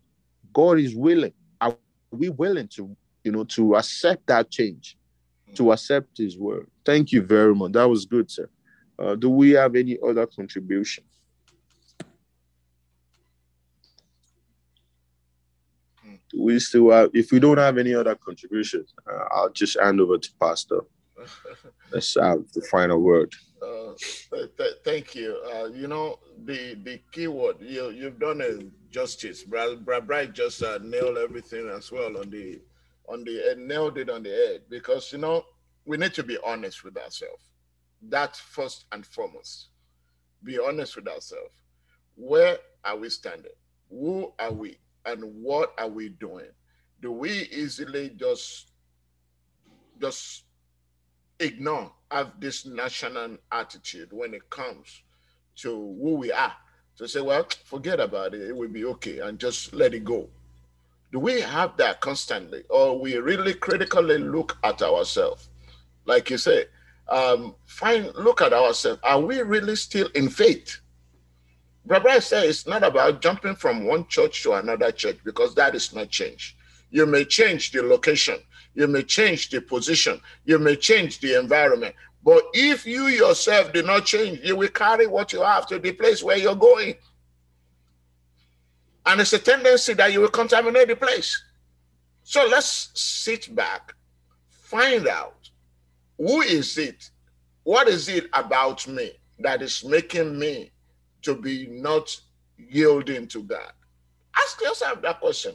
God 0.52 0.78
is 0.78 0.94
willing. 0.94 1.32
Are 1.60 1.76
we 2.12 2.28
willing 2.28 2.68
to, 2.68 2.96
you 3.24 3.32
know, 3.32 3.44
to 3.44 3.74
accept 3.76 4.26
that 4.28 4.50
change? 4.50 4.96
to 5.54 5.72
accept 5.72 6.18
his 6.18 6.36
word. 6.36 6.68
Thank 6.84 7.12
you 7.12 7.22
very 7.22 7.54
much. 7.54 7.72
That 7.72 7.88
was 7.88 8.04
good, 8.04 8.30
sir. 8.30 8.48
Uh, 8.98 9.14
do 9.14 9.30
we 9.30 9.50
have 9.50 9.74
any 9.74 9.98
other 10.06 10.26
contribution? 10.26 11.04
Do 16.30 16.42
we 16.42 16.58
still 16.58 16.90
have, 16.90 17.10
if 17.14 17.30
we 17.30 17.38
don't 17.38 17.58
have 17.58 17.78
any 17.78 17.94
other 17.94 18.14
contributions, 18.14 18.92
uh, 19.08 19.24
I'll 19.32 19.50
just 19.50 19.78
hand 19.78 20.00
over 20.00 20.18
to 20.18 20.30
Pastor. 20.40 20.80
Let's 21.92 22.14
have 22.20 22.44
the 22.52 22.62
final 22.62 23.00
word. 23.00 23.32
Uh, 23.62 23.92
th- 24.32 24.50
th- 24.56 24.74
thank 24.84 25.14
you. 25.14 25.40
Uh, 25.54 25.66
you 25.66 25.86
know, 25.86 26.18
the 26.44 26.74
the 26.82 27.00
key 27.12 27.28
word, 27.28 27.56
you, 27.60 27.90
you've 27.90 28.18
done 28.18 28.40
a 28.40 28.58
justice. 28.90 29.44
Brad, 29.44 29.84
Brad 29.84 30.06
Bright 30.06 30.34
just 30.34 30.62
uh, 30.62 30.78
nailed 30.82 31.18
everything 31.18 31.68
as 31.68 31.92
well 31.92 32.18
on 32.18 32.30
the 32.30 32.60
on 33.08 33.24
the 33.24 33.52
and 33.52 33.66
nailed 33.68 33.98
it 33.98 34.10
on 34.10 34.22
the 34.22 34.30
head 34.30 34.62
because 34.68 35.12
you 35.12 35.18
know 35.18 35.44
we 35.84 35.96
need 35.96 36.14
to 36.14 36.22
be 36.22 36.38
honest 36.44 36.84
with 36.84 36.96
ourselves. 36.96 37.50
That's 38.02 38.40
first 38.40 38.86
and 38.92 39.04
foremost. 39.04 39.68
Be 40.42 40.58
honest 40.58 40.96
with 40.96 41.08
ourselves. 41.08 41.54
Where 42.16 42.58
are 42.84 42.96
we 42.96 43.10
standing? 43.10 43.52
Who 43.90 44.32
are 44.38 44.52
we? 44.52 44.78
And 45.06 45.22
what 45.42 45.74
are 45.78 45.88
we 45.88 46.10
doing? 46.10 46.50
Do 47.02 47.12
we 47.12 47.30
easily 47.30 48.10
just 48.16 48.70
just 50.00 50.44
ignore, 51.38 51.92
have 52.10 52.32
this 52.40 52.66
national 52.66 53.36
attitude 53.52 54.12
when 54.12 54.34
it 54.34 54.48
comes 54.50 55.02
to 55.56 55.70
who 55.70 56.14
we 56.14 56.32
are? 56.32 56.54
To 56.98 57.08
say, 57.08 57.20
well, 57.20 57.46
forget 57.64 58.00
about 58.00 58.34
it, 58.34 58.42
it 58.42 58.56
will 58.56 58.68
be 58.68 58.84
okay, 58.84 59.18
and 59.18 59.38
just 59.38 59.74
let 59.74 59.94
it 59.94 60.04
go 60.04 60.30
do 61.14 61.20
we 61.20 61.40
have 61.40 61.76
that 61.76 62.00
constantly 62.00 62.64
or 62.68 62.98
we 62.98 63.16
really 63.16 63.54
critically 63.54 64.18
look 64.18 64.58
at 64.64 64.82
ourselves 64.82 65.48
like 66.06 66.28
you 66.28 66.36
say 66.36 66.64
um 67.08 67.54
find 67.66 68.12
look 68.16 68.42
at 68.42 68.52
ourselves 68.52 69.00
are 69.04 69.20
we 69.20 69.40
really 69.40 69.76
still 69.76 70.08
in 70.16 70.28
faith 70.28 70.80
Brother 71.86 72.20
said 72.20 72.46
it's 72.46 72.66
not 72.66 72.82
about 72.82 73.20
jumping 73.20 73.54
from 73.56 73.84
one 73.84 74.06
church 74.08 74.42
to 74.42 74.54
another 74.54 74.90
church 74.90 75.18
because 75.22 75.54
that 75.54 75.74
is 75.74 75.94
not 75.94 76.08
change. 76.08 76.56
You 76.90 77.04
may 77.04 77.26
change 77.26 77.72
the 77.72 77.82
location, 77.82 78.38
you 78.74 78.86
may 78.86 79.02
change 79.02 79.50
the 79.50 79.60
position, 79.60 80.20
you 80.46 80.58
may 80.58 80.76
change 80.76 81.20
the 81.20 81.38
environment. 81.38 81.94
But 82.24 82.42
if 82.54 82.86
you 82.86 83.08
yourself 83.08 83.74
do 83.74 83.82
not 83.82 84.06
change, 84.06 84.40
you 84.42 84.56
will 84.56 84.68
carry 84.68 85.06
what 85.06 85.34
you 85.34 85.42
have 85.42 85.66
to 85.66 85.78
the 85.78 85.92
place 85.92 86.22
where 86.22 86.38
you're 86.38 86.54
going. 86.54 86.94
And 89.06 89.20
it's 89.20 89.32
a 89.32 89.38
tendency 89.38 89.94
that 89.94 90.12
you 90.12 90.20
will 90.20 90.28
contaminate 90.28 90.88
the 90.88 90.96
place. 90.96 91.42
So 92.22 92.46
let's 92.50 92.90
sit 92.94 93.54
back, 93.54 93.94
find 94.48 95.06
out 95.06 95.50
who 96.16 96.40
is 96.40 96.78
it? 96.78 97.10
What 97.64 97.88
is 97.88 98.08
it 98.08 98.28
about 98.32 98.86
me 98.88 99.12
that 99.40 99.62
is 99.62 99.84
making 99.84 100.38
me 100.38 100.72
to 101.22 101.34
be 101.34 101.66
not 101.66 102.18
yielding 102.56 103.26
to 103.28 103.42
God? 103.42 103.72
Ask 104.36 104.60
yourself 104.62 105.02
that 105.02 105.20
question. 105.20 105.54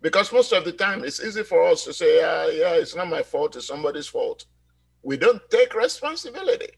Because 0.00 0.32
most 0.32 0.52
of 0.52 0.64
the 0.64 0.72
time 0.72 1.04
it's 1.04 1.22
easy 1.22 1.42
for 1.42 1.64
us 1.64 1.84
to 1.84 1.92
say, 1.92 2.18
yeah, 2.18 2.46
yeah, 2.48 2.74
it's 2.74 2.94
not 2.94 3.08
my 3.08 3.22
fault, 3.22 3.56
it's 3.56 3.68
somebody's 3.68 4.06
fault. 4.06 4.44
We 5.02 5.16
don't 5.16 5.40
take 5.48 5.74
responsibility 5.74 6.70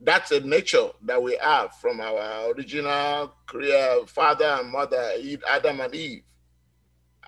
that's 0.00 0.30
a 0.30 0.40
nature 0.40 0.88
that 1.02 1.22
we 1.22 1.36
have 1.42 1.74
from 1.76 2.00
our 2.00 2.52
original 2.52 3.34
creator, 3.46 4.06
father 4.06 4.46
and 4.46 4.70
mother, 4.70 5.12
Adam 5.48 5.80
and 5.80 5.94
Eve. 5.94 6.22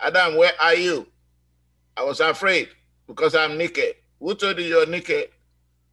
Adam, 0.03 0.37
where 0.37 0.53
are 0.61 0.75
you? 0.75 1.07
I 1.97 2.03
was 2.05 2.21
afraid 2.21 2.69
because 3.07 3.35
I'm 3.35 3.59
naked. 3.59 3.97
Who 4.19 4.35
told 4.35 4.59
you 4.59 4.65
you're 4.65 4.87
naked? 4.87 5.29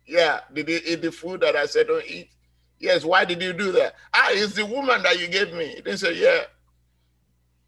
Yeah, 0.08 0.40
did 0.54 0.70
you 0.70 0.80
eat 0.86 1.02
the 1.02 1.12
food 1.12 1.42
that 1.42 1.56
I 1.56 1.66
said 1.66 1.88
don't 1.88 2.06
eat? 2.10 2.30
Yes, 2.80 3.04
why 3.04 3.26
did 3.26 3.42
you 3.42 3.52
do 3.54 3.72
that? 3.74 3.96
Ah, 4.14 4.30
it's 4.32 4.56
the 4.56 4.66
woman 4.66 5.04
that 5.04 5.20
you 5.20 5.28
gave 5.28 5.54
me. 5.54 5.68
He 5.68 5.76
didn't 5.82 5.98
say, 5.98 6.16
yeah. 6.16 6.44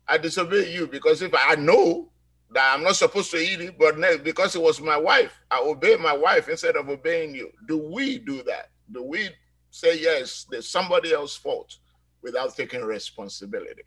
I 0.08 0.18
disobey 0.18 0.74
you 0.74 0.88
because 0.88 1.22
if 1.22 1.34
I 1.34 1.56
know 1.56 2.10
that 2.54 2.74
I'm 2.74 2.84
not 2.84 2.96
supposed 2.96 3.30
to 3.32 3.38
eat 3.38 3.62
it, 3.62 3.78
but 3.78 4.24
because 4.24 4.56
it 4.56 4.62
was 4.62 4.82
my 4.82 4.98
wife, 4.98 5.38
I 5.52 5.60
obey 5.62 5.98
my 5.98 6.16
wife 6.16 6.50
instead 6.50 6.76
of 6.76 6.90
obeying 6.90 7.36
you. 7.36 7.52
Do 7.68 7.78
we 7.78 8.18
do 8.18 8.42
that? 8.44 8.71
Do 8.92 9.04
we 9.04 9.30
say 9.70 10.00
yes, 10.00 10.46
there's 10.50 10.70
somebody 10.70 11.14
else's 11.14 11.38
fault 11.38 11.78
without 12.22 12.56
taking 12.56 12.82
responsibility? 12.82 13.84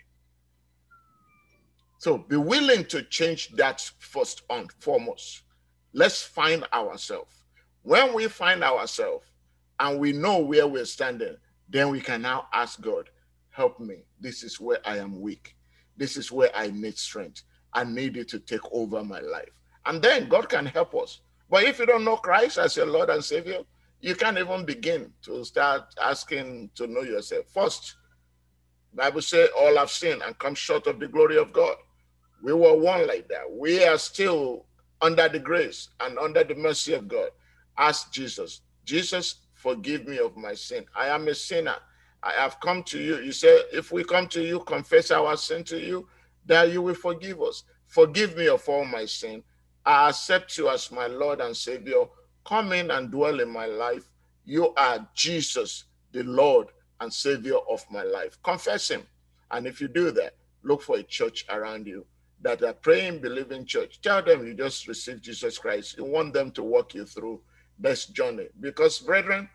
So 1.98 2.18
be 2.18 2.36
willing 2.36 2.84
to 2.86 3.02
change 3.02 3.50
that 3.56 3.80
first 3.98 4.42
and 4.50 4.70
foremost. 4.72 5.42
Let's 5.92 6.22
find 6.22 6.66
ourselves. 6.72 7.34
When 7.82 8.14
we 8.14 8.28
find 8.28 8.62
ourselves 8.62 9.26
and 9.78 9.98
we 9.98 10.12
know 10.12 10.38
where 10.38 10.66
we're 10.66 10.84
standing, 10.84 11.36
then 11.68 11.90
we 11.90 12.00
can 12.00 12.22
now 12.22 12.46
ask 12.52 12.80
God, 12.80 13.08
help 13.50 13.80
me. 13.80 14.04
This 14.20 14.42
is 14.42 14.60
where 14.60 14.80
I 14.84 14.98
am 14.98 15.20
weak. 15.20 15.56
This 15.96 16.16
is 16.16 16.30
where 16.32 16.50
I 16.54 16.70
need 16.70 16.98
strength. 16.98 17.42
I 17.72 17.84
need 17.84 18.16
you 18.16 18.24
to 18.24 18.38
take 18.38 18.60
over 18.72 19.02
my 19.02 19.20
life. 19.20 19.50
And 19.86 20.02
then 20.02 20.28
God 20.28 20.48
can 20.48 20.66
help 20.66 20.94
us. 20.94 21.20
But 21.48 21.64
if 21.64 21.78
you 21.78 21.86
don't 21.86 22.04
know 22.04 22.16
Christ 22.16 22.58
as 22.58 22.76
your 22.76 22.86
Lord 22.86 23.10
and 23.10 23.24
Savior, 23.24 23.60
you 24.04 24.14
can't 24.14 24.36
even 24.36 24.66
begin 24.66 25.10
to 25.22 25.42
start 25.46 25.84
asking 25.98 26.68
to 26.74 26.86
know 26.86 27.00
yourself. 27.00 27.46
First, 27.48 27.96
Bible 28.92 29.22
says 29.22 29.48
all 29.58 29.78
have 29.78 29.90
sinned 29.90 30.20
and 30.20 30.38
come 30.38 30.54
short 30.54 30.86
of 30.86 31.00
the 31.00 31.08
glory 31.08 31.38
of 31.38 31.54
God. 31.54 31.76
We 32.42 32.52
were 32.52 32.76
one 32.76 33.06
like 33.06 33.28
that. 33.28 33.50
We 33.50 33.82
are 33.82 33.96
still 33.96 34.66
under 35.00 35.26
the 35.30 35.38
grace 35.38 35.88
and 36.00 36.18
under 36.18 36.44
the 36.44 36.54
mercy 36.54 36.92
of 36.92 37.08
God. 37.08 37.30
Ask 37.78 38.12
Jesus, 38.12 38.60
Jesus, 38.84 39.36
forgive 39.54 40.06
me 40.06 40.18
of 40.18 40.36
my 40.36 40.52
sin. 40.52 40.84
I 40.94 41.08
am 41.08 41.26
a 41.28 41.34
sinner. 41.34 41.76
I 42.22 42.32
have 42.32 42.60
come 42.60 42.82
to 42.82 42.98
you. 43.00 43.20
You 43.20 43.32
say, 43.32 43.62
if 43.72 43.90
we 43.90 44.04
come 44.04 44.28
to 44.28 44.42
you, 44.42 44.60
confess 44.60 45.12
our 45.12 45.34
sin 45.38 45.64
to 45.64 45.78
you, 45.80 46.06
that 46.44 46.70
you 46.70 46.82
will 46.82 46.94
forgive 46.94 47.40
us. 47.40 47.64
Forgive 47.86 48.36
me 48.36 48.48
of 48.48 48.68
all 48.68 48.84
my 48.84 49.06
sin. 49.06 49.42
I 49.86 50.10
accept 50.10 50.58
you 50.58 50.68
as 50.68 50.92
my 50.92 51.06
Lord 51.06 51.40
and 51.40 51.56
Savior. 51.56 52.04
Come 52.46 52.72
in 52.72 52.90
and 52.90 53.10
dwell 53.10 53.40
in 53.40 53.48
my 53.48 53.66
life. 53.66 54.10
You 54.44 54.74
are 54.74 55.06
Jesus, 55.14 55.84
the 56.12 56.22
Lord 56.22 56.68
and 57.00 57.12
Savior 57.12 57.56
of 57.70 57.84
my 57.90 58.02
life. 58.02 58.38
Confess 58.42 58.90
Him. 58.90 59.02
And 59.50 59.66
if 59.66 59.80
you 59.80 59.88
do 59.88 60.10
that, 60.12 60.34
look 60.62 60.82
for 60.82 60.96
a 60.96 61.02
church 61.02 61.44
around 61.48 61.86
you 61.86 62.06
that 62.42 62.62
are 62.62 62.74
praying, 62.74 63.20
believing 63.20 63.64
church. 63.64 64.00
Tell 64.02 64.22
them 64.22 64.46
you 64.46 64.54
just 64.54 64.86
received 64.86 65.22
Jesus 65.22 65.58
Christ. 65.58 65.96
You 65.96 66.04
want 66.04 66.34
them 66.34 66.50
to 66.52 66.62
walk 66.62 66.94
you 66.94 67.06
through 67.06 67.40
this 67.78 68.06
journey. 68.06 68.48
Because, 68.60 68.98
brethren, 68.98 69.48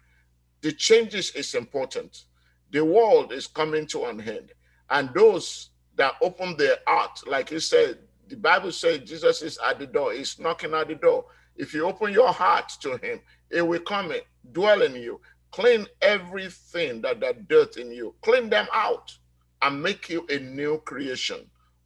the 0.61 0.71
changes 0.71 1.31
is 1.35 1.53
important. 1.53 2.25
The 2.71 2.83
world 2.83 3.31
is 3.31 3.47
coming 3.47 3.85
to 3.87 4.05
an 4.05 4.21
end. 4.21 4.51
And 4.89 5.13
those 5.13 5.69
that 5.95 6.13
open 6.21 6.57
their 6.57 6.77
heart, 6.87 7.19
like 7.27 7.49
he 7.49 7.59
said, 7.59 7.99
the 8.27 8.35
Bible 8.35 8.71
says 8.71 8.99
Jesus 8.99 9.41
is 9.41 9.59
at 9.67 9.79
the 9.79 9.87
door, 9.87 10.13
he's 10.13 10.39
knocking 10.39 10.73
at 10.73 10.87
the 10.87 10.95
door. 10.95 11.25
If 11.60 11.74
you 11.74 11.86
open 11.86 12.14
your 12.14 12.34
heart 12.34 12.72
to 12.82 12.97
him, 12.97 13.20
it 13.51 13.62
will 13.62 13.82
come 13.82 14.12
in, 14.12 14.22
dwell 14.53 14.82
in 14.82 14.95
you, 14.95 15.22
clean 15.51 15.86
everything 16.01 17.01
that 17.01 17.20
that 17.20 17.47
dirt 17.47 17.78
in 17.78 17.91
you, 17.91 18.16
clean 18.22 18.49
them 18.49 18.68
out, 18.74 19.16
and 19.62 19.84
make 19.84 20.10
you 20.10 20.26
a 20.30 20.39
new 20.39 20.80
creation. 20.80 21.45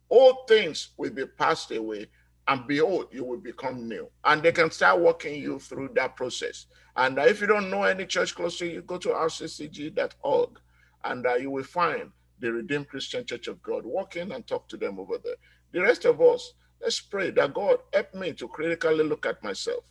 All 0.09 0.45
things 0.47 0.89
will 0.97 1.09
be 1.09 1.25
passed 1.25 1.71
away, 1.71 2.07
and 2.47 2.67
behold, 2.67 3.07
you 3.11 3.25
will 3.25 3.39
become 3.39 3.89
new. 3.89 4.07
And 4.23 4.43
they 4.43 4.51
can 4.51 4.71
start 4.71 4.99
walking 4.99 5.41
you 5.41 5.59
through 5.59 5.89
that 5.95 6.15
process. 6.15 6.67
And 6.95 7.17
uh, 7.17 7.23
if 7.23 7.41
you 7.41 7.47
don't 7.47 7.71
know 7.71 7.83
any 7.83 8.05
church 8.05 8.35
close 8.35 8.57
to 8.59 8.67
you, 8.67 8.83
go 8.83 8.97
to 8.97 9.09
rccg.org 9.09 10.59
and 11.03 11.25
uh, 11.25 11.35
you 11.35 11.49
will 11.49 11.63
find 11.63 12.11
the 12.39 12.51
Redeemed 12.51 12.89
Christian 12.89 13.25
Church 13.25 13.47
of 13.47 13.61
God. 13.61 13.85
Walk 13.85 14.15
in 14.15 14.31
and 14.31 14.45
talk 14.45 14.67
to 14.69 14.77
them 14.77 14.99
over 14.99 15.17
there. 15.23 15.35
The 15.71 15.81
rest 15.81 16.05
of 16.05 16.21
us, 16.21 16.53
let's 16.83 16.99
pray 16.99 17.31
that 17.31 17.53
God 17.53 17.77
help 17.93 18.13
me 18.13 18.33
to 18.33 18.47
critically 18.47 19.03
look 19.03 19.25
at 19.25 19.43
myself. 19.43 19.83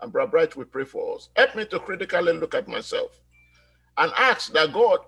And 0.00 0.12
Brother 0.12 0.30
Bright 0.30 0.56
will 0.56 0.66
pray 0.66 0.84
for 0.84 1.16
us. 1.16 1.30
Help 1.36 1.56
me 1.56 1.64
to 1.66 1.78
critically 1.78 2.34
look 2.34 2.54
at 2.54 2.68
myself 2.68 3.20
and 3.96 4.12
ask 4.16 4.52
that 4.52 4.72
God, 4.72 5.00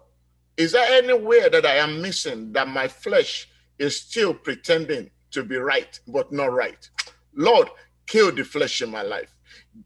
is 0.57 0.73
there 0.73 1.03
anywhere 1.03 1.51
that 1.51 1.67
I 1.67 1.77
am 1.77 2.01
missing 2.01 2.53
that 2.53 2.69
my 2.69 2.89
flesh 2.89 3.49
is 3.79 4.01
still 4.01 4.33
pretending 4.33 5.11
to 5.33 5.43
be 5.43 5.57
right, 5.57 5.99
but 6.09 6.33
not 6.33 6.53
right? 6.53 6.89
Lord, 7.35 7.69
kill 8.07 8.33
the 8.33 8.45
flesh 8.45 8.81
in 8.81 8.91
my 8.91 9.03
life 9.03 9.37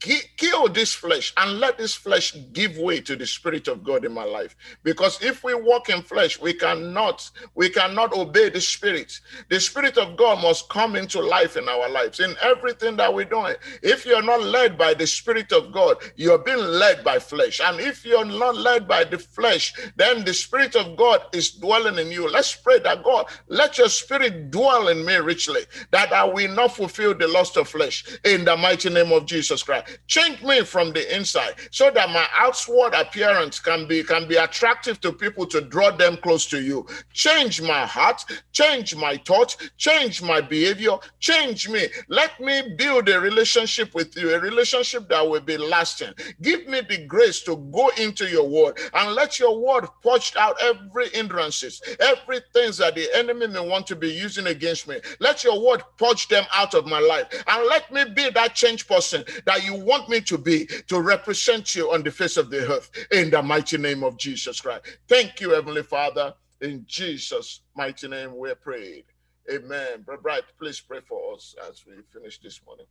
kill 0.01 0.69
this 0.69 0.95
flesh 0.95 1.33
and 1.37 1.59
let 1.61 1.79
this 1.79 1.95
flesh 1.95 2.37
give 2.53 2.77
way 2.79 3.01
to 3.01 3.17
the 3.17 3.27
spirit 3.27 3.69
of 3.69 3.83
god 3.83 4.05
in 4.05 4.13
my 4.13 4.25
life. 4.25 4.55
Because 4.85 5.21
if 5.23 5.43
we 5.45 5.55
walk 5.55 5.89
in 5.89 6.03
flesh 6.03 6.41
we 6.41 6.53
cannot 6.55 7.29
we 7.55 7.69
cannot 7.71 8.13
obey 8.13 8.51
the 8.51 8.61
spirit. 8.61 9.13
The 9.49 9.61
spirit 9.61 9.99
of 9.99 10.17
god 10.17 10.43
must 10.43 10.69
come 10.69 10.97
into 10.97 11.21
life 11.21 11.57
in 11.57 11.69
our 11.69 11.89
lives 11.89 12.21
in 12.21 12.37
everything 12.43 12.97
that 12.97 13.13
we're 13.13 13.25
doing 13.25 13.57
if 13.83 14.07
you're 14.07 14.23
not 14.23 14.43
led 14.43 14.79
by 14.79 14.95
the 14.95 15.07
spirit 15.07 15.53
of 15.53 15.73
god 15.73 15.97
you're 16.17 16.39
being 16.39 16.59
led 16.59 17.03
by 17.05 17.19
flesh. 17.19 17.61
And 17.63 17.81
if 17.81 18.05
you're 18.05 18.25
not 18.25 18.57
led 18.57 18.87
by 18.89 19.05
the 19.05 19.19
flesh 19.19 19.75
then 19.97 20.25
the 20.25 20.35
spirit 20.35 20.77
of 20.77 20.97
god 20.97 21.23
is 21.33 21.53
dwelling 21.53 21.99
in 21.99 22.13
you. 22.13 22.29
Let's 22.31 22.55
pray 22.55 22.79
that 22.81 23.03
god 23.03 23.27
let 23.49 23.79
your 23.79 23.89
spirit 23.89 24.51
dwell 24.51 24.89
in 24.89 25.05
me 25.05 25.17
richly 25.17 25.63
that 25.91 26.13
i 26.13 26.25
will 26.25 26.53
not 26.55 26.77
fulfill 26.77 27.15
the 27.15 27.29
lust 27.29 27.57
of 27.57 27.69
flesh. 27.69 28.05
In 28.25 28.45
the 28.45 28.57
mighty 28.57 28.91
name 28.91 29.13
of 29.13 29.27
jesus 29.27 29.63
christ 29.63 29.78
Change 30.07 30.43
me 30.43 30.65
from 30.65 30.93
the 30.93 31.15
inside 31.15 31.55
so 31.71 31.91
that 31.91 32.11
my 32.11 32.27
outward 32.35 32.95
appearance 32.95 33.59
can 33.61 33.87
be 33.87 34.03
can 34.03 34.27
be 34.29 34.37
attractive 34.37 35.01
to 35.01 35.13
people 35.13 35.47
to 35.47 35.61
draw 35.61 35.91
them 35.91 36.17
close 36.19 36.47
to 36.47 36.61
you. 36.61 36.87
Change 37.13 37.61
my 37.63 37.87
heart, 37.87 38.25
change 38.59 38.97
my 38.97 39.17
thoughts, 39.19 39.57
change 39.77 40.21
my 40.21 40.41
behavior, 40.41 40.97
change 41.21 41.69
me. 41.69 41.87
Let 42.09 42.41
me 42.41 42.75
build 42.77 43.09
a 43.09 43.21
relationship 43.21 43.95
with 43.95 44.17
you, 44.17 44.35
a 44.35 44.41
relationship 44.41 45.09
that 45.11 45.29
will 45.29 45.41
be 45.41 45.57
lasting. 45.57 46.13
Give 46.43 46.67
me 46.67 46.81
the 46.81 47.07
grace 47.07 47.43
to 47.43 47.57
go 47.73 47.91
into 47.99 48.29
your 48.29 48.49
word 48.49 48.79
and 48.95 49.15
let 49.15 49.39
your 49.39 49.57
word 49.61 49.87
purge 50.03 50.33
out 50.37 50.57
every 50.61 51.09
hindrances, 51.11 51.81
everything 52.01 52.73
that 52.79 52.97
the 52.97 53.09
enemy 53.15 53.47
may 53.47 53.65
want 53.67 53.87
to 53.87 53.97
be 53.97 54.09
using 54.09 54.49
against 54.49 54.89
me. 54.89 54.97
Let 55.21 55.45
your 55.45 55.65
word 55.65 55.83
purge 55.97 56.27
them 56.27 56.45
out 56.53 56.75
of 56.75 56.85
my 56.85 56.99
life 56.99 57.27
and 57.47 57.67
let 57.69 57.93
me 57.93 58.07
be 58.13 58.31
that 58.31 58.57
change 58.57 58.89
person 58.89 59.25
that 59.47 59.65
you 59.65 59.75
want 59.77 60.09
me 60.09 60.21
to 60.23 60.37
be 60.37 60.67
to 60.89 61.01
represent 61.01 61.77
you 61.77 61.93
on 61.93 62.03
the 62.03 62.11
face 62.11 62.37
of 62.37 62.51
the 62.51 62.69
earth 62.69 62.91
in 63.13 63.31
the 63.31 63.41
mighty 63.41 63.79
name 63.79 64.03
of 64.03 64.19
Jesus 64.19 64.61
Christ. 64.61 64.85
Thank 65.09 65.41
you, 65.41 65.51
Heavenly 65.51 65.85
Father. 65.85 66.35
In 66.61 66.85
Jesus' 66.87 67.61
mighty 67.77 68.09
name, 68.09 68.37
we 68.37 68.53
prayed. 68.55 69.05
Amen. 69.53 70.03
Brother 70.03 70.21
Bright, 70.23 70.43
please 70.59 70.81
pray 70.81 71.01
for 71.09 71.35
us 71.35 71.55
as 71.69 71.85
we 71.87 71.95
finish 72.13 72.39
this 72.41 72.61
morning. 72.67 72.87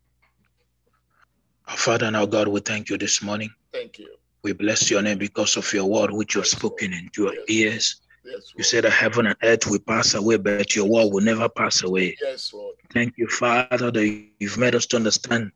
Our 1.68 1.78
Father 1.78 2.05
and 2.05 2.15
our 2.15 2.26
God, 2.28 2.47
we 2.47 2.61
thank 2.61 2.89
you 2.89 2.97
this 2.97 3.22
morning. 3.22 3.49
Thank 3.74 3.99
you. 3.99 4.15
We 4.43 4.53
bless 4.53 4.89
your 4.89 5.01
name 5.01 5.18
because 5.18 5.57
of 5.57 5.72
your 5.74 5.86
word 5.86 6.11
which 6.11 6.36
you 6.36 6.41
have 6.41 6.47
spoken 6.47 6.93
into 6.93 7.24
your 7.24 7.34
Yes. 7.34 7.45
ears. 7.49 8.01
Yes, 8.24 8.53
You 8.57 8.63
said 8.63 8.84
that 8.86 8.91
heaven 8.91 9.28
and 9.28 9.36
earth 9.43 9.68
will 9.68 9.80
pass 9.80 10.13
away, 10.13 10.38
but 10.38 10.76
your 10.76 10.86
word 10.86 11.11
will 11.11 11.24
never 11.24 11.49
pass 11.49 11.84
away. 11.84 12.18
Yes, 12.22 12.53
Lord. 12.53 12.76
Thank 12.93 13.13
you, 13.18 13.28
Father, 13.28 13.91
that 13.91 14.28
you've 14.39 14.57
made 14.57 14.76
us 14.76 14.86
to 14.88 14.95
understand 14.97 15.51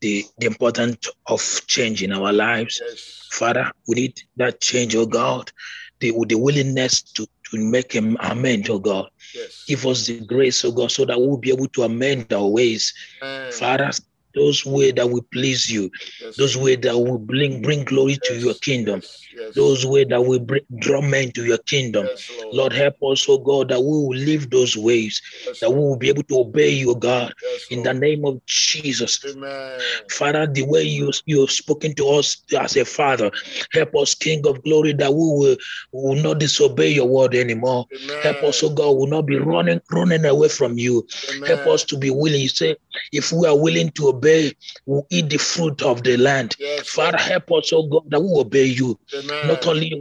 the, 0.00 0.24
the 0.38 0.46
importance 0.46 1.08
of 1.26 1.40
change 1.66 2.02
in 2.02 2.12
our 2.12 2.32
lives. 2.32 2.80
Yes. 2.84 3.28
Father, 3.30 3.70
we 3.86 3.94
need 3.96 4.20
that 4.36 4.60
change, 4.60 4.96
oh 4.96 5.06
God, 5.06 5.52
the, 6.00 6.12
the 6.26 6.34
willingness 6.36 7.02
to, 7.02 7.26
to 7.50 7.58
make 7.58 7.92
him 7.92 8.16
amend, 8.20 8.68
oh 8.70 8.78
God. 8.78 9.08
Yes. 9.34 9.64
Give 9.66 9.86
us 9.86 10.06
the 10.06 10.20
grace, 10.20 10.64
oh 10.64 10.72
God, 10.72 10.90
so 10.90 11.04
that 11.04 11.18
we'll 11.18 11.38
be 11.38 11.50
able 11.50 11.68
to 11.68 11.82
amend 11.84 12.32
our 12.32 12.46
ways. 12.48 12.92
Amen. 13.22 13.52
Father, 13.52 13.90
those 14.34 14.64
ways 14.64 14.94
that 14.94 15.08
will 15.10 15.24
please 15.32 15.70
you, 15.70 15.90
Yes. 16.20 16.36
those 16.36 16.56
ways 16.56 16.78
that 16.82 16.96
will 16.96 17.18
bring, 17.18 17.62
bring 17.62 17.84
glory 17.84 18.16
to 18.22 18.34
your 18.34 18.54
kingdom, 18.54 19.00
Yes. 19.02 19.26
Yes. 19.36 19.54
those 19.54 19.84
ways 19.86 20.06
that 20.10 20.24
will 20.24 20.38
bring, 20.40 20.62
draw 20.78 21.00
men 21.00 21.32
to 21.32 21.44
your 21.44 21.58
kingdom. 21.58 22.06
Yes, 22.06 22.28
Lord. 22.30 22.54
Lord, 22.56 22.72
help 22.72 22.94
us, 23.10 23.26
oh 23.28 23.38
God, 23.38 23.68
that 23.70 23.80
we 23.80 23.86
will 23.86 24.14
live 24.16 24.50
those 24.50 24.76
ways, 24.76 25.20
Yes, 25.46 25.60
that 25.60 25.70
we 25.70 25.78
will 25.78 25.96
be 25.96 26.08
able 26.08 26.22
to 26.24 26.38
obey 26.38 26.70
you, 26.70 26.94
God, 26.94 27.32
Yes, 27.42 27.49
in 27.70 27.82
the 27.82 27.94
name 27.94 28.24
of 28.24 28.44
Jesus. 28.46 29.24
Amen. 29.24 29.80
Father, 30.10 30.46
the 30.46 30.62
way 30.62 30.82
you 30.82 31.12
you 31.26 31.40
have 31.40 31.50
spoken 31.50 31.94
to 31.94 32.06
us 32.08 32.42
as 32.58 32.76
a 32.76 32.84
father, 32.84 33.30
help 33.72 33.96
us, 33.96 34.14
King 34.14 34.46
of 34.46 34.62
Glory, 34.64 34.92
that 34.94 35.10
we 35.12 35.18
will, 35.18 35.56
will 35.92 36.22
not 36.22 36.38
disobey 36.40 36.88
your 36.90 37.06
word 37.08 37.34
anymore. 37.34 37.86
Amen. 37.94 38.18
Help 38.22 38.42
us, 38.44 38.62
oh 38.62 38.70
God, 38.70 38.90
will 38.96 39.06
not 39.06 39.22
be 39.26 39.36
running 39.36 39.80
running 39.90 40.24
away 40.24 40.48
from 40.48 40.78
you. 40.78 41.06
Amen. 41.30 41.48
Help 41.48 41.66
us 41.68 41.84
to 41.84 41.96
be 41.96 42.10
willing. 42.10 42.40
You 42.40 42.48
say, 42.48 42.76
if 43.12 43.32
we 43.32 43.46
are 43.46 43.56
willing 43.58 43.90
to 43.92 44.08
obey, 44.08 44.52
we'll 44.86 45.06
eat 45.10 45.30
the 45.30 45.38
fruit 45.38 45.80
of 45.82 46.02
the 46.02 46.16
land. 46.16 46.56
Yes, 46.58 46.88
Father, 46.88 47.18
help 47.18 47.50
us, 47.52 47.72
oh 47.72 47.86
God, 47.88 48.10
that 48.10 48.20
we 48.20 48.28
obey 48.34 48.64
you. 48.66 48.98
Not 49.44 49.66
only 49.66 49.92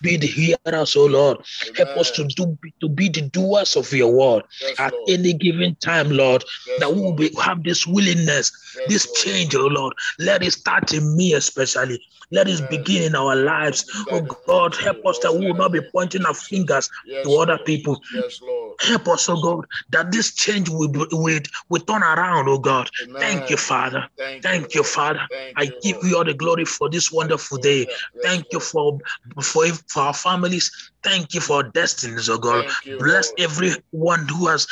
be 0.00 0.16
the 0.16 0.26
hearers, 0.26 0.96
oh 0.96 1.06
Lord, 1.06 1.38
help 1.76 1.96
us 1.96 2.10
to 2.12 2.24
do 2.24 2.56
to 2.80 2.88
be 2.88 3.08
the 3.08 3.22
doers 3.22 3.76
of 3.76 3.92
your 3.92 4.12
word 4.12 4.44
Yes, 4.60 4.78
at 4.78 4.92
Lord. 4.92 5.10
any 5.10 5.32
given 5.32 5.76
time, 5.76 6.10
Lord. 6.10 6.44
Yes, 6.66 6.80
That 6.80 6.94
we 6.94 7.00
will 7.00 7.15
Be, 7.16 7.30
have 7.40 7.62
this 7.62 7.86
willingness 7.86 8.52
Yes, 8.76 8.88
this 8.88 9.12
change, 9.12 9.54
oh 9.54 9.66
Lord. 9.66 9.94
Let 10.18 10.42
it 10.42 10.52
start 10.52 10.92
in 10.92 11.16
me, 11.16 11.34
especially. 11.34 12.00
Let 12.30 12.48
it 12.48 12.68
begin 12.68 13.02
in 13.02 13.14
our 13.14 13.36
lives. 13.36 13.84
Oh 14.10 14.20
God, 14.46 14.74
help 14.74 15.04
us 15.06 15.18
that 15.20 15.32
we 15.32 15.46
will 15.46 15.54
not 15.54 15.72
be 15.72 15.80
pointing 15.92 16.24
our 16.26 16.34
fingers 16.34 16.90
to 17.24 17.36
other 17.36 17.58
people. 17.58 18.00
Help 18.80 19.08
us, 19.08 19.28
oh 19.28 19.40
God, 19.40 19.64
that 19.90 20.12
this 20.12 20.34
change 20.34 20.68
will, 20.68 20.88
be- 20.88 21.06
will, 21.12 21.40
will 21.70 21.80
turn 21.80 22.02
around, 22.02 22.48
oh 22.48 22.58
God. 22.58 22.90
Thank 23.18 23.48
you, 23.50 23.56
Father. 23.56 24.06
Thank, 24.18 24.42
Thank 24.42 24.74
you, 24.74 24.82
Father. 24.82 25.20
I 25.56 25.66
give 25.66 25.96
you 26.02 26.16
all 26.16 26.24
the 26.24 26.34
glory 26.34 26.64
for 26.64 26.90
this 26.90 27.10
wonderful 27.10 27.58
day. 27.58 27.86
Thank 28.22 28.46
you 28.52 28.60
for, 28.60 28.98
for, 29.42 29.66
for 29.88 30.02
our 30.02 30.14
families. 30.14 30.70
Thank 31.06 31.34
you 31.34 31.40
for 31.40 31.62
destinies, 31.62 32.28
oh 32.28 32.36
God. 32.36 32.68
You, 32.84 32.98
Bless 32.98 33.32
Lord. 33.38 33.50
everyone 33.52 34.26
who 34.26 34.48
has 34.48 34.66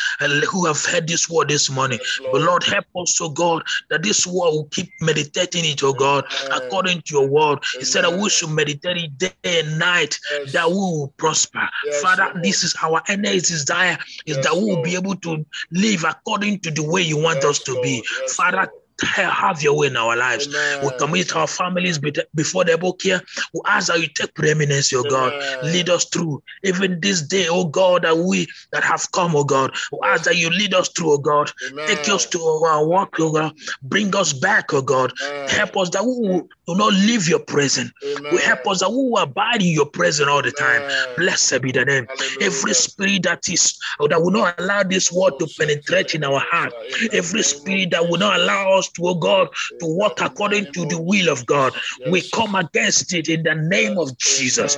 who 0.50 0.66
have 0.66 0.84
heard 0.84 1.06
this 1.06 1.30
word 1.30 1.48
this 1.48 1.70
morning. 1.70 2.00
Yes, 2.00 2.20
But 2.32 2.40
Lord, 2.40 2.64
help 2.64 2.86
us, 2.96 3.20
oh 3.20 3.28
God, 3.28 3.62
that 3.90 4.02
this 4.02 4.26
word 4.26 4.50
will 4.50 4.68
keep 4.72 4.90
meditating 5.00 5.64
it, 5.64 5.84
oh 5.84 5.92
God, 5.92 6.24
Amen. 6.46 6.58
according 6.60 7.02
to 7.02 7.14
your 7.14 7.28
word. 7.28 7.60
You 7.78 7.86
said 7.86 8.02
that 8.02 8.18
we 8.18 8.28
should 8.30 8.50
meditate 8.50 8.96
it 8.96 9.16
day 9.16 9.32
and 9.44 9.78
night, 9.78 10.18
Yes. 10.32 10.52
that 10.54 10.68
we 10.68 10.74
will 10.74 11.14
prosper. 11.18 11.68
Yes, 11.86 12.00
Father, 12.00 12.26
Lord. 12.32 12.42
this 12.42 12.64
is 12.64 12.74
our 12.82 13.00
earnest 13.08 13.46
desire, 13.50 13.96
is 14.26 14.36
that 14.38 14.54
we 14.54 14.60
will 14.62 14.72
Lord. 14.72 14.84
be 14.84 14.96
able 14.96 15.14
to 15.14 15.46
live 15.70 16.02
according 16.02 16.58
to 16.60 16.72
the 16.72 16.82
way 16.82 17.02
you 17.02 17.16
want 17.16 17.44
us 17.44 17.60
to 17.60 17.80
be. 17.80 18.02
Father, 18.30 18.56
Lord. 18.56 18.70
Have 19.02 19.62
your 19.62 19.76
way 19.76 19.88
in 19.88 19.96
our 19.96 20.16
lives. 20.16 20.48
We 20.82 20.90
commit 20.98 21.34
our 21.34 21.46
families 21.46 21.98
before 22.34 22.64
the 22.64 22.78
book 22.78 23.02
here. 23.02 23.20
We 23.52 23.60
ask 23.66 23.88
that 23.88 24.00
you 24.00 24.08
take 24.08 24.34
preeminence, 24.34 24.92
oh 24.94 25.04
God. 25.04 25.34
Lead 25.62 25.88
us 25.90 26.04
through 26.06 26.42
even 26.62 27.00
this 27.00 27.22
day, 27.22 27.46
oh 27.48 27.64
God, 27.64 28.02
that 28.02 28.16
we 28.16 28.46
that 28.72 28.84
have 28.84 29.10
come, 29.12 29.34
oh 29.36 29.44
God. 29.44 29.72
We 29.92 29.98
ask 30.04 30.24
that 30.24 30.36
you 30.36 30.50
lead 30.50 30.74
us 30.74 30.88
through, 30.88 31.12
oh 31.12 31.18
God. 31.18 31.50
Take 31.86 32.08
us 32.08 32.26
to 32.26 32.40
our 32.40 32.86
work, 32.86 33.14
oh 33.18 33.32
God. 33.32 33.52
Bring 33.82 34.14
us 34.16 34.32
back, 34.32 34.72
oh 34.72 34.82
God. 34.82 35.12
Amen. 35.22 35.48
Help 35.48 35.76
us 35.76 35.90
that 35.90 36.04
we 36.04 36.42
will 36.66 36.76
not 36.76 36.92
leave 36.92 37.28
your 37.28 37.40
presence. 37.40 37.90
Amen. 38.04 38.32
We 38.32 38.40
help 38.40 38.66
us 38.68 38.80
that 38.80 38.90
we 38.90 38.96
will 38.96 39.18
abide 39.18 39.60
in 39.62 39.68
your 39.68 39.86
presence 39.86 40.28
all 40.28 40.42
the 40.42 40.52
time. 40.52 40.82
Amen. 40.82 41.06
Blessed 41.16 41.62
be 41.62 41.72
the 41.72 41.84
name. 41.84 42.06
Hallelujah. 42.08 42.46
Every 42.46 42.74
spirit 42.74 43.22
that 43.24 43.48
is 43.48 43.78
that 44.08 44.20
will 44.20 44.30
not 44.30 44.58
allow 44.58 44.82
this 44.82 45.12
word 45.12 45.38
to 45.38 45.48
penetrate 45.58 46.14
in 46.14 46.24
our 46.24 46.40
heart. 46.40 46.72
Every 47.12 47.42
spirit 47.42 47.90
that 47.90 48.08
will 48.08 48.18
not 48.18 48.40
allow 48.40 48.78
us 48.78 48.83
to, 48.92 49.02
oh 49.06 49.14
God, 49.14 49.48
to 49.80 49.86
walk 49.86 50.20
according 50.20 50.66
to 50.74 50.86
the 50.86 51.00
will 51.00 51.28
of 51.30 51.46
God. 51.46 51.74
We 52.04 52.22
come 52.30 52.54
against 52.54 53.12
it 53.14 53.28
in 53.28 53.42
the 53.42 53.54
name 53.54 53.98
of 53.98 54.16
Jesus. 54.18 54.76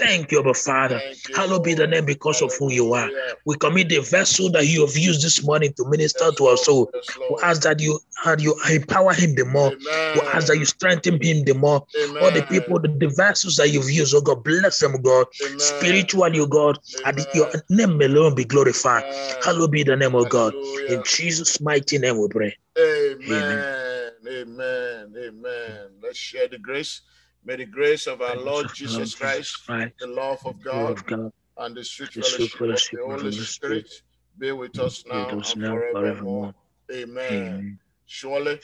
Amen. 0.00 0.18
Thank 0.18 0.32
you, 0.32 0.40
Abba 0.40 0.54
Father. 0.54 1.00
You, 1.28 1.34
Hallowed 1.34 1.64
be 1.64 1.74
the 1.74 1.86
name 1.86 2.04
because 2.04 2.42
of 2.42 2.52
who 2.58 2.72
you 2.72 2.92
are. 2.94 3.10
We 3.44 3.56
commit 3.56 3.88
the 3.88 4.00
vessel 4.00 4.50
that 4.52 4.66
you 4.66 4.86
have 4.86 4.96
used 4.96 5.22
this 5.22 5.44
morning 5.44 5.72
to 5.76 5.88
minister 5.88 6.24
Yes, 6.26 6.34
to 6.36 6.46
our 6.46 6.56
soul. 6.56 6.90
Yes, 6.94 7.18
We 7.28 7.36
ask 7.42 7.62
that 7.62 7.80
you 7.80 7.98
and 8.24 8.40
you 8.40 8.54
empower 8.70 9.12
him 9.12 9.34
the 9.34 9.44
more. 9.44 9.72
We 10.14 10.20
ask 10.32 10.46
that 10.48 10.58
you 10.58 10.64
strengthen 10.64 11.22
him 11.22 11.44
the 11.44 11.54
more. 11.54 11.86
All 12.20 12.30
the 12.30 12.42
people, 12.42 12.78
the, 12.80 12.88
the 12.88 13.08
vessels 13.08 13.56
that 13.56 13.70
you've 13.70 13.90
used, 13.90 14.14
oh 14.14 14.20
God, 14.20 14.44
bless 14.44 14.80
them, 14.80 14.94
oh 14.96 14.98
God. 14.98 15.26
Amen. 15.44 15.58
Spiritually, 15.60 16.40
oh 16.40 16.46
God, 16.46 16.78
and 17.04 17.26
your 17.34 17.50
name 17.70 18.00
alone 18.00 18.34
be 18.34 18.44
glorified. 18.44 19.04
Hallowed 19.42 19.70
be 19.72 19.82
the 19.82 19.96
name 19.96 20.14
of 20.14 20.28
God. 20.30 20.54
In 20.88 21.02
Jesus' 21.04 21.60
mighty 21.60 21.98
name 21.98 22.18
we 22.18 22.28
pray. 22.28 22.56
Amen. 22.78 23.64
Amen. 24.26 25.14
Amen. 25.16 25.88
Let's 26.02 26.18
share 26.18 26.48
the 26.48 26.58
grace. 26.58 27.00
May 27.48 27.56
the 27.56 27.64
grace 27.64 28.06
of 28.06 28.20
our 28.20 28.36
Lord 28.36 28.66
Jesus 28.74 29.14
Christ, 29.14 29.56
the 29.98 30.06
love 30.06 30.38
of 30.44 30.62
God, 30.62 30.98
and 31.56 31.74
the 31.74 31.82
sweet 31.82 32.12
fellowship 32.12 32.60
of 32.60 32.76
the 32.92 33.06
Holy 33.06 33.32
Spirit 33.32 33.90
be 34.38 34.52
with 34.52 34.78
us 34.78 35.02
now 35.06 35.30
and 35.30 35.64
forevermore. 35.64 36.52
Amen. 36.92 37.78
Surely 38.04 38.60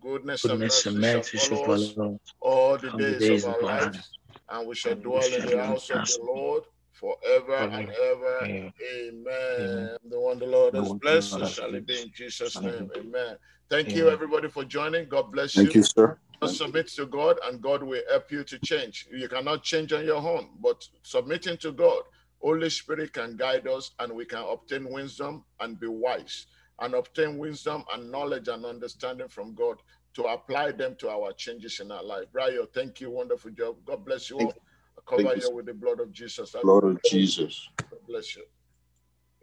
goodness 0.00 0.48
and 0.48 0.60
mercy 0.60 1.02
shall 1.02 1.22
follow 1.24 1.72
us 1.72 1.96
all 2.40 2.78
the 2.78 2.90
days 2.90 3.30
of 3.30 3.44
our 3.44 3.60
lives, 3.62 4.18
and 4.48 4.68
we 4.68 4.76
shall 4.76 4.94
dwell 4.94 5.34
in 5.34 5.44
the 5.50 5.64
house 5.64 5.90
of 5.90 6.06
the 6.06 6.18
Lord 6.24 6.62
forever 6.92 7.68
and 7.72 7.90
ever. 7.90 8.46
Amen. 8.46 9.96
The 10.08 10.20
one 10.20 10.38
the 10.38 10.46
Lord 10.46 10.74
has 10.76 10.92
blessed, 10.92 11.52
shall 11.52 11.74
it 11.74 11.84
be 11.84 12.00
in 12.00 12.12
Jesus' 12.14 12.62
name. 12.62 12.88
Amen. 12.96 13.36
Thank 13.74 13.96
you, 13.96 14.08
everybody, 14.08 14.48
for 14.48 14.62
joining. 14.62 15.08
God 15.08 15.32
bless 15.32 15.54
Thank 15.54 15.66
you. 15.66 15.72
Thank 15.72 15.74
you, 15.74 15.82
sir. 15.82 16.18
Just 16.40 16.58
submit 16.58 16.86
to 16.90 17.06
God, 17.06 17.40
and 17.42 17.60
God 17.60 17.82
will 17.82 18.02
help 18.08 18.30
you 18.30 18.44
to 18.44 18.56
change. 18.60 19.08
You 19.10 19.28
cannot 19.28 19.64
change 19.64 19.92
on 19.92 20.04
your 20.04 20.18
own, 20.18 20.50
but 20.60 20.86
submitting 21.02 21.56
to 21.56 21.72
God, 21.72 22.02
Holy 22.40 22.70
Spirit 22.70 23.12
can 23.12 23.36
guide 23.36 23.66
us, 23.66 23.90
and 23.98 24.12
we 24.12 24.26
can 24.26 24.44
obtain 24.48 24.88
wisdom 24.92 25.44
and 25.58 25.80
be 25.80 25.88
wise, 25.88 26.46
and 26.78 26.94
obtain 26.94 27.36
wisdom 27.36 27.82
and 27.92 28.12
knowledge 28.12 28.46
and 28.46 28.64
understanding 28.64 29.26
from 29.26 29.56
God 29.56 29.78
to 30.14 30.22
apply 30.22 30.70
them 30.70 30.94
to 31.00 31.10
our 31.10 31.32
changes 31.32 31.80
in 31.80 31.90
our 31.90 32.04
life. 32.04 32.26
Brian, 32.32 32.64
thank 32.72 33.00
you. 33.00 33.10
Wonderful 33.10 33.50
job. 33.50 33.74
God 33.84 34.04
bless 34.04 34.30
you 34.30 34.38
all. 34.38 34.52
I 34.96 35.00
cover 35.04 35.22
Thank 35.22 35.42
you, 35.42 35.48
you 35.48 35.56
with 35.56 35.66
the 35.66 35.74
blood 35.74 35.98
of 35.98 36.12
Jesus. 36.12 36.54
Lord 36.62 36.84
of 36.84 37.02
Jesus. 37.02 37.68
God 37.90 37.98
bless 38.06 38.36
you. 38.36 38.44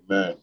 Amen. 0.09 0.41